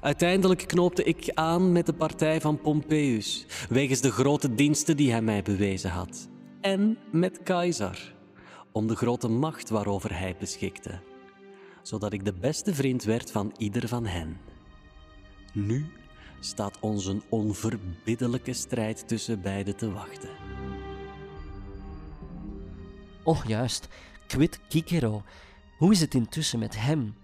Uiteindelijk 0.00 0.66
knoopte 0.66 1.04
ik 1.04 1.30
aan 1.34 1.72
met 1.72 1.86
de 1.86 1.94
partij 1.94 2.40
van 2.40 2.60
Pompeius, 2.60 3.46
wegens 3.68 4.00
de 4.00 4.10
grote 4.10 4.54
diensten 4.54 4.96
die 4.96 5.10
hij 5.10 5.22
mij 5.22 5.42
bewezen 5.42 5.90
had. 5.90 6.28
En 6.60 6.98
met 7.10 7.42
keizer 7.42 8.20
om 8.72 8.86
de 8.86 8.96
grote 8.96 9.28
macht 9.28 9.68
waarover 9.68 10.18
hij 10.18 10.36
beschikte, 10.38 11.00
zodat 11.82 12.12
ik 12.12 12.24
de 12.24 12.32
beste 12.32 12.74
vriend 12.74 13.04
werd 13.04 13.30
van 13.30 13.54
ieder 13.56 13.88
van 13.88 14.06
hen. 14.06 14.40
Nu 15.52 15.86
staat 16.40 16.80
ons 16.80 17.06
een 17.06 17.22
onverbiddelijke 17.28 18.52
strijd 18.52 19.08
tussen 19.08 19.40
beiden 19.42 19.76
te 19.76 19.92
wachten. 19.92 20.30
Oh, 23.24 23.44
juist, 23.46 23.88
Quid 24.26 24.60
Cicero. 24.68 25.22
Hoe 25.78 25.92
is 25.92 26.00
het 26.00 26.14
intussen 26.14 26.58
met 26.58 26.78
hem? 26.78 27.14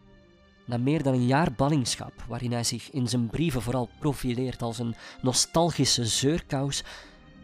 Na 0.67 0.79
meer 0.79 1.03
dan 1.03 1.15
een 1.15 1.27
jaar 1.27 1.53
ballingschap, 1.53 2.13
waarin 2.29 2.53
hij 2.53 2.65
zich 2.65 2.91
in 2.91 3.09
zijn 3.09 3.27
brieven 3.27 3.63
vooral 3.63 3.89
profileert 3.99 4.63
als 4.63 4.79
een 4.79 4.95
nostalgische 5.23 6.07
zeurkous, 6.07 6.85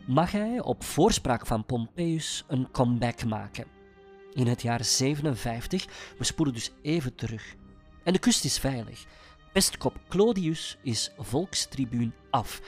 mag 0.07 0.33
hij 0.33 0.61
op 0.61 0.85
voorspraak 0.85 1.47
van 1.47 1.65
Pompeius 1.65 2.45
een 2.49 2.71
comeback 2.71 3.25
maken 3.25 3.74
in 4.35 4.47
het 4.47 4.63
jaar 4.63 4.85
57. 4.85 5.87
We 6.19 6.25
spoelen 6.25 6.55
dus 6.55 6.71
even 6.83 7.15
terug. 7.15 7.55
En 8.03 8.13
de 8.13 8.19
kust 8.19 8.45
is 8.45 8.59
veilig. 8.59 9.05
Pestkop 9.53 10.01
Clodius 10.09 10.79
is 10.83 11.13
volkstribuun 11.19 12.15
af. 12.31 12.61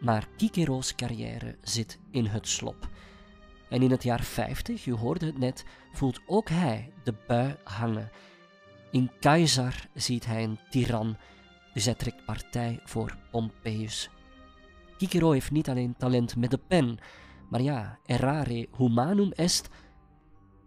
Maar 0.00 0.28
Cicero's 0.36 0.94
carrière 0.94 1.56
zit 1.62 1.98
in 2.10 2.26
het 2.26 2.48
slop. 2.48 2.88
En 3.68 3.82
in 3.82 3.90
het 3.90 4.02
jaar 4.02 4.22
50, 4.22 4.86
u 4.86 4.92
hoorde 4.92 5.26
het 5.26 5.38
net, 5.38 5.64
voelt 5.92 6.20
ook 6.26 6.48
hij 6.48 6.92
de 7.04 7.14
bui 7.26 7.56
hangen. 7.64 8.10
In 8.90 9.10
Caesar 9.20 9.74
ziet 9.94 10.26
hij 10.26 10.42
een 10.42 10.58
tiran, 10.70 11.16
dus 11.74 11.84
hij 11.84 11.94
trekt 11.94 12.24
partij 12.24 12.80
voor 12.84 13.16
Pompeius. 13.30 14.10
Cicero 14.96 15.30
heeft 15.30 15.50
niet 15.50 15.68
alleen 15.68 15.96
talent 15.96 16.36
met 16.36 16.50
de 16.50 16.60
pen, 16.68 16.98
maar 17.48 17.62
ja, 17.62 17.98
errare 18.06 18.68
humanum 18.76 19.32
est 19.32 19.68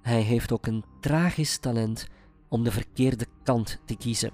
hij 0.02 0.22
heeft 0.22 0.52
ook 0.52 0.66
een 0.66 0.86
tragisch 1.00 1.58
talent 1.58 2.08
om 2.50 2.64
de 2.64 2.72
verkeerde 2.72 3.26
kant 3.44 3.82
te 3.86 3.98
kiezen. 3.98 4.32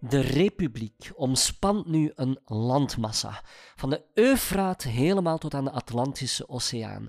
De 0.00 0.20
Republiek 0.20 1.10
omspant 1.14 1.86
nu 1.86 2.12
een 2.14 2.38
landmassa, 2.44 3.42
van 3.76 3.90
de 3.90 4.04
Eufraat 4.14 4.82
helemaal 4.82 5.38
tot 5.38 5.54
aan 5.54 5.64
de 5.64 5.70
Atlantische 5.70 6.48
Oceaan. 6.48 7.08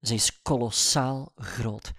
Ze 0.00 0.14
is 0.14 0.42
kolossaal 0.42 1.32
groot, 1.36 1.92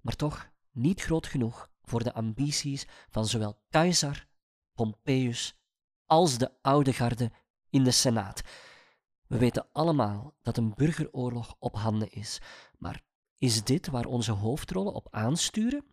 maar 0.00 0.16
toch 0.16 0.50
niet 0.72 1.02
groot 1.02 1.26
genoeg 1.26 1.68
voor 1.82 2.02
de 2.02 2.12
ambities 2.12 2.86
van 3.10 3.26
zowel 3.26 3.58
Caesar, 3.70 4.26
Pompeius 4.74 5.58
als 6.06 6.38
de 6.38 6.50
oude 6.62 6.92
garde 6.92 7.30
in 7.70 7.84
de 7.84 7.90
Senaat. 7.90 8.42
We 9.30 9.38
weten 9.38 9.66
allemaal 9.72 10.34
dat 10.42 10.56
een 10.56 10.74
burgeroorlog 10.74 11.56
op 11.58 11.74
handen 11.74 12.10
is, 12.12 12.40
maar 12.78 13.02
is 13.38 13.64
dit 13.64 13.86
waar 13.86 14.04
onze 14.04 14.32
hoofdrollen 14.32 14.92
op 14.92 15.06
aansturen? 15.10 15.84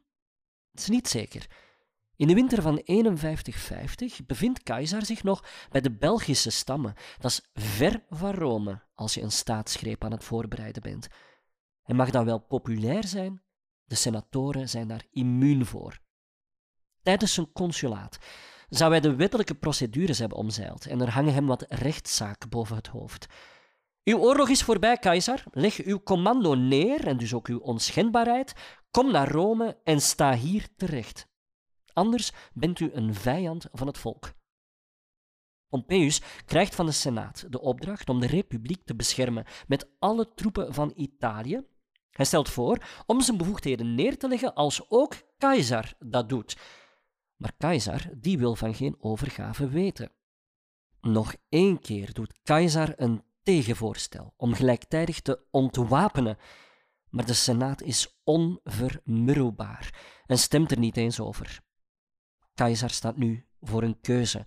Het 0.71 0.79
is 0.79 0.87
niet 0.87 1.07
zeker. 1.07 1.49
In 2.15 2.27
de 2.27 2.33
winter 2.33 2.61
van 2.61 2.81
51-50 4.21 4.25
bevindt 4.25 4.63
Keizer 4.63 5.05
zich 5.05 5.23
nog 5.23 5.45
bij 5.69 5.81
de 5.81 5.91
Belgische 5.91 6.49
stammen. 6.49 6.93
Dat 7.19 7.31
is 7.31 7.49
ver 7.53 8.03
van 8.09 8.31
Rome 8.33 8.81
als 8.93 9.13
je 9.13 9.21
een 9.21 9.31
staatsgreep 9.31 10.03
aan 10.03 10.11
het 10.11 10.23
voorbereiden 10.23 10.81
bent. 10.81 11.07
En 11.83 11.95
mag 11.95 12.09
dat 12.09 12.25
wel 12.25 12.39
populair 12.39 13.07
zijn? 13.07 13.41
De 13.83 13.95
senatoren 13.95 14.69
zijn 14.69 14.87
daar 14.87 15.05
immuun 15.11 15.65
voor. 15.65 15.99
Tijdens 17.01 17.33
zijn 17.33 17.51
consulaat 17.51 18.17
zou 18.69 18.91
hij 18.91 18.99
de 18.99 19.15
wettelijke 19.15 19.55
procedures 19.55 20.19
hebben 20.19 20.37
omzeild 20.37 20.85
en 20.85 21.01
er 21.01 21.09
hangen 21.09 21.33
hem 21.33 21.45
wat 21.45 21.65
rechtszaken 21.69 22.49
boven 22.49 22.75
het 22.75 22.87
hoofd. 22.87 23.27
Uw 24.03 24.17
oorlog 24.17 24.49
is 24.49 24.63
voorbij, 24.63 24.97
keizer. 24.97 25.43
Leg 25.51 25.83
uw 25.83 25.99
commando 26.03 26.53
neer 26.53 27.07
en 27.07 27.17
dus 27.17 27.33
ook 27.33 27.47
uw 27.47 27.59
onschendbaarheid. 27.59 28.53
Kom 28.91 29.11
naar 29.11 29.31
Rome 29.31 29.77
en 29.83 30.01
sta 30.01 30.33
hier 30.33 30.67
terecht. 30.75 31.27
Anders 31.93 32.31
bent 32.53 32.79
u 32.79 32.89
een 32.93 33.13
vijand 33.13 33.67
van 33.71 33.87
het 33.87 33.97
volk. 33.97 34.33
Pompeius 35.69 36.21
krijgt 36.45 36.75
van 36.75 36.85
de 36.85 36.91
Senaat 36.91 37.45
de 37.49 37.61
opdracht 37.61 38.09
om 38.09 38.19
de 38.19 38.27
republiek 38.27 38.85
te 38.85 38.95
beschermen 38.95 39.45
met 39.67 39.89
alle 39.99 40.33
troepen 40.33 40.73
van 40.73 40.91
Italië. 40.95 41.65
Hij 42.11 42.25
stelt 42.25 42.49
voor 42.49 42.85
om 43.05 43.21
zijn 43.21 43.37
bevoegdheden 43.37 43.95
neer 43.95 44.17
te 44.17 44.27
leggen 44.27 44.53
als 44.53 44.89
ook 44.89 45.15
keizer 45.37 45.93
dat 45.99 46.29
doet. 46.29 46.57
Maar 47.37 47.53
keizer 47.57 48.09
die 48.17 48.37
wil 48.37 48.55
van 48.55 48.73
geen 48.73 48.95
overgave 48.99 49.69
weten. 49.69 50.11
Nog 51.01 51.35
één 51.49 51.79
keer 51.79 52.13
doet 52.13 52.39
keizer 52.43 52.93
een 53.01 53.23
tegenvoorstel 53.43 54.33
om 54.37 54.53
gelijktijdig 54.53 55.21
te 55.21 55.39
ontwapenen, 55.51 56.37
maar 57.09 57.25
de 57.25 57.33
Senaat 57.33 57.81
is 57.81 58.19
onvermurwbaar 58.23 60.03
en 60.25 60.37
stemt 60.37 60.71
er 60.71 60.79
niet 60.79 60.97
eens 60.97 61.19
over. 61.19 61.59
Keizer 62.53 62.89
staat 62.89 63.17
nu 63.17 63.45
voor 63.61 63.83
een 63.83 64.01
keuze. 64.01 64.45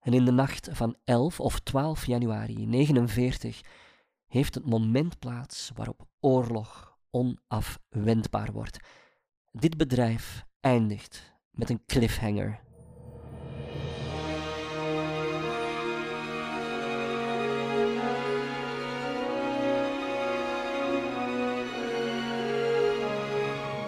En 0.00 0.12
in 0.12 0.24
de 0.24 0.30
nacht 0.30 0.68
van 0.72 0.96
11 1.04 1.40
of 1.40 1.60
12 1.60 2.06
januari 2.06 2.66
49 2.66 3.60
heeft 4.26 4.54
het 4.54 4.66
moment 4.66 5.18
plaats 5.18 5.70
waarop 5.74 6.08
oorlog 6.20 6.98
onafwendbaar 7.10 8.52
wordt. 8.52 8.78
Dit 9.52 9.76
bedrijf 9.76 10.44
eindigt 10.60 11.39
met 11.50 11.70
een 11.70 11.82
cliffhanger. 11.86 12.60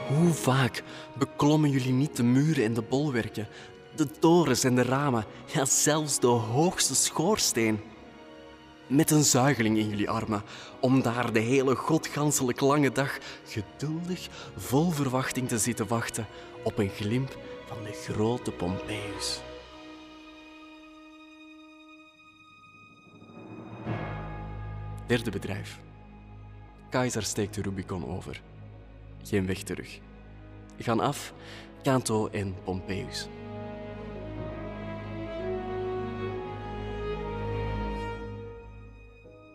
Hoe 0.09 0.33
vaak 0.33 0.83
beklommen 1.19 1.71
jullie 1.71 1.93
niet 1.93 2.17
de 2.17 2.23
muren 2.23 2.65
en 2.65 2.75
de 2.75 2.83
bolwerken, 2.83 3.49
de 3.97 4.07
torens 4.11 4.65
en 4.65 4.75
de 4.75 4.83
ramen, 4.83 5.25
ja 5.53 5.65
zelfs 5.65 6.21
de 6.21 6.27
hoogste 6.27 6.95
schoorsteen? 6.95 7.81
Met 8.87 9.11
een 9.11 9.25
zuigeling 9.25 9.79
in 9.79 9.89
jullie 9.89 10.11
armen, 10.11 10.43
om 10.81 11.03
daar 11.03 11.33
de 11.33 11.39
hele 11.41 11.75
godganselijk 11.75 12.61
lange 12.61 12.93
dag 12.93 13.19
geduldig, 13.47 14.29
vol 14.57 14.91
verwachting 14.91 15.49
te 15.49 15.59
zitten 15.59 15.87
wachten 15.87 16.27
op 16.63 16.79
een 16.79 16.91
glimp 16.91 17.37
van 17.75 17.85
de 17.85 17.93
grote 17.93 18.53
Pompeius. 18.53 19.41
Derde 25.07 25.31
bedrijf. 25.31 25.81
Keizer 26.91 27.23
steekt 27.23 27.55
de 27.55 27.63
Rubicon 27.63 28.07
over. 28.07 28.43
Geen 29.23 29.47
weg 29.47 29.63
terug. 29.63 30.01
Gaan 30.79 31.01
af 31.01 31.35
Canto 31.83 32.29
en 32.29 32.55
Pompeius. 32.65 33.29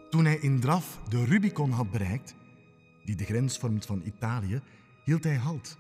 Toen 0.10 0.26
hij 0.26 0.38
in 0.38 0.60
draf 0.60 1.00
de 1.10 1.26
Rubicon 1.26 1.72
had 1.72 1.92
bereikt, 1.92 2.36
die 3.06 3.16
de 3.16 3.26
grens 3.26 3.58
vormt 3.58 3.86
van 3.86 4.02
Italië, 4.06 4.62
hield 5.04 5.24
hij 5.24 5.36
halt. 5.36 5.78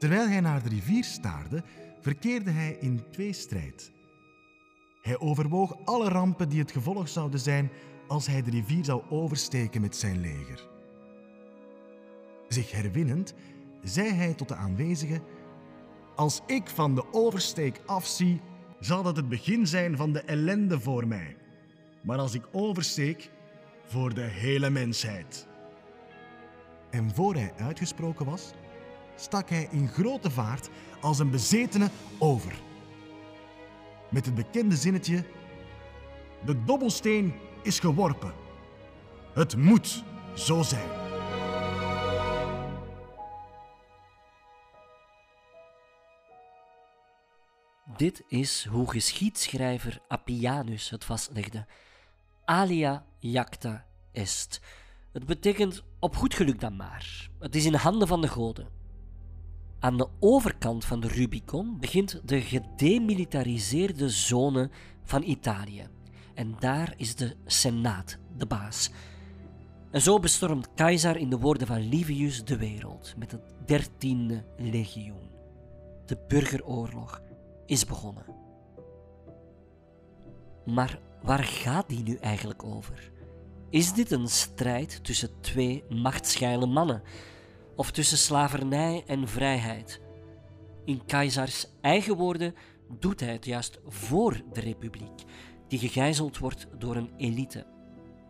Terwijl 0.00 0.28
hij 0.28 0.40
naar 0.40 0.62
de 0.62 0.68
rivier 0.68 1.04
staarde, 1.04 1.62
verkeerde 2.00 2.50
hij 2.50 2.76
in 2.80 3.02
tweestrijd. 3.10 3.92
Hij 5.02 5.18
overwoog 5.18 5.76
alle 5.84 6.08
rampen 6.08 6.48
die 6.48 6.60
het 6.60 6.72
gevolg 6.72 7.08
zouden 7.08 7.40
zijn 7.40 7.70
als 8.08 8.26
hij 8.26 8.42
de 8.42 8.50
rivier 8.50 8.84
zou 8.84 9.02
oversteken 9.08 9.80
met 9.80 9.96
zijn 9.96 10.20
leger. 10.20 10.68
Zich 12.48 12.70
herwinnend, 12.70 13.34
zei 13.82 14.08
hij 14.12 14.34
tot 14.34 14.48
de 14.48 14.54
aanwezigen: 14.54 15.22
Als 16.16 16.40
ik 16.46 16.68
van 16.68 16.94
de 16.94 17.12
oversteek 17.12 17.80
afzie, 17.86 18.40
zal 18.78 19.02
dat 19.02 19.16
het 19.16 19.28
begin 19.28 19.66
zijn 19.66 19.96
van 19.96 20.12
de 20.12 20.20
ellende 20.20 20.80
voor 20.80 21.06
mij. 21.06 21.36
Maar 22.00 22.18
als 22.18 22.34
ik 22.34 22.48
oversteek, 22.52 23.30
voor 23.84 24.14
de 24.14 24.20
hele 24.20 24.70
mensheid. 24.70 25.46
En 26.90 27.14
voor 27.14 27.34
hij 27.34 27.52
uitgesproken 27.58 28.26
was, 28.26 28.52
stak 29.20 29.48
hij 29.48 29.68
in 29.70 29.88
grote 29.88 30.30
vaart 30.30 30.68
als 31.00 31.18
een 31.18 31.30
bezetene 31.30 31.90
over. 32.18 32.52
Met 34.08 34.26
het 34.26 34.34
bekende 34.34 34.76
zinnetje: 34.76 35.24
De 36.44 36.64
dobbelsteen 36.64 37.34
is 37.62 37.78
geworpen. 37.78 38.32
Het 39.34 39.56
moet 39.56 40.04
zo 40.34 40.62
zijn. 40.62 40.88
Dit 47.96 48.22
is 48.28 48.66
hoe 48.70 48.90
geschiedschrijver 48.90 50.00
Appianus 50.08 50.90
het 50.90 51.04
vastlegde. 51.04 51.66
Alia 52.44 53.04
jacta 53.18 53.86
est. 54.12 54.60
Het 55.12 55.26
betekent 55.26 55.82
op 55.98 56.16
goed 56.16 56.34
geluk 56.34 56.60
dan 56.60 56.76
maar. 56.76 57.30
Het 57.38 57.54
is 57.54 57.64
in 57.64 57.72
de 57.72 57.78
handen 57.78 58.08
van 58.08 58.20
de 58.20 58.28
goden. 58.28 58.79
Aan 59.80 59.96
de 59.96 60.08
overkant 60.18 60.84
van 60.84 61.00
de 61.00 61.08
Rubicon 61.08 61.76
begint 61.78 62.20
de 62.24 62.40
gedemilitariseerde 62.40 64.08
zone 64.08 64.70
van 65.04 65.22
Italië. 65.22 65.88
En 66.34 66.56
daar 66.58 66.94
is 66.96 67.14
de 67.14 67.36
Senaat 67.46 68.18
de 68.36 68.46
baas. 68.46 68.90
En 69.90 70.00
zo 70.00 70.18
bestormt 70.18 70.68
keizer 70.74 71.16
in 71.16 71.30
de 71.30 71.38
woorden 71.38 71.66
van 71.66 71.88
Livius 71.88 72.44
de 72.44 72.56
wereld 72.56 73.14
met 73.18 73.30
het 73.30 73.42
dertiende 73.66 74.44
legioen. 74.58 75.30
De 76.06 76.18
burgeroorlog 76.28 77.22
is 77.66 77.84
begonnen. 77.84 78.24
Maar 80.64 80.98
waar 81.22 81.44
gaat 81.44 81.88
die 81.88 82.02
nu 82.02 82.14
eigenlijk 82.14 82.64
over? 82.64 83.12
Is 83.70 83.92
dit 83.92 84.10
een 84.10 84.28
strijd 84.28 85.04
tussen 85.04 85.40
twee 85.40 85.84
machtsgeile 85.88 86.66
mannen? 86.66 87.02
Of 87.76 87.90
tussen 87.90 88.18
slavernij 88.18 89.04
en 89.06 89.28
vrijheid? 89.28 90.00
In 90.84 91.04
Keizers 91.06 91.66
eigen 91.80 92.16
woorden 92.16 92.54
doet 92.98 93.20
hij 93.20 93.32
het 93.32 93.44
juist 93.44 93.80
voor 93.86 94.40
de 94.52 94.60
republiek, 94.60 95.22
die 95.68 95.78
gegijzeld 95.78 96.38
wordt 96.38 96.66
door 96.78 96.96
een 96.96 97.10
elite. 97.16 97.66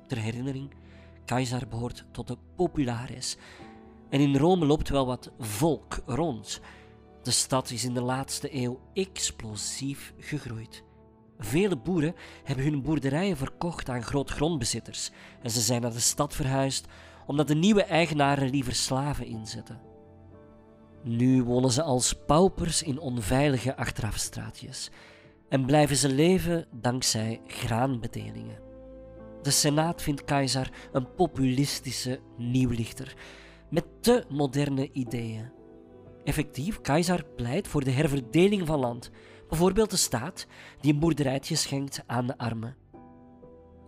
Ter 0.07 0.19
herinnering, 0.19 0.71
Keizer 1.25 1.69
behoort 1.69 2.05
tot 2.13 2.29
de 2.29 2.37
populares. 2.57 3.37
En 4.09 4.21
in 4.21 4.37
Rome 4.37 4.67
loopt 4.67 4.89
wel 4.89 5.07
wat 5.07 5.33
volk 5.39 6.03
rond. 6.07 6.61
De 7.23 7.31
stad 7.31 7.71
is 7.71 7.85
in 7.85 7.95
de 7.95 8.03
laatste 8.03 8.55
eeuw 8.55 8.81
explosief 8.93 10.15
gegroeid. 10.19 10.85
Vele 11.39 11.77
boeren 11.77 12.15
hebben 12.45 12.65
hun 12.65 12.83
boerderijen 12.83 13.37
verkocht 13.37 13.89
aan 13.89 14.03
grootgrondbezitters 14.03 15.11
en 15.43 15.51
ze 15.51 15.61
zijn 15.61 15.81
naar 15.81 15.93
de 15.93 16.01
stad 16.01 16.35
verhuisd 16.35 16.87
omdat 17.31 17.49
de 17.49 17.55
nieuwe 17.55 17.83
eigenaren 17.83 18.51
liever 18.51 18.75
slaven 18.75 19.27
inzetten. 19.27 19.81
Nu 21.03 21.43
wonen 21.43 21.71
ze 21.71 21.83
als 21.83 22.15
paupers 22.27 22.83
in 22.83 22.99
onveilige 22.99 23.77
achterafstraatjes 23.77 24.91
en 25.49 25.67
blijven 25.67 25.97
ze 25.97 26.09
leven 26.09 26.67
dankzij 26.73 27.41
graanbedelingen. 27.47 28.59
De 29.43 29.51
Senaat 29.51 30.03
vindt 30.03 30.25
Keizer 30.25 30.73
een 30.93 31.15
populistische 31.15 32.21
nieuwlichter 32.37 33.15
met 33.69 33.85
te 34.01 34.25
moderne 34.29 34.93
ideeën. 34.93 35.53
Effectief, 36.25 36.81
Keizer 36.81 37.25
pleit 37.37 37.69
voor 37.69 37.85
de 37.85 37.91
herverdeling 37.91 38.67
van 38.67 38.79
land, 38.79 39.11
bijvoorbeeld 39.49 39.91
de 39.91 39.97
staat 39.97 40.47
die 40.81 40.93
een 40.93 40.99
boerderijtje 40.99 41.57
schenkt 41.57 42.03
aan 42.07 42.27
de 42.27 42.39
armen. 42.39 42.80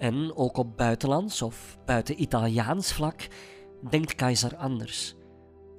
En 0.03 0.37
ook 0.37 0.57
op 0.57 0.77
buitenlands 0.77 1.43
of 1.43 1.79
buiten 1.85 2.23
Italiaans 2.23 2.93
vlak 2.93 3.29
denkt 3.91 4.15
Keizer 4.15 4.57
anders. 4.57 5.15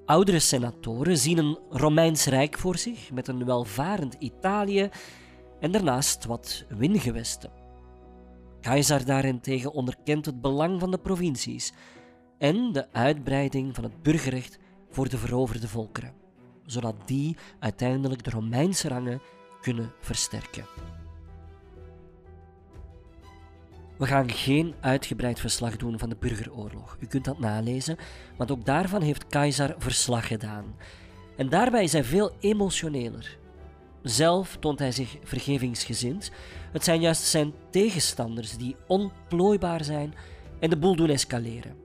Oudere 0.05 0.39
senatoren 0.39 1.17
zien 1.17 1.37
een 1.37 1.57
Romeins 1.69 2.25
Rijk 2.25 2.57
voor 2.57 2.77
zich 2.77 3.11
met 3.11 3.27
een 3.27 3.45
welvarend 3.45 4.13
Italië 4.19 4.89
en 5.59 5.71
daarnaast 5.71 6.25
wat 6.25 6.65
wingewesten. 6.69 7.51
Keizer 8.61 9.05
daarentegen 9.05 9.73
onderkent 9.73 10.25
het 10.25 10.41
belang 10.41 10.79
van 10.79 10.91
de 10.91 10.99
provincies 10.99 11.73
en 12.37 12.71
de 12.71 12.91
uitbreiding 12.91 13.75
van 13.75 13.83
het 13.83 14.03
burgerrecht 14.03 14.59
voor 14.89 15.09
de 15.09 15.17
veroverde 15.17 15.67
volkeren. 15.67 16.13
zodat 16.65 16.95
die 17.05 17.37
uiteindelijk 17.59 18.23
de 18.23 18.29
Romeinse 18.29 18.87
rangen 18.87 19.21
kunnen 19.61 19.93
versterken. 19.99 20.65
We 23.97 24.05
gaan 24.05 24.29
geen 24.29 24.73
uitgebreid 24.79 25.39
verslag 25.39 25.77
doen 25.77 25.99
van 25.99 26.09
de 26.09 26.15
burgeroorlog. 26.19 26.97
U 26.99 27.05
kunt 27.05 27.25
dat 27.25 27.39
nalezen, 27.39 27.97
want 28.37 28.51
ook 28.51 28.65
daarvan 28.65 29.01
heeft 29.01 29.27
Keizer 29.27 29.75
verslag 29.77 30.27
gedaan. 30.27 30.75
En 31.37 31.49
daarbij 31.49 31.83
is 31.83 31.91
hij 31.91 32.03
veel 32.03 32.31
emotioneler. 32.39 33.37
Zelf 34.03 34.57
toont 34.59 34.79
hij 34.79 34.91
zich 34.91 35.17
vergevingsgezind. 35.23 36.31
Het 36.71 36.83
zijn 36.83 37.01
juist 37.01 37.23
zijn 37.23 37.53
tegenstanders 37.69 38.57
die 38.57 38.75
onplooibaar 38.87 39.83
zijn 39.83 40.13
en 40.59 40.69
de 40.69 40.77
boel 40.77 40.95
doen 40.95 41.09
escaleren. 41.09 41.75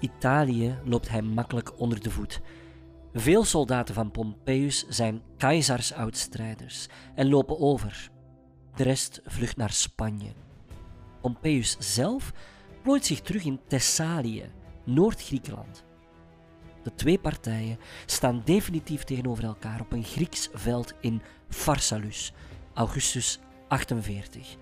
Italië 0.00 0.78
loopt 0.84 1.08
hij 1.08 1.22
makkelijk 1.22 1.80
onder 1.80 2.02
de 2.02 2.10
voet. 2.10 2.40
Veel 3.14 3.44
soldaten 3.44 3.94
van 3.94 4.10
Pompeius 4.10 4.86
zijn 4.88 5.22
keizers 5.36 5.92
oudstrijders 5.92 6.86
en 7.14 7.28
lopen 7.28 7.60
over. 7.60 8.10
De 8.76 8.82
rest 8.82 9.20
vlucht 9.24 9.56
naar 9.56 9.72
Spanje. 9.72 10.32
Pompeius 11.20 11.76
zelf 11.78 12.32
plooit 12.82 13.06
zich 13.06 13.20
terug 13.20 13.44
in 13.44 13.60
Thessalië, 13.66 14.50
Noord-Griekenland. 14.84 15.84
De 16.82 16.94
twee 16.94 17.18
partijen 17.18 17.78
staan 18.06 18.42
definitief 18.44 19.04
tegenover 19.04 19.44
elkaar 19.44 19.80
op 19.80 19.92
een 19.92 20.04
Grieks 20.04 20.48
veld 20.52 20.94
in 21.00 21.22
Pharsalus, 21.48 22.32
augustus 22.74 23.38
48. 23.68 24.56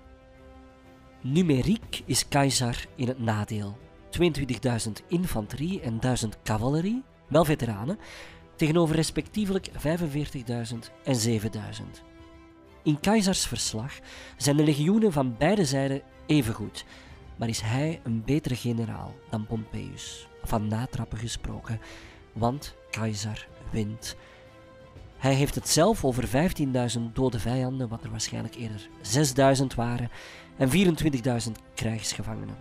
Numeriek 1.23 2.03
is 2.05 2.29
keizer 2.29 2.87
in 2.97 3.09
het 3.09 3.19
nadeel. 3.19 3.79
22.000 4.21 4.93
infanterie 5.09 5.81
en 5.81 6.01
1000 6.01 6.43
cavalerie, 6.43 7.03
wel 7.29 7.45
veteranen, 7.45 7.99
tegenover 8.57 8.95
respectievelijk 8.95 9.71
45.000 9.71 9.73
en 11.05 11.17
7000. 11.17 12.03
In 12.85 13.01
Keizers 13.01 13.47
verslag 13.47 13.99
zijn 14.37 14.57
de 14.57 14.65
legioenen 14.65 15.13
van 15.13 15.37
beide 15.39 15.65
zijden 15.65 16.03
even 16.27 16.55
goed, 16.55 16.85
maar 17.37 17.49
is 17.49 17.61
hij 17.61 18.01
een 18.03 18.25
betere 18.25 18.57
generaal 18.57 19.15
dan 19.31 19.47
Pompeius, 19.47 20.29
van 20.43 20.69
natrappen 20.69 21.19
gesproken, 21.19 21.81
want 22.33 22.75
Keizer 22.91 23.49
wint. 23.71 24.17
Hij 25.17 25.35
heeft 25.35 25.55
het 25.55 25.69
zelf 25.69 26.05
over 26.05 26.29
15.000 26.97 27.01
dode 27.13 27.39
vijanden, 27.39 27.89
wat 27.89 28.05
er 28.05 28.11
waarschijnlijk 28.11 28.55
eerder 28.55 28.89
6.000 29.59 29.67
waren, 29.77 30.11
en 30.57 30.71
24.000 30.71 31.53
krijgsgevangenen. 31.75 32.57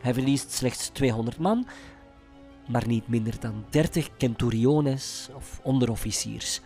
Hij 0.00 0.14
verliest 0.14 0.52
slechts 0.52 0.88
200 0.88 1.38
man, 1.38 1.66
maar 2.68 2.86
niet 2.86 3.08
minder 3.08 3.40
dan 3.40 3.64
30 3.70 4.08
centuriones 4.18 5.28
of 5.34 5.60
onderofficiers. 5.62 6.60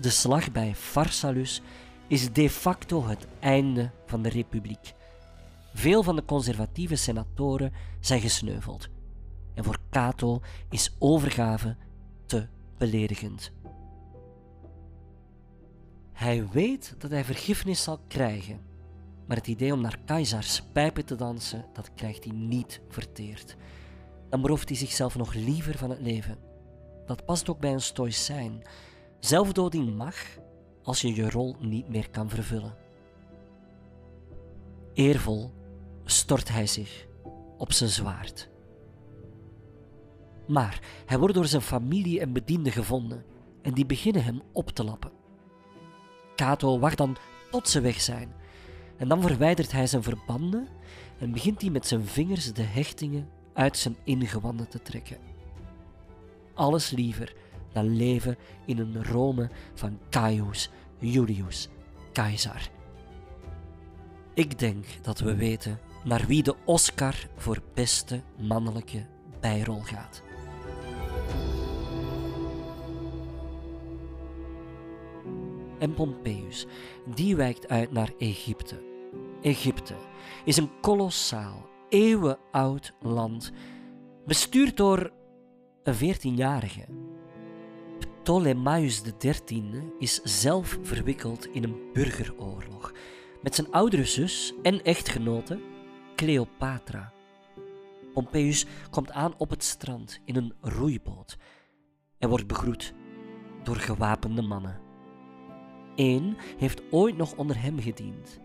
De 0.00 0.10
slag 0.10 0.52
bij 0.52 0.74
Pharsalus 0.74 1.62
is 2.06 2.32
de 2.32 2.50
facto 2.50 3.06
het 3.06 3.26
einde 3.40 3.90
van 4.06 4.22
de 4.22 4.28
republiek. 4.28 4.94
Veel 5.74 6.02
van 6.02 6.16
de 6.16 6.24
conservatieve 6.24 6.96
senatoren 6.96 7.72
zijn 8.00 8.20
gesneuveld. 8.20 8.88
En 9.54 9.64
voor 9.64 9.78
Cato 9.90 10.40
is 10.70 10.96
overgave 10.98 11.76
te 12.26 12.46
beledigend. 12.76 13.52
Hij 16.12 16.48
weet 16.48 16.94
dat 16.98 17.10
hij 17.10 17.24
vergiffenis 17.24 17.82
zal 17.82 18.00
krijgen, 18.08 18.60
maar 19.26 19.36
het 19.36 19.46
idee 19.46 19.72
om 19.72 19.80
naar 19.80 19.98
Keizars 20.04 20.62
pijpen 20.72 21.04
te 21.04 21.14
dansen, 21.14 21.64
dat 21.72 21.94
krijgt 21.94 22.24
hij 22.24 22.32
niet 22.32 22.80
verteerd. 22.88 23.56
Dan 24.28 24.42
berooft 24.42 24.68
hij 24.68 24.78
zichzelf 24.78 25.16
nog 25.16 25.34
liever 25.34 25.78
van 25.78 25.90
het 25.90 26.00
leven. 26.00 26.38
Dat 27.06 27.24
past 27.24 27.48
ook 27.48 27.58
bij 27.60 27.72
een 27.72 27.80
stoïcijn. 27.80 28.62
Zelfdoding 29.20 29.96
mag 29.96 30.14
als 30.82 31.00
je 31.00 31.14
je 31.14 31.30
rol 31.30 31.56
niet 31.60 31.88
meer 31.88 32.10
kan 32.10 32.28
vervullen. 32.28 32.76
Eervol 34.94 35.52
stort 36.04 36.48
hij 36.48 36.66
zich 36.66 37.06
op 37.56 37.72
zijn 37.72 37.90
zwaard. 37.90 38.50
Maar 40.46 40.80
hij 41.06 41.18
wordt 41.18 41.34
door 41.34 41.46
zijn 41.46 41.62
familie 41.62 42.20
en 42.20 42.32
bedienden 42.32 42.72
gevonden 42.72 43.24
en 43.62 43.74
die 43.74 43.86
beginnen 43.86 44.24
hem 44.24 44.42
op 44.52 44.70
te 44.70 44.84
lappen. 44.84 45.12
Cato 46.36 46.78
wacht 46.78 46.96
dan 46.96 47.16
tot 47.50 47.68
ze 47.68 47.80
weg 47.80 48.00
zijn 48.00 48.32
en 48.96 49.08
dan 49.08 49.22
verwijdert 49.22 49.72
hij 49.72 49.86
zijn 49.86 50.02
verbanden 50.02 50.68
en 51.18 51.32
begint 51.32 51.60
hij 51.60 51.70
met 51.70 51.86
zijn 51.86 52.04
vingers 52.04 52.52
de 52.52 52.62
hechtingen 52.62 53.28
uit 53.52 53.76
zijn 53.76 53.96
ingewanden 54.04 54.68
te 54.68 54.82
trekken. 54.82 55.18
Alles 56.54 56.90
liever 56.90 57.34
leven 57.84 58.36
in 58.66 58.78
een 58.78 59.04
Rome 59.04 59.50
van 59.74 59.98
Caius 60.10 60.70
Julius 60.98 61.68
Caesar. 62.12 62.68
Ik 64.34 64.58
denk 64.58 64.84
dat 65.02 65.18
we 65.18 65.34
weten 65.34 65.78
naar 66.04 66.24
wie 66.26 66.42
de 66.42 66.54
Oscar 66.64 67.14
voor 67.36 67.62
beste 67.74 68.22
mannelijke 68.36 69.06
bijrol 69.40 69.80
gaat. 69.80 70.22
En 75.78 75.94
Pompeius, 75.94 76.66
die 77.14 77.36
wijkt 77.36 77.68
uit 77.68 77.92
naar 77.92 78.12
Egypte. 78.18 78.82
Egypte 79.42 79.94
is 80.44 80.56
een 80.56 80.70
kolossaal, 80.80 81.68
eeuwenoud 81.88 82.92
land, 83.00 83.52
bestuurd 84.26 84.76
door 84.76 85.12
een 85.82 85.94
14-jarige 85.94 86.84
Ptolemaeus 88.28 89.02
XIII 89.18 89.92
is 89.98 90.20
zelf 90.22 90.78
verwikkeld 90.82 91.46
in 91.46 91.64
een 91.64 91.76
burgeroorlog 91.92 92.92
met 93.42 93.54
zijn 93.54 93.70
oudere 93.70 94.04
zus 94.04 94.54
en 94.62 94.82
echtgenote 94.82 95.60
Cleopatra. 96.16 97.12
Pompeius 98.12 98.66
komt 98.90 99.10
aan 99.10 99.34
op 99.38 99.50
het 99.50 99.64
strand 99.64 100.20
in 100.24 100.36
een 100.36 100.54
roeiboot 100.60 101.36
en 102.18 102.28
wordt 102.28 102.46
begroet 102.46 102.94
door 103.62 103.76
gewapende 103.76 104.42
mannen. 104.42 104.80
Eén 105.96 106.36
heeft 106.58 106.82
ooit 106.90 107.16
nog 107.16 107.34
onder 107.36 107.62
hem 107.62 107.80
gediend, 107.80 108.40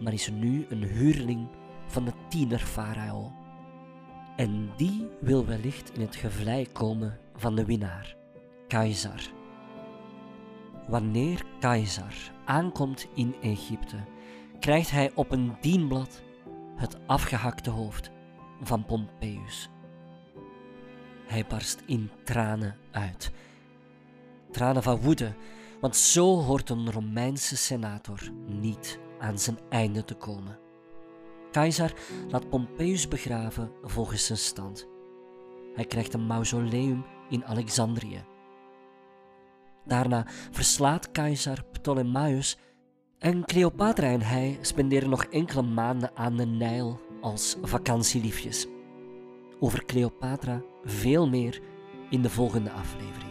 maar 0.00 0.12
is 0.12 0.30
nu 0.30 0.66
een 0.68 0.82
huurling 0.82 1.48
van 1.86 2.04
de 2.04 2.12
tiener-farao. 2.28 3.32
En 4.36 4.70
die 4.76 5.08
wil 5.20 5.46
wellicht 5.46 5.94
in 5.94 6.00
het 6.00 6.16
gevlei 6.16 6.72
komen 6.72 7.18
van 7.34 7.54
de 7.54 7.64
winnaar. 7.64 8.20
Caesar. 8.72 9.20
Wanneer 10.88 11.44
Caesar 11.60 12.14
aankomt 12.44 13.06
in 13.14 13.34
Egypte, 13.42 13.96
krijgt 14.60 14.90
hij 14.90 15.12
op 15.14 15.30
een 15.30 15.56
dienblad 15.60 16.22
het 16.76 16.96
afgehakte 17.06 17.70
hoofd 17.70 18.10
van 18.62 18.84
Pompeius. 18.84 19.70
Hij 21.26 21.46
barst 21.46 21.82
in 21.86 22.10
tranen 22.24 22.76
uit. 22.90 23.32
Tranen 24.50 24.82
van 24.82 25.00
woede, 25.00 25.34
want 25.80 25.96
zo 25.96 26.40
hoort 26.42 26.70
een 26.70 26.92
Romeinse 26.92 27.56
senator 27.56 28.20
niet 28.46 28.98
aan 29.18 29.38
zijn 29.38 29.58
einde 29.68 30.04
te 30.04 30.14
komen. 30.14 30.58
Keizer 31.50 31.94
laat 32.28 32.48
Pompeius 32.48 33.08
begraven 33.08 33.72
volgens 33.82 34.26
zijn 34.26 34.38
stand. 34.38 34.88
Hij 35.74 35.84
krijgt 35.84 36.14
een 36.14 36.26
mausoleum 36.26 37.04
in 37.28 37.44
Alexandrië. 37.44 38.31
Daarna 39.84 40.26
verslaat 40.50 41.10
keizer 41.10 41.64
Ptolemaios 41.72 42.56
en 43.18 43.44
Cleopatra 43.44 44.06
en 44.06 44.22
hij 44.22 44.58
spenderen 44.60 45.10
nog 45.10 45.24
enkele 45.24 45.62
maanden 45.62 46.10
aan 46.14 46.36
de 46.36 46.46
Nijl 46.46 47.00
als 47.20 47.56
vakantieliefjes. 47.62 48.66
Over 49.60 49.84
Cleopatra 49.84 50.62
veel 50.84 51.28
meer 51.28 51.60
in 52.10 52.22
de 52.22 52.30
volgende 52.30 52.70
aflevering. 52.70 53.30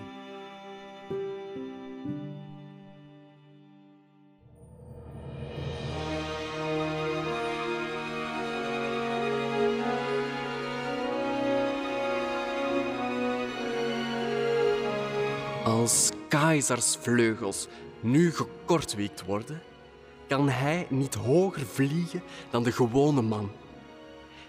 Als 15.63 16.11
Keizers 16.31 16.95
vleugels 16.95 17.67
nu 17.99 18.31
gekortwiekt 18.31 19.25
worden, 19.25 19.61
kan 20.27 20.49
hij 20.49 20.87
niet 20.89 21.13
hoger 21.13 21.65
vliegen 21.65 22.21
dan 22.49 22.63
de 22.63 22.71
gewone 22.71 23.21
man. 23.21 23.51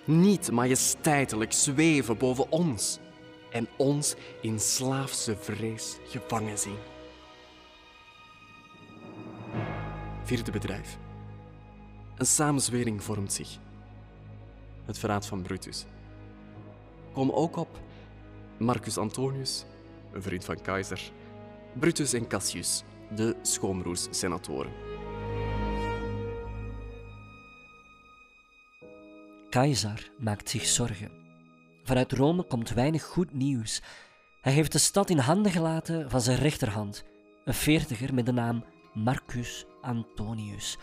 Niet 0.05 0.51
majesteitelijk 0.51 1.53
zweven 1.53 2.17
boven 2.19 2.51
ons 2.51 2.99
en 3.51 3.69
ons 3.77 4.15
in 4.41 4.61
slaafse 4.61 5.37
vrees 5.37 5.97
gevangen 6.07 6.59
zien. 6.59 6.79
Vierde 10.23 10.51
bedrijf. 10.51 10.99
Een 12.17 12.27
samenzwering 12.27 13.03
vormt 13.03 13.33
zich. 13.33 13.59
Het 14.85 14.99
verraad 14.99 15.27
van 15.27 15.43
Brutus. 15.43 15.85
Kom 17.13 17.31
ook 17.31 17.57
op 17.57 17.81
Marcus 18.59 18.99
Antonius, 18.99 19.65
een 20.13 20.23
vriend 20.23 20.45
van 20.45 20.61
keizer, 20.61 21.13
Brutus 21.79 22.13
en 22.13 22.27
Cassius, 22.27 22.83
de 23.15 23.37
schoonbroers-senatoren. 23.43 24.73
Keizer 29.51 30.11
maakt 30.19 30.51
zich 30.51 30.67
zorgen. 30.67 31.11
Vanuit 31.85 32.13
Rome 32.13 32.43
komt 32.43 32.71
weinig 32.71 33.05
goed 33.05 33.35
nieuws. 33.35 33.83
Hij 34.41 34.53
heeft 34.53 34.73
de 34.73 34.79
stad 34.79 35.11
in 35.11 35.19
handen 35.19 35.53
gelaten 35.53 36.11
van 36.11 36.21
zijn 36.21 36.39
rechterhand, 36.39 37.05
een 37.45 37.55
veertiger 37.55 38.15
met 38.15 38.27
de 38.27 38.33
naam 38.33 38.65
Marcus 38.95 39.67
Antonius. 39.81 40.79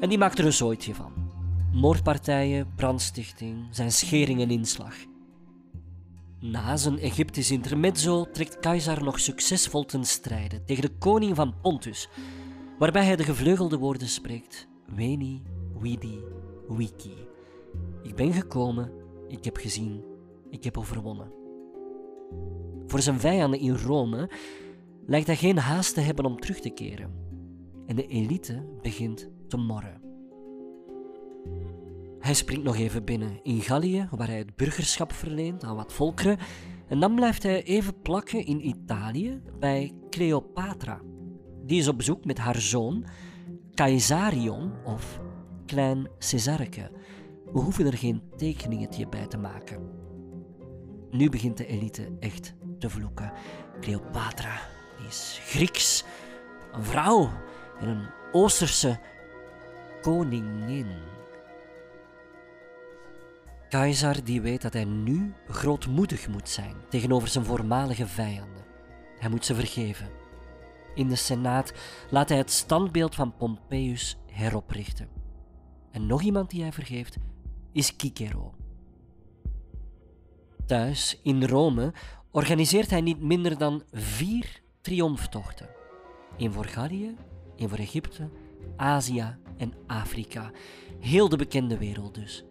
En 0.00 0.08
die 0.08 0.18
maakt 0.18 0.38
er 0.38 0.44
een 0.44 0.52
zooitje 0.52 0.94
van. 0.94 1.12
Moordpartijen, 1.72 2.72
brandstichting, 2.74 3.68
zijn 3.70 3.92
schering 3.92 4.40
en 4.40 4.50
inslag. 4.50 4.94
Na 6.42 6.76
zijn 6.76 6.98
Egyptisch 6.98 7.50
intermezzo 7.50 8.30
trekt 8.30 8.58
Keizer 8.58 9.04
nog 9.04 9.20
succesvol 9.20 9.84
ten 9.84 10.04
strijde 10.04 10.64
tegen 10.64 10.82
de 10.82 10.96
koning 10.98 11.36
van 11.36 11.54
Pontus, 11.60 12.08
waarbij 12.78 13.04
hij 13.04 13.16
de 13.16 13.24
gevleugelde 13.24 13.78
woorden 13.78 14.08
spreekt: 14.08 14.68
Veni, 14.94 15.42
vidi, 15.78 16.18
vici. 16.68 17.14
Ik 18.02 18.14
ben 18.14 18.32
gekomen, 18.32 18.92
ik 19.28 19.44
heb 19.44 19.56
gezien, 19.56 20.04
ik 20.50 20.64
heb 20.64 20.78
overwonnen. 20.78 21.32
Voor 22.86 23.00
zijn 23.00 23.20
vijanden 23.20 23.60
in 23.60 23.76
Rome 23.76 24.30
lijkt 25.06 25.26
hij 25.26 25.36
geen 25.36 25.58
haast 25.58 25.94
te 25.94 26.00
hebben 26.00 26.24
om 26.24 26.40
terug 26.40 26.60
te 26.60 26.70
keren. 26.70 27.14
En 27.86 27.96
de 27.96 28.06
elite 28.06 28.66
begint 28.82 29.30
te 29.48 29.56
morren. 29.56 30.01
Hij 32.22 32.34
springt 32.34 32.64
nog 32.64 32.76
even 32.76 33.04
binnen 33.04 33.40
in 33.42 33.60
Gallië, 33.60 34.08
waar 34.10 34.26
hij 34.26 34.38
het 34.38 34.56
burgerschap 34.56 35.12
verleent 35.12 35.64
aan 35.64 35.76
wat 35.76 35.92
volkeren. 35.92 36.38
En 36.88 37.00
dan 37.00 37.14
blijft 37.14 37.42
hij 37.42 37.62
even 37.62 38.00
plakken 38.00 38.46
in 38.46 38.66
Italië 38.66 39.40
bij 39.58 39.92
Cleopatra. 40.10 41.00
Die 41.66 41.78
is 41.78 41.88
op 41.88 41.96
bezoek 41.96 42.24
met 42.24 42.38
haar 42.38 42.60
zoon 42.60 43.04
Caesarion 43.74 44.72
of 44.84 45.20
Klein 45.66 46.08
Cesarke. 46.18 46.90
We 47.52 47.60
hoeven 47.60 47.86
er 47.86 47.98
geen 47.98 48.22
tekeningetje 48.36 49.08
bij 49.08 49.26
te 49.26 49.38
maken. 49.38 49.90
Nu 51.10 51.28
begint 51.28 51.56
de 51.56 51.66
elite 51.66 52.16
echt 52.20 52.54
te 52.78 52.90
vloeken. 52.90 53.32
Cleopatra 53.80 54.60
is 55.08 55.40
Grieks, 55.44 56.04
een 56.72 56.84
vrouw 56.84 57.30
en 57.80 57.88
een 57.88 58.06
Oosterse 58.32 59.00
koningin. 60.00 60.86
Keizer 63.72 64.24
die 64.24 64.40
weet 64.40 64.62
dat 64.62 64.72
hij 64.72 64.84
nu 64.84 65.34
grootmoedig 65.48 66.28
moet 66.28 66.48
zijn 66.48 66.74
tegenover 66.88 67.28
zijn 67.28 67.44
voormalige 67.44 68.06
vijanden. 68.06 68.64
Hij 69.18 69.30
moet 69.30 69.44
ze 69.44 69.54
vergeven. 69.54 70.08
In 70.94 71.08
de 71.08 71.16
Senaat 71.16 71.72
laat 72.10 72.28
hij 72.28 72.38
het 72.38 72.50
standbeeld 72.50 73.14
van 73.14 73.36
Pompeius 73.36 74.16
heroprichten. 74.26 75.08
En 75.90 76.06
nog 76.06 76.22
iemand 76.22 76.50
die 76.50 76.62
hij 76.62 76.72
vergeeft 76.72 77.16
is 77.72 77.92
Cicero. 77.96 78.54
Thuis 80.66 81.20
in 81.22 81.44
Rome 81.44 81.92
organiseert 82.30 82.90
hij 82.90 83.00
niet 83.00 83.20
minder 83.20 83.58
dan 83.58 83.82
vier 83.92 84.60
triomftochten. 84.80 85.68
Eén 86.36 86.52
voor 86.52 86.66
Gallië, 86.66 87.16
één 87.56 87.68
voor 87.68 87.78
Egypte, 87.78 88.30
Azië 88.76 89.36
en 89.56 89.72
Afrika. 89.86 90.50
Heel 91.00 91.28
de 91.28 91.36
bekende 91.36 91.78
wereld 91.78 92.14
dus. 92.14 92.44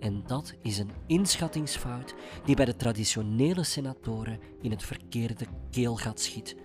En 0.00 0.22
dat 0.26 0.54
is 0.62 0.78
een 0.78 0.90
inschattingsfout 1.06 2.14
die 2.44 2.56
bij 2.56 2.64
de 2.64 2.76
traditionele 2.76 3.64
senatoren 3.64 4.40
in 4.62 4.70
het 4.70 4.82
verkeerde 4.82 5.46
keelgat 5.70 6.20
schiet. 6.20 6.56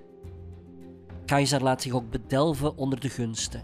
Keizer 1.26 1.64
laat 1.64 1.82
zich 1.82 1.94
ook 1.94 2.10
bedelven 2.10 2.78
onder 2.78 3.00
de 3.00 3.10
gunsten. 3.10 3.64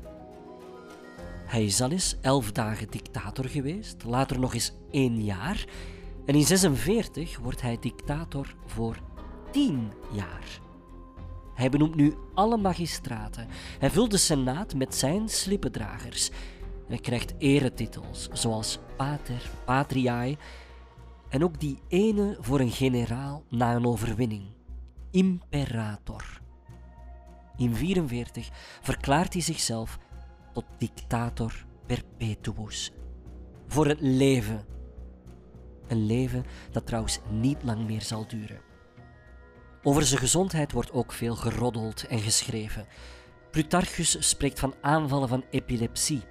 Hij 1.46 1.66
is 1.66 1.82
al 1.82 1.92
eens 1.92 2.16
elf 2.22 2.52
dagen 2.52 2.90
dictator 2.90 3.46
geweest, 3.46 4.04
later 4.04 4.40
nog 4.40 4.54
eens 4.54 4.74
één 4.92 5.24
jaar. 5.24 5.66
En 6.26 6.36
in 6.36 6.46
46 6.46 7.38
wordt 7.40 7.62
hij 7.62 7.78
dictator 7.80 8.56
voor 8.66 8.98
tien 9.52 9.92
jaar. 10.12 10.60
Hij 11.54 11.70
benoemt 11.70 11.96
nu 11.96 12.14
alle 12.34 12.58
magistraten. 12.58 13.48
Hij 13.80 13.90
vult 13.90 14.12
de 14.12 14.18
senaat 14.18 14.76
met 14.76 14.96
zijn 14.96 15.30
slippendragers. 15.30 16.32
Hij 16.90 16.98
krijgt 16.98 17.34
eretitels 17.38 18.28
zoals 18.32 18.80
pater, 18.98 19.50
patriae 19.66 20.38
en 21.30 21.44
ook 21.44 21.60
die 21.60 21.80
ene 21.88 22.38
voor 22.40 22.60
een 22.60 22.72
generaal 22.72 23.44
na 23.50 23.76
een 23.76 23.86
overwinning, 23.86 24.44
imperator. 25.12 26.42
In 27.58 27.76
44 27.76 28.50
verklaart 28.82 29.34
hij 29.34 29.42
zichzelf 29.42 29.98
tot 30.54 30.66
dictator 30.78 31.66
perpetuus. 31.86 32.92
Voor 33.68 33.88
het 33.88 34.02
leven. 34.02 34.66
Een 35.88 36.06
leven 36.06 36.46
dat 36.72 36.86
trouwens 36.86 37.20
niet 37.30 37.64
lang 37.64 37.86
meer 37.86 38.02
zal 38.02 38.28
duren. 38.28 38.62
Over 39.84 40.06
zijn 40.06 40.20
gezondheid 40.20 40.72
wordt 40.72 40.92
ook 40.92 41.12
veel 41.12 41.36
geroddeld 41.36 42.08
en 42.08 42.20
geschreven. 42.20 42.88
Plutarchus 43.52 44.30
spreekt 44.30 44.60
van 44.60 44.74
aanvallen 44.82 45.28
van 45.28 45.46
epilepsie. 45.50 46.22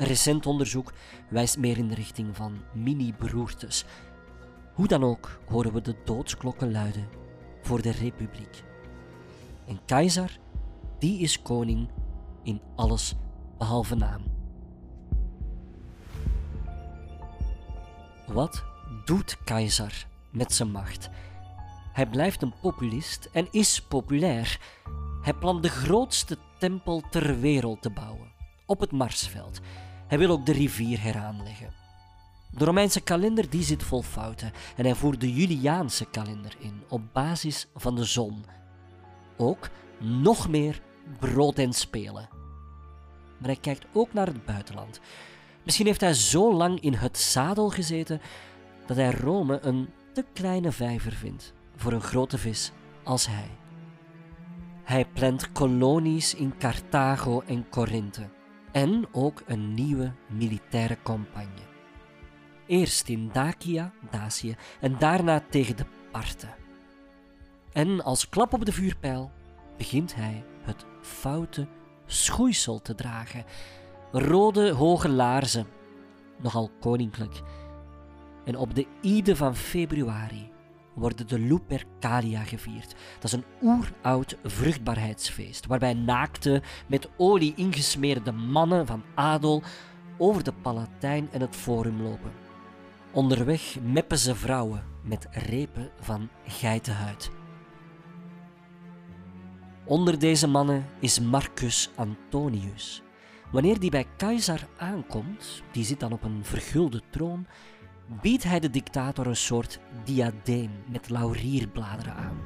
Een 0.00 0.06
recent 0.06 0.46
onderzoek 0.46 0.92
wijst 1.28 1.58
meer 1.58 1.78
in 1.78 1.88
de 1.88 1.94
richting 1.94 2.36
van 2.36 2.62
mini-beroertes. 2.72 3.84
Hoe 4.74 4.86
dan 4.86 5.04
ook 5.04 5.40
horen 5.48 5.72
we 5.72 5.80
de 5.80 5.96
doodsklokken 6.04 6.72
luiden 6.72 7.08
voor 7.62 7.82
de 7.82 7.90
republiek. 7.90 8.62
En 9.66 9.80
keizer, 9.84 10.38
die 10.98 11.20
is 11.20 11.42
koning 11.42 11.88
in 12.42 12.60
alles 12.76 13.14
behalve 13.58 13.94
naam. 13.94 14.22
Wat 18.26 18.64
doet 19.04 19.36
keizer 19.44 20.06
met 20.30 20.52
zijn 20.52 20.70
macht? 20.70 21.10
Hij 21.92 22.06
blijft 22.06 22.42
een 22.42 22.54
populist 22.60 23.28
en 23.32 23.48
is 23.50 23.82
populair. 23.82 24.60
Hij 25.22 25.34
plant 25.34 25.62
de 25.62 25.68
grootste 25.68 26.38
tempel 26.58 27.02
ter 27.10 27.40
wereld 27.40 27.82
te 27.82 27.90
bouwen, 27.90 28.32
op 28.66 28.80
het 28.80 28.92
Marsveld. 28.92 29.60
Hij 30.10 30.18
wil 30.18 30.30
ook 30.30 30.46
de 30.46 30.52
rivier 30.52 31.00
heraanleggen. 31.00 31.72
De 32.50 32.64
Romeinse 32.64 33.00
kalender 33.00 33.50
die 33.50 33.62
zit 33.62 33.82
vol 33.82 34.02
fouten 34.02 34.52
en 34.76 34.84
hij 34.84 34.94
voert 34.94 35.20
de 35.20 35.32
Juliaanse 35.32 36.04
kalender 36.04 36.56
in 36.58 36.82
op 36.88 37.02
basis 37.12 37.68
van 37.74 37.94
de 37.94 38.04
zon. 38.04 38.44
Ook 39.36 39.68
nog 39.98 40.48
meer 40.48 40.82
brood 41.18 41.58
en 41.58 41.72
spelen. 41.72 42.28
Maar 43.38 43.48
hij 43.48 43.58
kijkt 43.60 43.86
ook 43.92 44.12
naar 44.12 44.26
het 44.26 44.44
buitenland. 44.44 45.00
Misschien 45.62 45.86
heeft 45.86 46.00
hij 46.00 46.14
zo 46.14 46.54
lang 46.54 46.80
in 46.80 46.94
het 46.94 47.18
zadel 47.18 47.68
gezeten 47.68 48.20
dat 48.86 48.96
hij 48.96 49.10
Rome 49.10 49.58
een 49.62 49.88
te 50.12 50.24
kleine 50.32 50.72
vijver 50.72 51.12
vindt 51.12 51.52
voor 51.76 51.92
een 51.92 52.02
grote 52.02 52.38
vis 52.38 52.72
als 53.04 53.26
hij. 53.26 53.50
Hij 54.82 55.04
plant 55.04 55.52
kolonies 55.52 56.34
in 56.34 56.58
Carthago 56.58 57.42
en 57.46 57.68
Corinthe 57.68 58.38
en 58.72 59.06
ook 59.12 59.42
een 59.46 59.74
nieuwe 59.74 60.12
militaire 60.28 60.96
campagne. 61.02 61.68
Eerst 62.66 63.08
in 63.08 63.30
Dacia, 63.32 63.92
Dacië 64.10 64.56
en 64.80 64.98
daarna 64.98 65.42
tegen 65.50 65.76
de 65.76 65.84
Parten. 66.10 66.54
En 67.72 68.04
als 68.04 68.28
klap 68.28 68.52
op 68.52 68.64
de 68.64 68.72
vuurpijl 68.72 69.30
begint 69.76 70.14
hij 70.14 70.44
het 70.62 70.84
foute 71.00 71.66
schoeisel 72.06 72.82
te 72.82 72.94
dragen. 72.94 73.44
Rode 74.12 74.70
hoge 74.70 75.08
laarzen, 75.08 75.66
nogal 76.36 76.70
koninklijk. 76.80 77.40
En 78.44 78.56
op 78.56 78.74
de 78.74 78.86
Ide 79.00 79.36
van 79.36 79.56
februari 79.56 80.49
worden 80.94 81.28
de 81.28 81.38
Lupercalia 81.38 82.42
gevierd. 82.42 82.94
Dat 83.14 83.24
is 83.24 83.32
een 83.32 83.44
oeroud 83.62 84.36
vruchtbaarheidsfeest, 84.44 85.66
waarbij 85.66 85.94
naakte, 85.94 86.62
met 86.86 87.08
olie 87.16 87.54
ingesmeerde 87.56 88.32
mannen 88.32 88.86
van 88.86 89.02
adel 89.14 89.62
over 90.18 90.44
de 90.44 90.52
Palatijn 90.52 91.28
en 91.32 91.40
het 91.40 91.56
Forum 91.56 92.02
lopen. 92.02 92.32
Onderweg 93.12 93.76
meppen 93.82 94.18
ze 94.18 94.34
vrouwen 94.34 94.84
met 95.02 95.28
repen 95.30 95.90
van 96.00 96.28
geitenhuid. 96.46 97.30
Onder 99.84 100.18
deze 100.18 100.46
mannen 100.46 100.86
is 101.00 101.20
Marcus 101.20 101.90
Antonius. 101.94 103.02
Wanneer 103.52 103.78
die 103.78 103.90
bij 103.90 104.06
keizer 104.16 104.68
aankomt, 104.76 105.62
die 105.72 105.84
zit 105.84 106.00
dan 106.00 106.12
op 106.12 106.22
een 106.22 106.44
vergulde 106.44 107.00
troon, 107.10 107.46
biedt 108.10 108.42
hij 108.42 108.60
de 108.60 108.70
dictator 108.70 109.26
een 109.26 109.36
soort 109.36 109.80
diadeem 110.04 110.84
met 110.86 111.08
laurierbladeren 111.08 112.14
aan. 112.14 112.42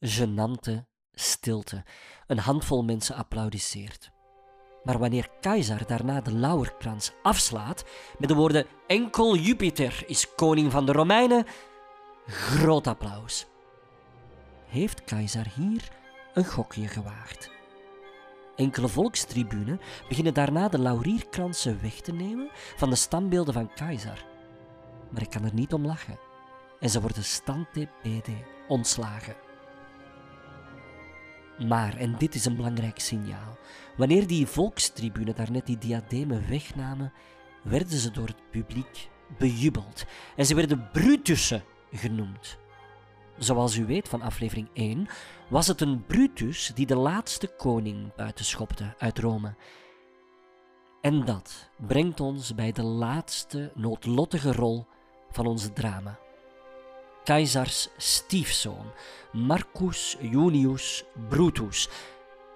Genante 0.00 0.86
stilte. 1.12 1.84
Een 2.26 2.38
handvol 2.38 2.84
mensen 2.84 3.16
applaudisseert. 3.16 4.10
Maar 4.84 4.98
wanneer 4.98 5.28
keizer 5.40 5.86
daarna 5.86 6.20
de 6.20 6.32
lauwerkrans 6.32 7.12
afslaat 7.22 7.84
met 8.18 8.28
de 8.28 8.34
woorden 8.34 8.66
enkel 8.86 9.36
Jupiter 9.36 10.02
is 10.06 10.34
koning 10.34 10.72
van 10.72 10.86
de 10.86 10.92
Romeinen, 10.92 11.46
groot 12.26 12.86
applaus. 12.86 13.46
Heeft 14.66 15.04
keizer 15.04 15.46
hier 15.54 15.88
een 16.34 16.46
gokje 16.46 16.88
gewaagd? 16.88 17.55
Enkele 18.56 18.88
volkstribunen 18.88 19.80
beginnen 20.08 20.34
daarna 20.34 20.68
de 20.68 20.78
laurierkransen 20.78 21.82
weg 21.82 22.00
te 22.00 22.12
nemen 22.12 22.50
van 22.76 22.90
de 22.90 22.96
standbeelden 22.96 23.54
van 23.54 23.74
keizer. 23.74 24.24
Maar 25.10 25.22
ik 25.22 25.30
kan 25.30 25.44
er 25.44 25.54
niet 25.54 25.72
om 25.72 25.86
lachen. 25.86 26.18
En 26.80 26.90
ze 26.90 27.00
worden 27.00 27.24
stante 27.24 27.88
pede 28.02 28.36
ontslagen. 28.68 29.36
Maar, 31.68 31.96
en 31.96 32.14
dit 32.18 32.34
is 32.34 32.44
een 32.44 32.56
belangrijk 32.56 32.98
signaal, 32.98 33.58
wanneer 33.96 34.26
die 34.26 34.46
volkstribunen 34.46 35.34
daarnet 35.34 35.66
die 35.66 35.78
diademen 35.78 36.48
wegnamen, 36.48 37.12
werden 37.62 37.98
ze 37.98 38.10
door 38.10 38.26
het 38.26 38.50
publiek 38.50 39.08
bejubeld. 39.38 40.04
En 40.36 40.46
ze 40.46 40.54
werden 40.54 40.88
Brutussen 40.92 41.64
genoemd. 41.92 42.58
Zoals 43.38 43.76
u 43.76 43.86
weet 43.86 44.08
van 44.08 44.22
aflevering 44.22 44.68
1, 44.72 45.08
was 45.48 45.66
het 45.66 45.80
een 45.80 46.04
Brutus 46.06 46.72
die 46.74 46.86
de 46.86 46.96
laatste 46.96 47.46
koning 47.46 48.14
buitenschopte 48.14 48.94
uit 48.98 49.18
Rome. 49.18 49.54
En 51.00 51.24
dat 51.24 51.70
brengt 51.86 52.20
ons 52.20 52.54
bij 52.54 52.72
de 52.72 52.82
laatste 52.82 53.72
noodlottige 53.74 54.52
rol 54.52 54.86
van 55.30 55.46
ons 55.46 55.68
drama. 55.74 56.18
Keizers 57.24 57.88
stiefzoon, 57.96 58.92
Marcus 59.32 60.16
Junius 60.20 61.04
Brutus, 61.28 61.88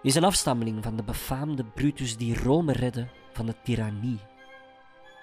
is 0.03 0.14
een 0.14 0.24
afstammeling 0.24 0.83
van 0.83 0.97
de 0.97 1.03
befaamde 1.03 1.64
Brutus 1.64 2.16
die 2.16 2.43
Rome 2.43 2.72
redde 2.72 3.09
van 3.33 3.47
de 3.47 3.55
tirannie. 3.62 4.20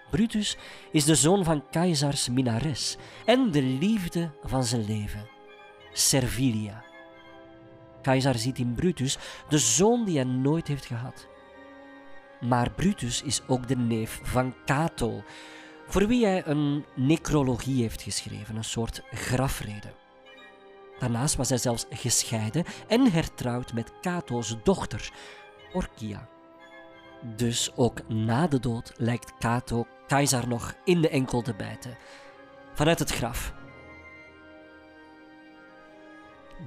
Brutus 0.10 0.58
is 0.92 1.06
de 1.06 1.16
zoon 1.16 1.44
van 1.44 1.70
keizers 1.70 2.30
Minares 2.30 2.98
en 3.26 3.52
de 3.52 3.62
liefde 3.62 4.32
van 4.44 4.64
zijn 4.64 4.86
leven, 4.86 5.28
Servilia. 5.98 6.84
Keizer 8.02 8.36
ziet 8.36 8.58
in 8.58 8.74
Brutus 8.74 9.18
de 9.50 9.58
zoon 9.58 10.06
die 10.06 10.16
hij 10.16 10.24
nooit 10.24 10.68
heeft 10.68 10.86
gehad. 10.86 11.28
Maar 12.42 12.72
Brutus 12.72 13.22
is 13.22 13.42
ook 13.48 13.68
de 13.68 13.76
neef 13.76 14.20
van 14.24 14.54
Cato, 14.66 15.24
voor 15.88 16.08
wie 16.08 16.26
hij 16.26 16.46
een 16.46 16.86
necrologie 16.96 17.82
heeft 17.82 18.02
geschreven, 18.02 18.56
een 18.56 18.64
soort 18.64 19.02
grafrede. 19.12 19.94
Daarnaast 21.00 21.36
was 21.36 21.50
hij 21.50 21.58
zelfs 21.58 21.86
gescheiden 21.90 22.64
en 22.88 23.12
hertrouwd 23.12 23.74
met 23.74 23.92
Cato's 24.02 24.56
dochter, 24.64 25.12
Orkia. 25.74 26.30
Dus 27.36 27.72
ook 27.76 28.08
na 28.08 28.48
de 28.48 28.60
dood 28.60 28.94
lijkt 28.96 29.34
Cato 29.40 29.86
keizer 30.08 30.48
nog 30.48 30.74
in 30.84 31.02
de 31.02 31.10
enkel 31.10 31.42
te 31.42 31.54
bijten. 31.54 31.98
Vanuit 32.74 33.00
het 33.00 33.12
graf. 33.12 33.54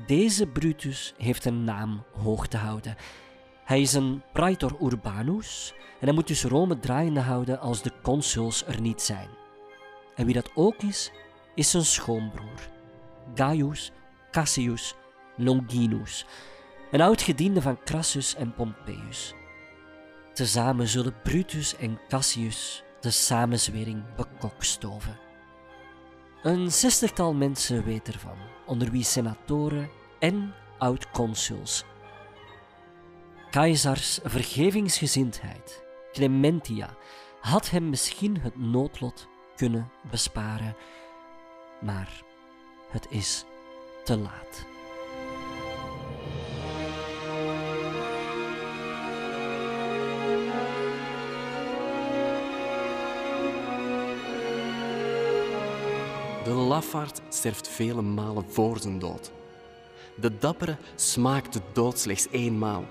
Deze 0.07 0.47
Brutus 0.47 1.14
heeft 1.16 1.45
een 1.45 1.64
naam 1.64 2.05
hoog 2.22 2.47
te 2.47 2.57
houden. 2.57 2.97
Hij 3.64 3.80
is 3.80 3.93
een 3.93 4.22
praetor 4.32 4.76
urbanus 4.82 5.74
en 6.01 6.07
hij 6.07 6.14
moet 6.14 6.26
dus 6.26 6.45
Rome 6.45 6.78
draaiende 6.78 7.20
houden 7.20 7.61
als 7.61 7.82
de 7.82 7.93
consuls 8.03 8.66
er 8.66 8.80
niet 8.80 9.03
zijn. 9.03 9.28
En 10.14 10.24
wie 10.24 10.34
dat 10.34 10.51
ook 10.55 10.82
is, 10.82 11.12
is 11.55 11.70
zijn 11.70 11.84
schoonbroer, 11.84 12.68
Gaius 13.34 13.93
Cassius 14.30 14.95
Longinus, 15.36 16.26
een 16.91 17.01
oud 17.01 17.22
gediende 17.22 17.62
van 17.62 17.82
Crassus 17.84 18.34
en 18.34 18.55
Pompeius. 18.55 19.34
Tezamen 20.32 20.88
zullen 20.88 21.20
Brutus 21.22 21.76
en 21.76 22.01
Cassius 22.09 22.84
de 23.01 23.11
samenzwering 23.11 24.14
bekokstoven. 24.16 25.18
Een 26.43 26.72
zestigtal 26.72 27.34
mensen 27.34 27.84
weet 27.84 28.09
ervan, 28.09 28.36
onder 28.66 28.91
wie 28.91 29.05
senatoren 29.05 29.91
en 30.18 30.55
oud-consuls. 30.78 31.84
Keizers 33.51 34.20
vergevingsgezindheid, 34.24 35.82
Clementia, 36.12 36.97
had 37.41 37.70
hem 37.70 37.88
misschien 37.88 38.41
het 38.41 38.57
noodlot 38.57 39.28
kunnen 39.57 39.91
besparen, 40.11 40.76
maar 41.80 42.22
het 42.91 43.07
is 43.11 43.45
te 44.05 44.18
laat. 44.18 44.70
Lafaard 56.71 57.21
sterft 57.29 57.68
vele 57.68 58.03
malen 58.03 58.45
voor 58.51 58.79
zijn 58.79 58.99
dood. 58.99 59.33
De 60.16 60.39
dappere 60.39 60.77
smaakt 60.95 61.53
de 61.53 61.61
dood 61.73 61.99
slechts 61.99 62.29
eenmaal. 62.31 62.85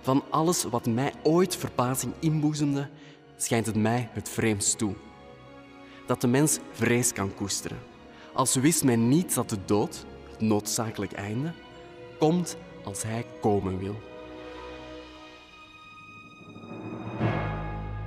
Van 0.00 0.24
alles 0.30 0.64
wat 0.64 0.86
mij 0.86 1.12
ooit 1.22 1.56
verbazing 1.56 2.12
inboezemde, 2.18 2.88
schijnt 3.36 3.66
het 3.66 3.76
mij 3.76 4.08
het 4.12 4.28
vreemdst 4.28 4.78
toe. 4.78 4.94
Dat 6.06 6.20
de 6.20 6.26
mens 6.26 6.58
vrees 6.70 7.12
kan 7.12 7.34
koesteren. 7.34 7.78
Als 8.32 8.54
wist 8.54 8.84
men 8.84 9.08
niet 9.08 9.34
dat 9.34 9.48
de 9.48 9.64
dood, 9.64 10.06
het 10.30 10.40
noodzakelijk 10.40 11.12
einde, 11.12 11.52
komt 12.18 12.56
als 12.84 13.02
hij 13.02 13.26
komen 13.40 13.78
wil. 13.78 13.96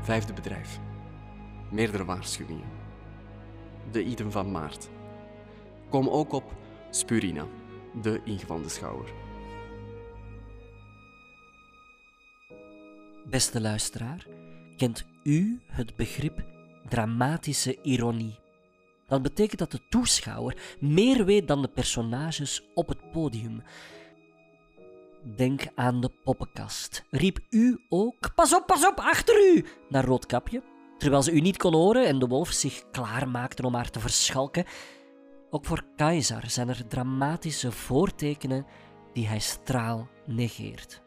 Vijfde 0.02 0.34
bedrijf. 0.34 0.80
Meerdere 1.72 2.06
waarschuwingen. 2.06 2.75
De 3.92 4.04
Iden 4.04 4.32
van 4.32 4.52
Maart. 4.52 4.90
Kom 5.90 6.10
ook 6.10 6.34
op 6.34 6.44
Spurina, 6.90 7.48
de 8.02 8.22
ingewande 8.24 8.70
schouwer. 8.70 9.10
Beste 13.26 13.62
luisteraar, 13.62 14.28
kent 14.78 15.05
u 15.24 15.59
het 15.66 15.96
begrip 15.96 16.43
dramatische 16.89 17.82
ironie? 17.82 18.39
Dat 19.08 19.22
betekent 19.22 19.59
dat 19.59 19.72
de 19.72 19.82
toeschouwer 19.89 20.76
meer 20.80 21.26
weet 21.26 21.47
dan 21.47 21.62
de 21.62 21.68
personages 21.68 22.64
op 22.74 22.88
het 22.88 23.12
podium. 23.12 23.62
Denk 25.36 25.68
aan 25.76 26.01
de 26.01 26.12
poppenkast. 26.24 27.04
Riep 27.09 27.39
u 27.50 27.80
ook: 27.89 28.36
Pas 28.36 28.55
op, 28.55 28.68
pas 28.68 28.88
op, 28.88 29.00
achter 29.00 29.55
u! 29.55 29.66
naar 29.89 30.05
Roodkapje, 30.05 30.62
terwijl 30.97 31.24
ze 31.24 31.32
u 31.32 31.39
niet 31.39 31.58
kon 31.58 31.74
horen 31.74 32.05
en 32.05 32.20
de 32.20 32.28
wolf 32.28 32.51
zich 32.51 32.84
klaarmaakte 32.92 33.63
om 33.63 33.74
haar 33.74 33.89
te 33.89 34.00
verschalken. 34.00 34.66
Ook 35.50 35.66
voor 35.66 35.86
Keizer 35.96 36.50
zijn 36.50 36.70
er 36.70 36.88
dramatische 36.88 37.72
voortekenen 37.72 38.66
die 39.13 39.28
hij 39.28 39.39
straal 39.39 40.08
negeert. 40.26 41.04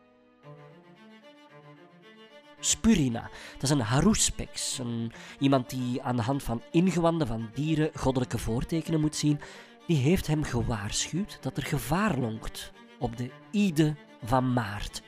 Spurina, 2.60 3.31
dat 3.52 3.62
is 3.62 3.70
een 3.70 3.81
haruspex, 3.81 4.78
een, 4.78 5.12
iemand 5.39 5.70
die 5.70 6.02
aan 6.02 6.16
de 6.16 6.23
hand 6.23 6.43
van 6.43 6.62
ingewanden 6.70 7.27
van 7.27 7.51
dieren 7.55 7.90
goddelijke 7.94 8.39
voortekenen 8.39 9.01
moet 9.01 9.16
zien, 9.16 9.40
die 9.86 9.97
heeft 9.97 10.27
hem 10.27 10.43
gewaarschuwd 10.43 11.39
dat 11.40 11.56
er 11.56 11.62
gevaar 11.62 12.19
lonkt 12.19 12.73
op 12.98 13.16
de 13.16 13.31
Ide 13.51 13.97
van 14.23 14.52
Maart. 14.52 15.02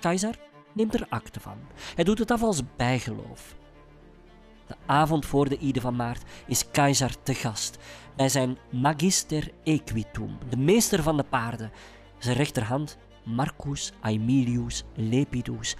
Keizer 0.00 0.38
neemt 0.74 0.94
er 0.94 1.06
akte 1.08 1.40
van. 1.40 1.58
Hij 1.94 2.04
doet 2.04 2.18
het 2.18 2.30
af 2.30 2.42
als 2.42 2.62
bijgeloof. 2.76 3.58
De 4.70 4.76
avond 4.86 5.26
voor 5.26 5.48
de 5.48 5.58
Ide 5.58 5.80
van 5.80 5.96
Maart 5.96 6.22
is 6.46 6.70
Keizer 6.70 7.22
te 7.22 7.34
gast 7.34 7.78
bij 8.16 8.28
zijn 8.28 8.58
Magister 8.70 9.50
Equitum, 9.64 10.38
de 10.48 10.56
meester 10.56 11.02
van 11.02 11.16
de 11.16 11.22
paarden, 11.22 11.72
zijn 12.18 12.36
rechterhand 12.36 12.98
Marcus 13.24 13.92
Aemilius 14.00 14.84
Lepidus. 14.94 15.76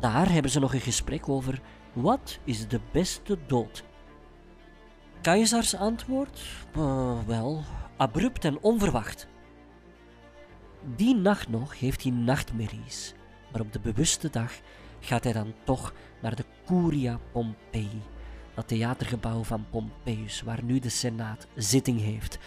Daar 0.00 0.32
hebben 0.32 0.50
ze 0.50 0.60
nog 0.60 0.74
een 0.74 0.80
gesprek 0.80 1.28
over 1.28 1.60
wat 1.92 2.38
is 2.44 2.68
de 2.68 2.80
beste 2.92 3.38
dood. 3.46 3.84
Keizers 5.20 5.76
antwoord? 5.76 6.40
Uh, 6.76 7.18
wel, 7.26 7.62
abrupt 7.96 8.44
en 8.44 8.58
onverwacht. 8.60 9.26
Die 10.96 11.16
nacht 11.16 11.48
nog 11.48 11.78
heeft 11.78 12.02
hij 12.02 12.12
nachtmerries, 12.12 13.14
maar 13.52 13.60
op 13.60 13.72
de 13.72 13.80
bewuste 13.80 14.30
dag 14.30 14.52
gaat 15.00 15.24
hij 15.24 15.32
dan 15.32 15.54
toch 15.64 15.92
naar 16.22 16.36
de 16.36 16.44
Curia 16.66 17.18
Pompei, 17.32 17.88
dat 18.54 18.68
theatergebouw 18.68 19.42
van 19.42 19.66
Pompeius, 19.70 20.42
waar 20.42 20.62
nu 20.62 20.78
de 20.78 20.88
Senaat 20.88 21.46
zitting 21.54 22.00
heeft. 22.00 22.38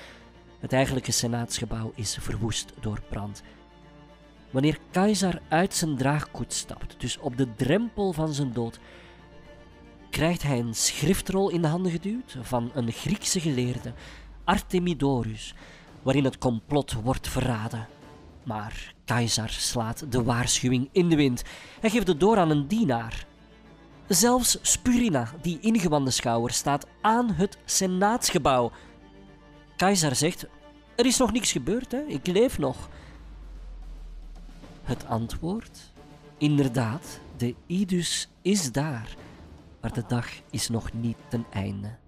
Het 0.60 0.74
eigenlijke 0.74 1.12
Senaatsgebouw 1.12 1.92
is 1.96 2.18
verwoest 2.20 2.74
door 2.80 3.02
brand. 3.10 3.44
Wanneer 4.50 4.78
Keizer 4.92 5.42
uit 5.48 5.74
zijn 5.74 5.98
draagkoets 5.98 6.58
stapt, 6.58 6.96
dus 6.98 7.18
op 7.18 7.38
de 7.38 7.56
drempel 7.56 8.14
van 8.14 8.34
zijn 8.34 8.54
dood, 8.54 8.80
krijgt 10.10 10.44
hij 10.44 10.60
een 10.60 10.76
schriftrol 10.76 11.50
in 11.50 11.62
de 11.62 11.68
handen 11.68 11.92
geduwd 11.92 12.38
van 12.42 12.72
een 12.74 12.92
Griekse 12.92 13.40
geleerde, 13.40 13.94
Artemidorus, 14.44 15.54
waarin 16.02 16.24
het 16.24 16.38
complot 16.38 16.94
wordt 16.94 17.28
verraden. 17.28 17.88
Maar 18.44 18.94
Caesar 19.06 19.50
slaat 19.50 20.12
de 20.12 20.24
waarschuwing 20.24 20.90
in 20.92 21.10
de 21.10 21.16
wind. 21.16 21.44
Hij 21.80 21.90
geeft 21.90 22.08
het 22.08 22.20
door 22.20 22.38
aan 22.38 22.50
een 22.50 22.68
dienaar. 22.68 23.26
Zelfs 24.08 24.58
Spurina, 24.62 25.30
die 25.42 25.60
ingewande 25.60 26.12
schouwer, 26.12 26.52
staat 26.52 26.88
aan 27.02 27.32
het 27.32 27.58
senaatsgebouw. 27.66 28.72
Caesar 29.78 30.16
zegt: 30.16 30.46
Er 30.96 31.06
is 31.06 31.18
nog 31.18 31.32
niks 31.32 31.52
gebeurd, 31.52 31.92
hè? 31.92 32.02
ik 32.02 32.28
leef 32.28 32.58
nog. 32.58 32.90
Het 34.84 35.06
antwoord? 35.06 35.92
Inderdaad, 36.38 37.20
de 37.38 37.56
Idus 37.66 38.30
is 38.42 38.72
daar, 38.72 39.16
maar 39.82 39.94
de 39.94 40.04
dag 40.08 40.28
is 40.50 40.70
nog 40.70 40.94
niet 40.94 41.18
ten 41.28 41.46
einde. 41.50 42.01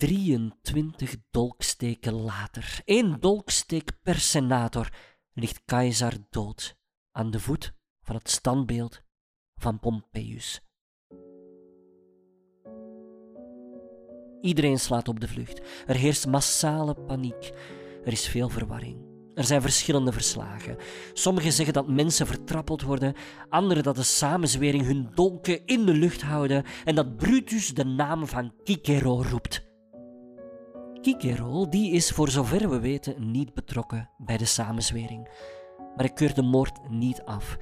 23 0.00 1.16
dolksteken 1.30 2.12
later, 2.12 2.80
één 2.84 3.20
dolksteek 3.20 3.90
per 4.02 4.14
senator, 4.14 4.88
ligt 5.32 5.62
Caesar 5.64 6.14
dood 6.30 6.76
aan 7.12 7.30
de 7.30 7.40
voet 7.40 7.74
van 8.02 8.14
het 8.14 8.30
standbeeld 8.30 9.02
van 9.54 9.80
Pompeius. 9.80 10.60
Iedereen 14.40 14.78
slaat 14.78 15.08
op 15.08 15.20
de 15.20 15.28
vlucht. 15.28 15.60
Er 15.86 15.96
heerst 15.96 16.26
massale 16.26 16.94
paniek. 16.94 17.50
Er 18.04 18.12
is 18.12 18.28
veel 18.28 18.48
verwarring. 18.48 18.98
Er 19.34 19.44
zijn 19.44 19.62
verschillende 19.62 20.12
verslagen. 20.12 20.76
Sommigen 21.12 21.52
zeggen 21.52 21.74
dat 21.74 21.88
mensen 21.88 22.26
vertrappeld 22.26 22.82
worden, 22.82 23.14
anderen 23.48 23.82
dat 23.82 23.96
de 23.96 24.02
samenzwering 24.02 24.84
hun 24.84 25.10
dolken 25.14 25.66
in 25.66 25.86
de 25.86 25.94
lucht 25.94 26.22
houden 26.22 26.64
en 26.84 26.94
dat 26.94 27.16
Brutus 27.16 27.74
de 27.74 27.84
naam 27.84 28.26
van 28.26 28.52
Cicero 28.64 29.22
roept. 29.22 29.69
Cicero 31.00 31.68
die 31.68 31.92
is 31.92 32.10
voor 32.10 32.28
zover 32.28 32.70
we 32.70 32.80
weten 32.80 33.30
niet 33.30 33.54
betrokken 33.54 34.10
bij 34.18 34.36
de 34.36 34.44
samenzwering. 34.44 35.28
Maar 35.78 36.04
hij 36.04 36.12
keurt 36.12 36.34
de 36.34 36.42
moord 36.42 36.90
niet 36.90 37.22
af. 37.22 37.56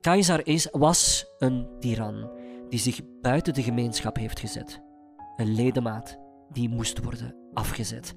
Caesar 0.00 0.46
is, 0.46 0.68
was 0.70 1.26
een 1.38 1.68
tiran 1.78 2.30
die 2.68 2.78
zich 2.78 3.00
buiten 3.20 3.54
de 3.54 3.62
gemeenschap 3.62 4.16
heeft 4.16 4.40
gezet. 4.40 4.82
Een 5.36 5.54
ledemaat 5.54 6.18
die 6.52 6.68
moest 6.68 7.04
worden 7.04 7.34
afgezet. 7.52 8.14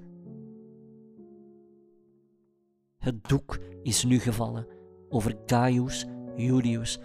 Het 2.98 3.28
doek 3.28 3.60
is 3.84 4.04
nu 4.04 4.20
gevallen 4.20 4.68
over 5.10 5.36
Gaius 5.46 6.06
Julius 6.36 7.00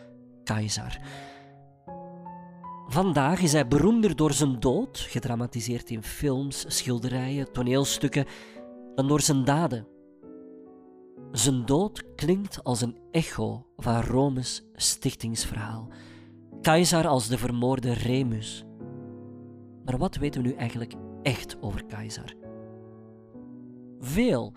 Caesar. 0.44 0.98
Vandaag 2.88 3.40
is 3.40 3.52
hij 3.52 3.68
beroemder 3.68 4.16
door 4.16 4.32
zijn 4.32 4.60
dood, 4.60 4.98
gedramatiseerd 4.98 5.90
in 5.90 6.02
films, 6.02 6.64
schilderijen, 6.68 7.52
toneelstukken, 7.52 8.26
dan 8.94 9.08
door 9.08 9.20
zijn 9.20 9.44
daden. 9.44 9.86
Zijn 11.32 11.64
dood 11.64 12.14
klinkt 12.14 12.64
als 12.64 12.80
een 12.80 12.96
echo 13.10 13.66
van 13.76 14.00
Rome's 14.00 14.62
stichtingsverhaal. 14.74 15.88
Caesar 16.62 17.06
als 17.06 17.28
de 17.28 17.38
vermoorde 17.38 17.92
Remus. 17.92 18.64
Maar 19.84 19.98
wat 19.98 20.16
weten 20.16 20.42
we 20.42 20.48
nu 20.48 20.54
eigenlijk 20.54 20.94
echt 21.22 21.56
over 21.60 21.86
Caesar? 21.86 22.34
Veel, 23.98 24.52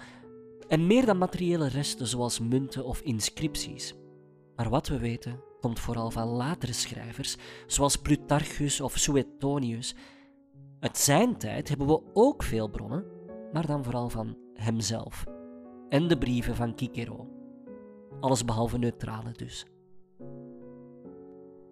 en 0.68 0.88
meer 0.88 1.06
dan 1.06 1.18
materiële 1.18 1.68
resten 1.68 2.08
zoals 2.08 2.40
munten 2.40 2.86
of 2.86 3.02
inscripties. 3.02 3.96
Maar 4.60 4.70
wat 4.70 4.88
we 4.88 4.98
weten 4.98 5.44
komt 5.60 5.80
vooral 5.80 6.12
van 6.12 6.28
latere 6.28 6.74
schrijvers, 6.74 7.38
zoals 7.68 7.96
Plutarchus 7.96 8.82
of 8.82 8.98
Suetonius. 8.98 9.96
Uit 10.80 10.98
zijn 10.98 11.38
tijd 11.38 11.70
hebben 11.70 11.88
we 11.88 12.02
ook 12.14 12.44
veel 12.44 12.70
bronnen, 12.70 13.06
maar 13.54 13.66
dan 13.66 13.84
vooral 13.84 14.10
van 14.10 14.38
hemzelf. 14.54 15.26
En 15.90 16.08
de 16.08 16.18
brieven 16.18 16.56
van 16.56 16.74
Cicero. 16.76 17.28
Alles 18.20 18.46
behalve 18.46 18.78
neutrale 18.78 19.32
dus. 19.32 19.66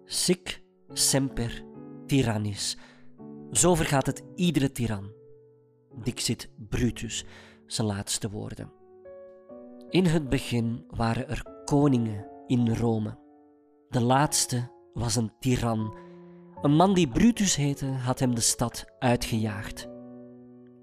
Sic 0.04 0.62
semper 0.92 1.64
tyrannis. 2.06 2.76
Zo 3.50 3.74
vergaat 3.74 4.06
het 4.06 4.22
iedere 4.34 4.72
tiran. 4.72 5.12
Dixit 6.02 6.50
Brutus, 6.68 7.24
zijn 7.66 7.86
laatste 7.86 8.30
woorden. 8.30 8.72
In 9.90 10.04
het 10.04 10.28
begin 10.28 10.84
waren 10.88 11.28
er 11.28 11.42
koningen 11.64 12.36
in 12.48 12.74
Rome. 12.74 13.18
De 13.88 14.00
laatste 14.00 14.70
was 14.92 15.16
een 15.16 15.32
tiran. 15.40 15.94
Een 16.62 16.74
man 16.74 16.94
die 16.94 17.08
Brutus 17.08 17.56
heette, 17.56 17.86
had 17.86 18.18
hem 18.18 18.34
de 18.34 18.40
stad 18.40 18.84
uitgejaagd. 18.98 19.88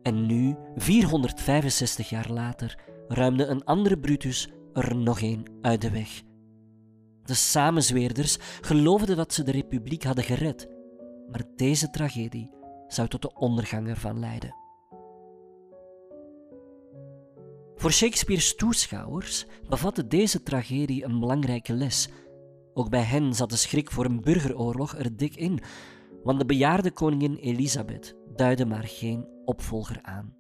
En 0.02 0.26
nu, 0.26 0.56
465 0.76 2.10
jaar 2.10 2.32
later, 2.32 2.80
ruimde 3.08 3.46
een 3.46 3.64
andere 3.64 4.00
Brutus 4.00 4.50
er 4.74 4.96
nog 4.96 5.22
een 5.22 5.48
uit 5.62 5.82
de 5.82 5.92
weg. 5.92 6.24
De 7.24 7.34
samenzweerders 7.34 8.38
geloofden 8.62 9.16
dat 9.16 9.34
ze 9.34 9.44
de 9.44 9.52
republiek 9.52 10.04
hadden 10.04 10.24
gered, 10.24 10.70
maar 11.32 11.44
deze 11.56 11.90
tragedie 11.90 12.52
zou 12.88 13.08
tot 13.08 13.22
de 13.22 13.34
ondergang 13.34 13.88
ervan 13.88 14.20
leiden. 14.20 14.65
Voor 17.76 17.92
Shakespeare's 17.92 18.56
toeschouwers 18.56 19.46
bevatte 19.70 20.08
deze 20.08 20.44
tragedie 20.44 21.06
een 21.06 21.20
belangrijke 21.20 21.74
les 21.74 22.10
ook 22.78 22.90
bij 22.90 23.02
hen 23.02 23.34
zat 23.34 23.50
de 23.50 23.56
schrik 23.56 23.92
voor 23.92 24.06
een 24.06 24.22
burgeroorlog 24.22 24.98
er 24.98 25.18
dik 25.18 25.36
in, 25.36 25.60
want 26.24 26.40
de 26.40 26.46
bejaarde 26.46 26.92
koningin 26.92 27.36
Elisabeth 27.36 28.16
duidde 28.36 28.66
maar 28.66 28.84
geen 28.84 29.28
opvolger 29.46 30.00
aan. 30.02 30.36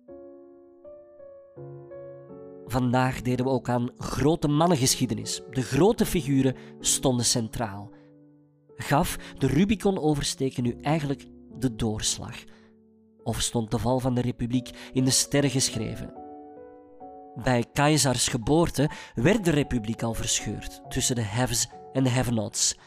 Vandaag 2.66 3.22
deden 3.22 3.46
we 3.46 3.52
ook 3.52 3.70
aan 3.70 3.92
grote 3.98 4.48
mannengeschiedenis. 4.48 5.42
De 5.50 5.62
grote 5.62 6.06
figuren 6.06 6.56
stonden 6.80 7.26
centraal. 7.26 7.92
Gaf 8.76 9.18
de 9.38 9.48
Rubicon 9.48 10.00
oversteken 10.00 10.64
nu 10.64 10.78
eigenlijk 10.82 11.26
de 11.60 11.76
doorslag? 11.76 12.44
Of 13.24 13.42
stond 13.42 13.72
de 13.72 13.80
val 13.80 14.00
van 14.00 14.14
de 14.14 14.22
republiek 14.22 14.70
in 14.94 15.04
de 15.04 15.12
sterren 15.12 15.50
geschreven? 15.50 16.25
Bij 17.44 17.66
Caesars 17.74 18.28
geboorte 18.28 18.90
werd 19.16 19.46
de 19.46 19.52
republiek 19.52 20.04
al 20.04 20.14
verscheurd 20.14 20.82
tussen 20.90 21.16
de 21.16 21.24
haves 21.24 21.68
en 21.94 22.04
de 22.04 22.10
have-nots. 22.10 22.78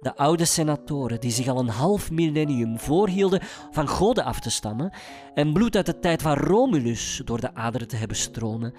De 0.00 0.16
oude 0.16 0.44
senatoren 0.44 1.20
die 1.20 1.30
zich 1.30 1.48
al 1.48 1.58
een 1.58 1.68
half 1.68 2.10
millennium 2.10 2.78
voorhielden 2.78 3.40
van 3.70 3.88
goden 3.88 4.24
af 4.24 4.40
te 4.40 4.50
stammen 4.50 4.94
en 5.34 5.52
bloed 5.52 5.76
uit 5.76 5.86
de 5.86 5.98
tijd 5.98 6.22
van 6.22 6.36
Romulus 6.36 7.22
door 7.24 7.40
de 7.40 7.54
aderen 7.54 7.88
te 7.88 7.96
hebben 7.96 8.16
stromen, 8.16 8.74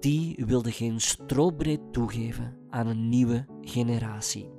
die 0.00 0.42
wilden 0.46 0.72
geen 0.72 1.00
strobreed 1.00 1.80
toegeven 1.92 2.56
aan 2.70 2.86
een 2.86 3.08
nieuwe 3.08 3.46
generatie. 3.60 4.50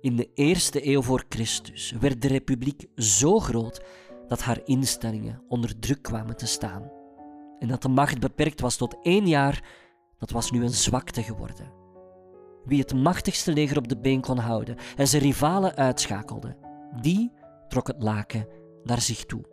In 0.00 0.16
de 0.16 0.30
eerste 0.34 0.86
eeuw 0.88 1.02
voor 1.02 1.24
Christus 1.28 1.94
werd 2.00 2.22
de 2.22 2.28
republiek 2.28 2.86
zo 2.96 3.38
groot 3.38 3.84
dat 4.28 4.42
haar 4.42 4.60
instellingen 4.64 5.42
onder 5.48 5.78
druk 5.78 6.02
kwamen 6.02 6.36
te 6.36 6.46
staan. 6.46 6.95
En 7.58 7.68
dat 7.68 7.82
de 7.82 7.88
macht 7.88 8.20
beperkt 8.20 8.60
was 8.60 8.76
tot 8.76 8.96
één 9.02 9.26
jaar, 9.26 9.64
dat 10.18 10.30
was 10.30 10.50
nu 10.50 10.62
een 10.62 10.70
zwakte 10.70 11.22
geworden 11.22 11.84
wie 12.66 12.80
het 12.80 12.94
machtigste 12.94 13.52
leger 13.52 13.76
op 13.76 13.88
de 13.88 13.98
been 13.98 14.20
kon 14.20 14.38
houden 14.38 14.76
en 14.96 15.08
zijn 15.08 15.22
rivalen 15.22 15.76
uitschakelde, 15.76 16.56
die 17.00 17.32
trok 17.68 17.86
het 17.86 18.02
laken 18.02 18.48
naar 18.82 19.00
zich 19.00 19.24
toe. 19.24 19.44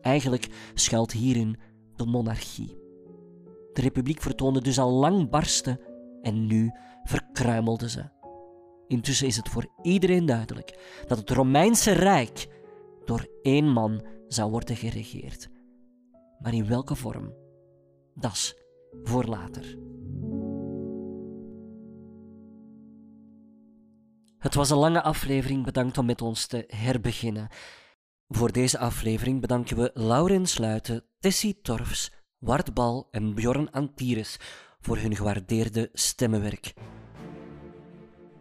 Eigenlijk 0.00 0.48
schuilt 0.74 1.12
hierin 1.12 1.56
de 1.96 2.06
monarchie. 2.06 2.78
De 3.72 3.80
republiek 3.80 4.22
vertoonde 4.22 4.60
dus 4.60 4.78
al 4.78 4.90
lang 4.90 5.30
barsten 5.30 5.80
en 6.22 6.46
nu 6.46 6.72
verkruimelde 7.04 7.88
ze. 7.88 8.04
Intussen 8.86 9.26
is 9.26 9.36
het 9.36 9.48
voor 9.48 9.66
iedereen 9.82 10.26
duidelijk 10.26 11.02
dat 11.06 11.18
het 11.18 11.30
Romeinse 11.30 11.92
Rijk 11.92 12.48
door 13.04 13.28
één 13.42 13.68
man 13.68 14.04
zou 14.28 14.50
worden 14.50 14.76
geregeerd. 14.76 15.48
Maar 16.40 16.54
in 16.54 16.66
welke 16.66 16.94
vorm? 16.94 17.34
Dat 18.14 18.32
is 18.32 18.56
voor 19.02 19.24
later. 19.24 19.78
Het 24.38 24.54
was 24.54 24.70
een 24.70 24.76
lange 24.76 25.02
aflevering, 25.02 25.64
bedankt 25.64 25.98
om 25.98 26.06
met 26.06 26.22
ons 26.22 26.46
te 26.46 26.64
herbeginnen. 26.66 27.48
Voor 28.28 28.52
deze 28.52 28.78
aflevering 28.78 29.40
bedanken 29.40 29.76
we 29.76 29.90
Laurens 29.94 30.52
Sluiten, 30.52 31.04
Tessie 31.18 31.60
Torfs, 31.62 32.12
Wart 32.38 32.74
Bal 32.74 33.08
en 33.10 33.34
Bjorn 33.34 33.70
Antires 33.70 34.36
voor 34.80 34.96
hun 34.96 35.16
gewaardeerde 35.16 35.88
stemmenwerk. 35.92 36.74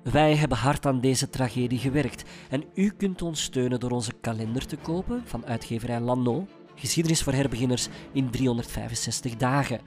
Wij 0.03 0.35
hebben 0.35 0.57
hard 0.57 0.85
aan 0.85 1.01
deze 1.01 1.29
tragedie 1.29 1.79
gewerkt 1.79 2.23
en 2.49 2.63
u 2.73 2.89
kunt 2.89 3.21
ons 3.21 3.43
steunen 3.43 3.79
door 3.79 3.91
onze 3.91 4.13
kalender 4.21 4.65
te 4.65 4.77
kopen 4.77 5.27
van 5.27 5.45
uitgeverij 5.45 5.99
Lano, 5.99 6.47
geschiedenis 6.79 7.23
voor 7.23 7.33
herbeginners 7.33 7.87
in 8.11 8.29
365 8.29 9.35
dagen. 9.35 9.79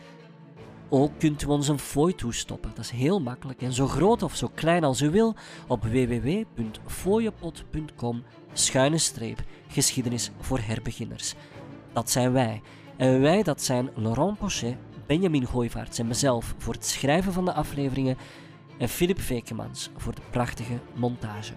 Ook 0.89 1.19
kunt 1.19 1.43
u 1.43 1.47
ons 1.47 1.69
een 1.69 1.79
fooi 1.79 2.15
toestoppen. 2.15 2.71
Dat 2.75 2.85
is 2.85 2.91
heel 2.91 3.21
makkelijk 3.21 3.63
en 3.63 3.73
zo 3.73 3.87
groot 3.87 4.23
of 4.23 4.37
zo 4.37 4.51
klein 4.55 4.85
als 4.85 5.01
u 5.01 5.11
wil 5.11 5.35
op 5.67 5.85
www.fooiepot.com 5.85 8.23
schuine 8.53 8.99
streep 8.99 9.43
geschiedenis 9.69 10.31
voor 10.41 10.59
herbeginners. 10.59 11.35
Dat 11.93 12.11
zijn 12.11 12.33
wij. 12.33 12.63
En 12.97 13.21
wij, 13.21 13.43
dat 13.43 13.63
zijn 13.63 13.91
Laurent 13.95 14.39
Pochet, 14.39 14.77
Benjamin 15.07 15.47
Gooivaerts 15.47 15.99
en 15.99 16.07
mezelf 16.07 16.55
voor 16.59 16.75
het 16.75 16.87
schrijven 16.87 17.33
van 17.33 17.45
de 17.45 17.53
afleveringen 17.53 18.17
en 18.79 18.89
Filip 18.89 19.21
Vekemans 19.21 19.91
voor 19.97 20.15
de 20.15 20.23
prachtige 20.31 20.79
montage. 20.95 21.55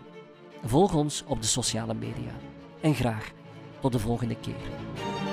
Volg 0.64 0.94
ons 0.94 1.24
op 1.28 1.41
de 1.41 1.48
sociale 1.48 1.94
media. 1.94 2.32
En 2.82 2.95
graag 2.95 3.32
tot 3.80 3.91
de 3.91 3.99
volgende 3.99 4.36
keer. 4.36 5.24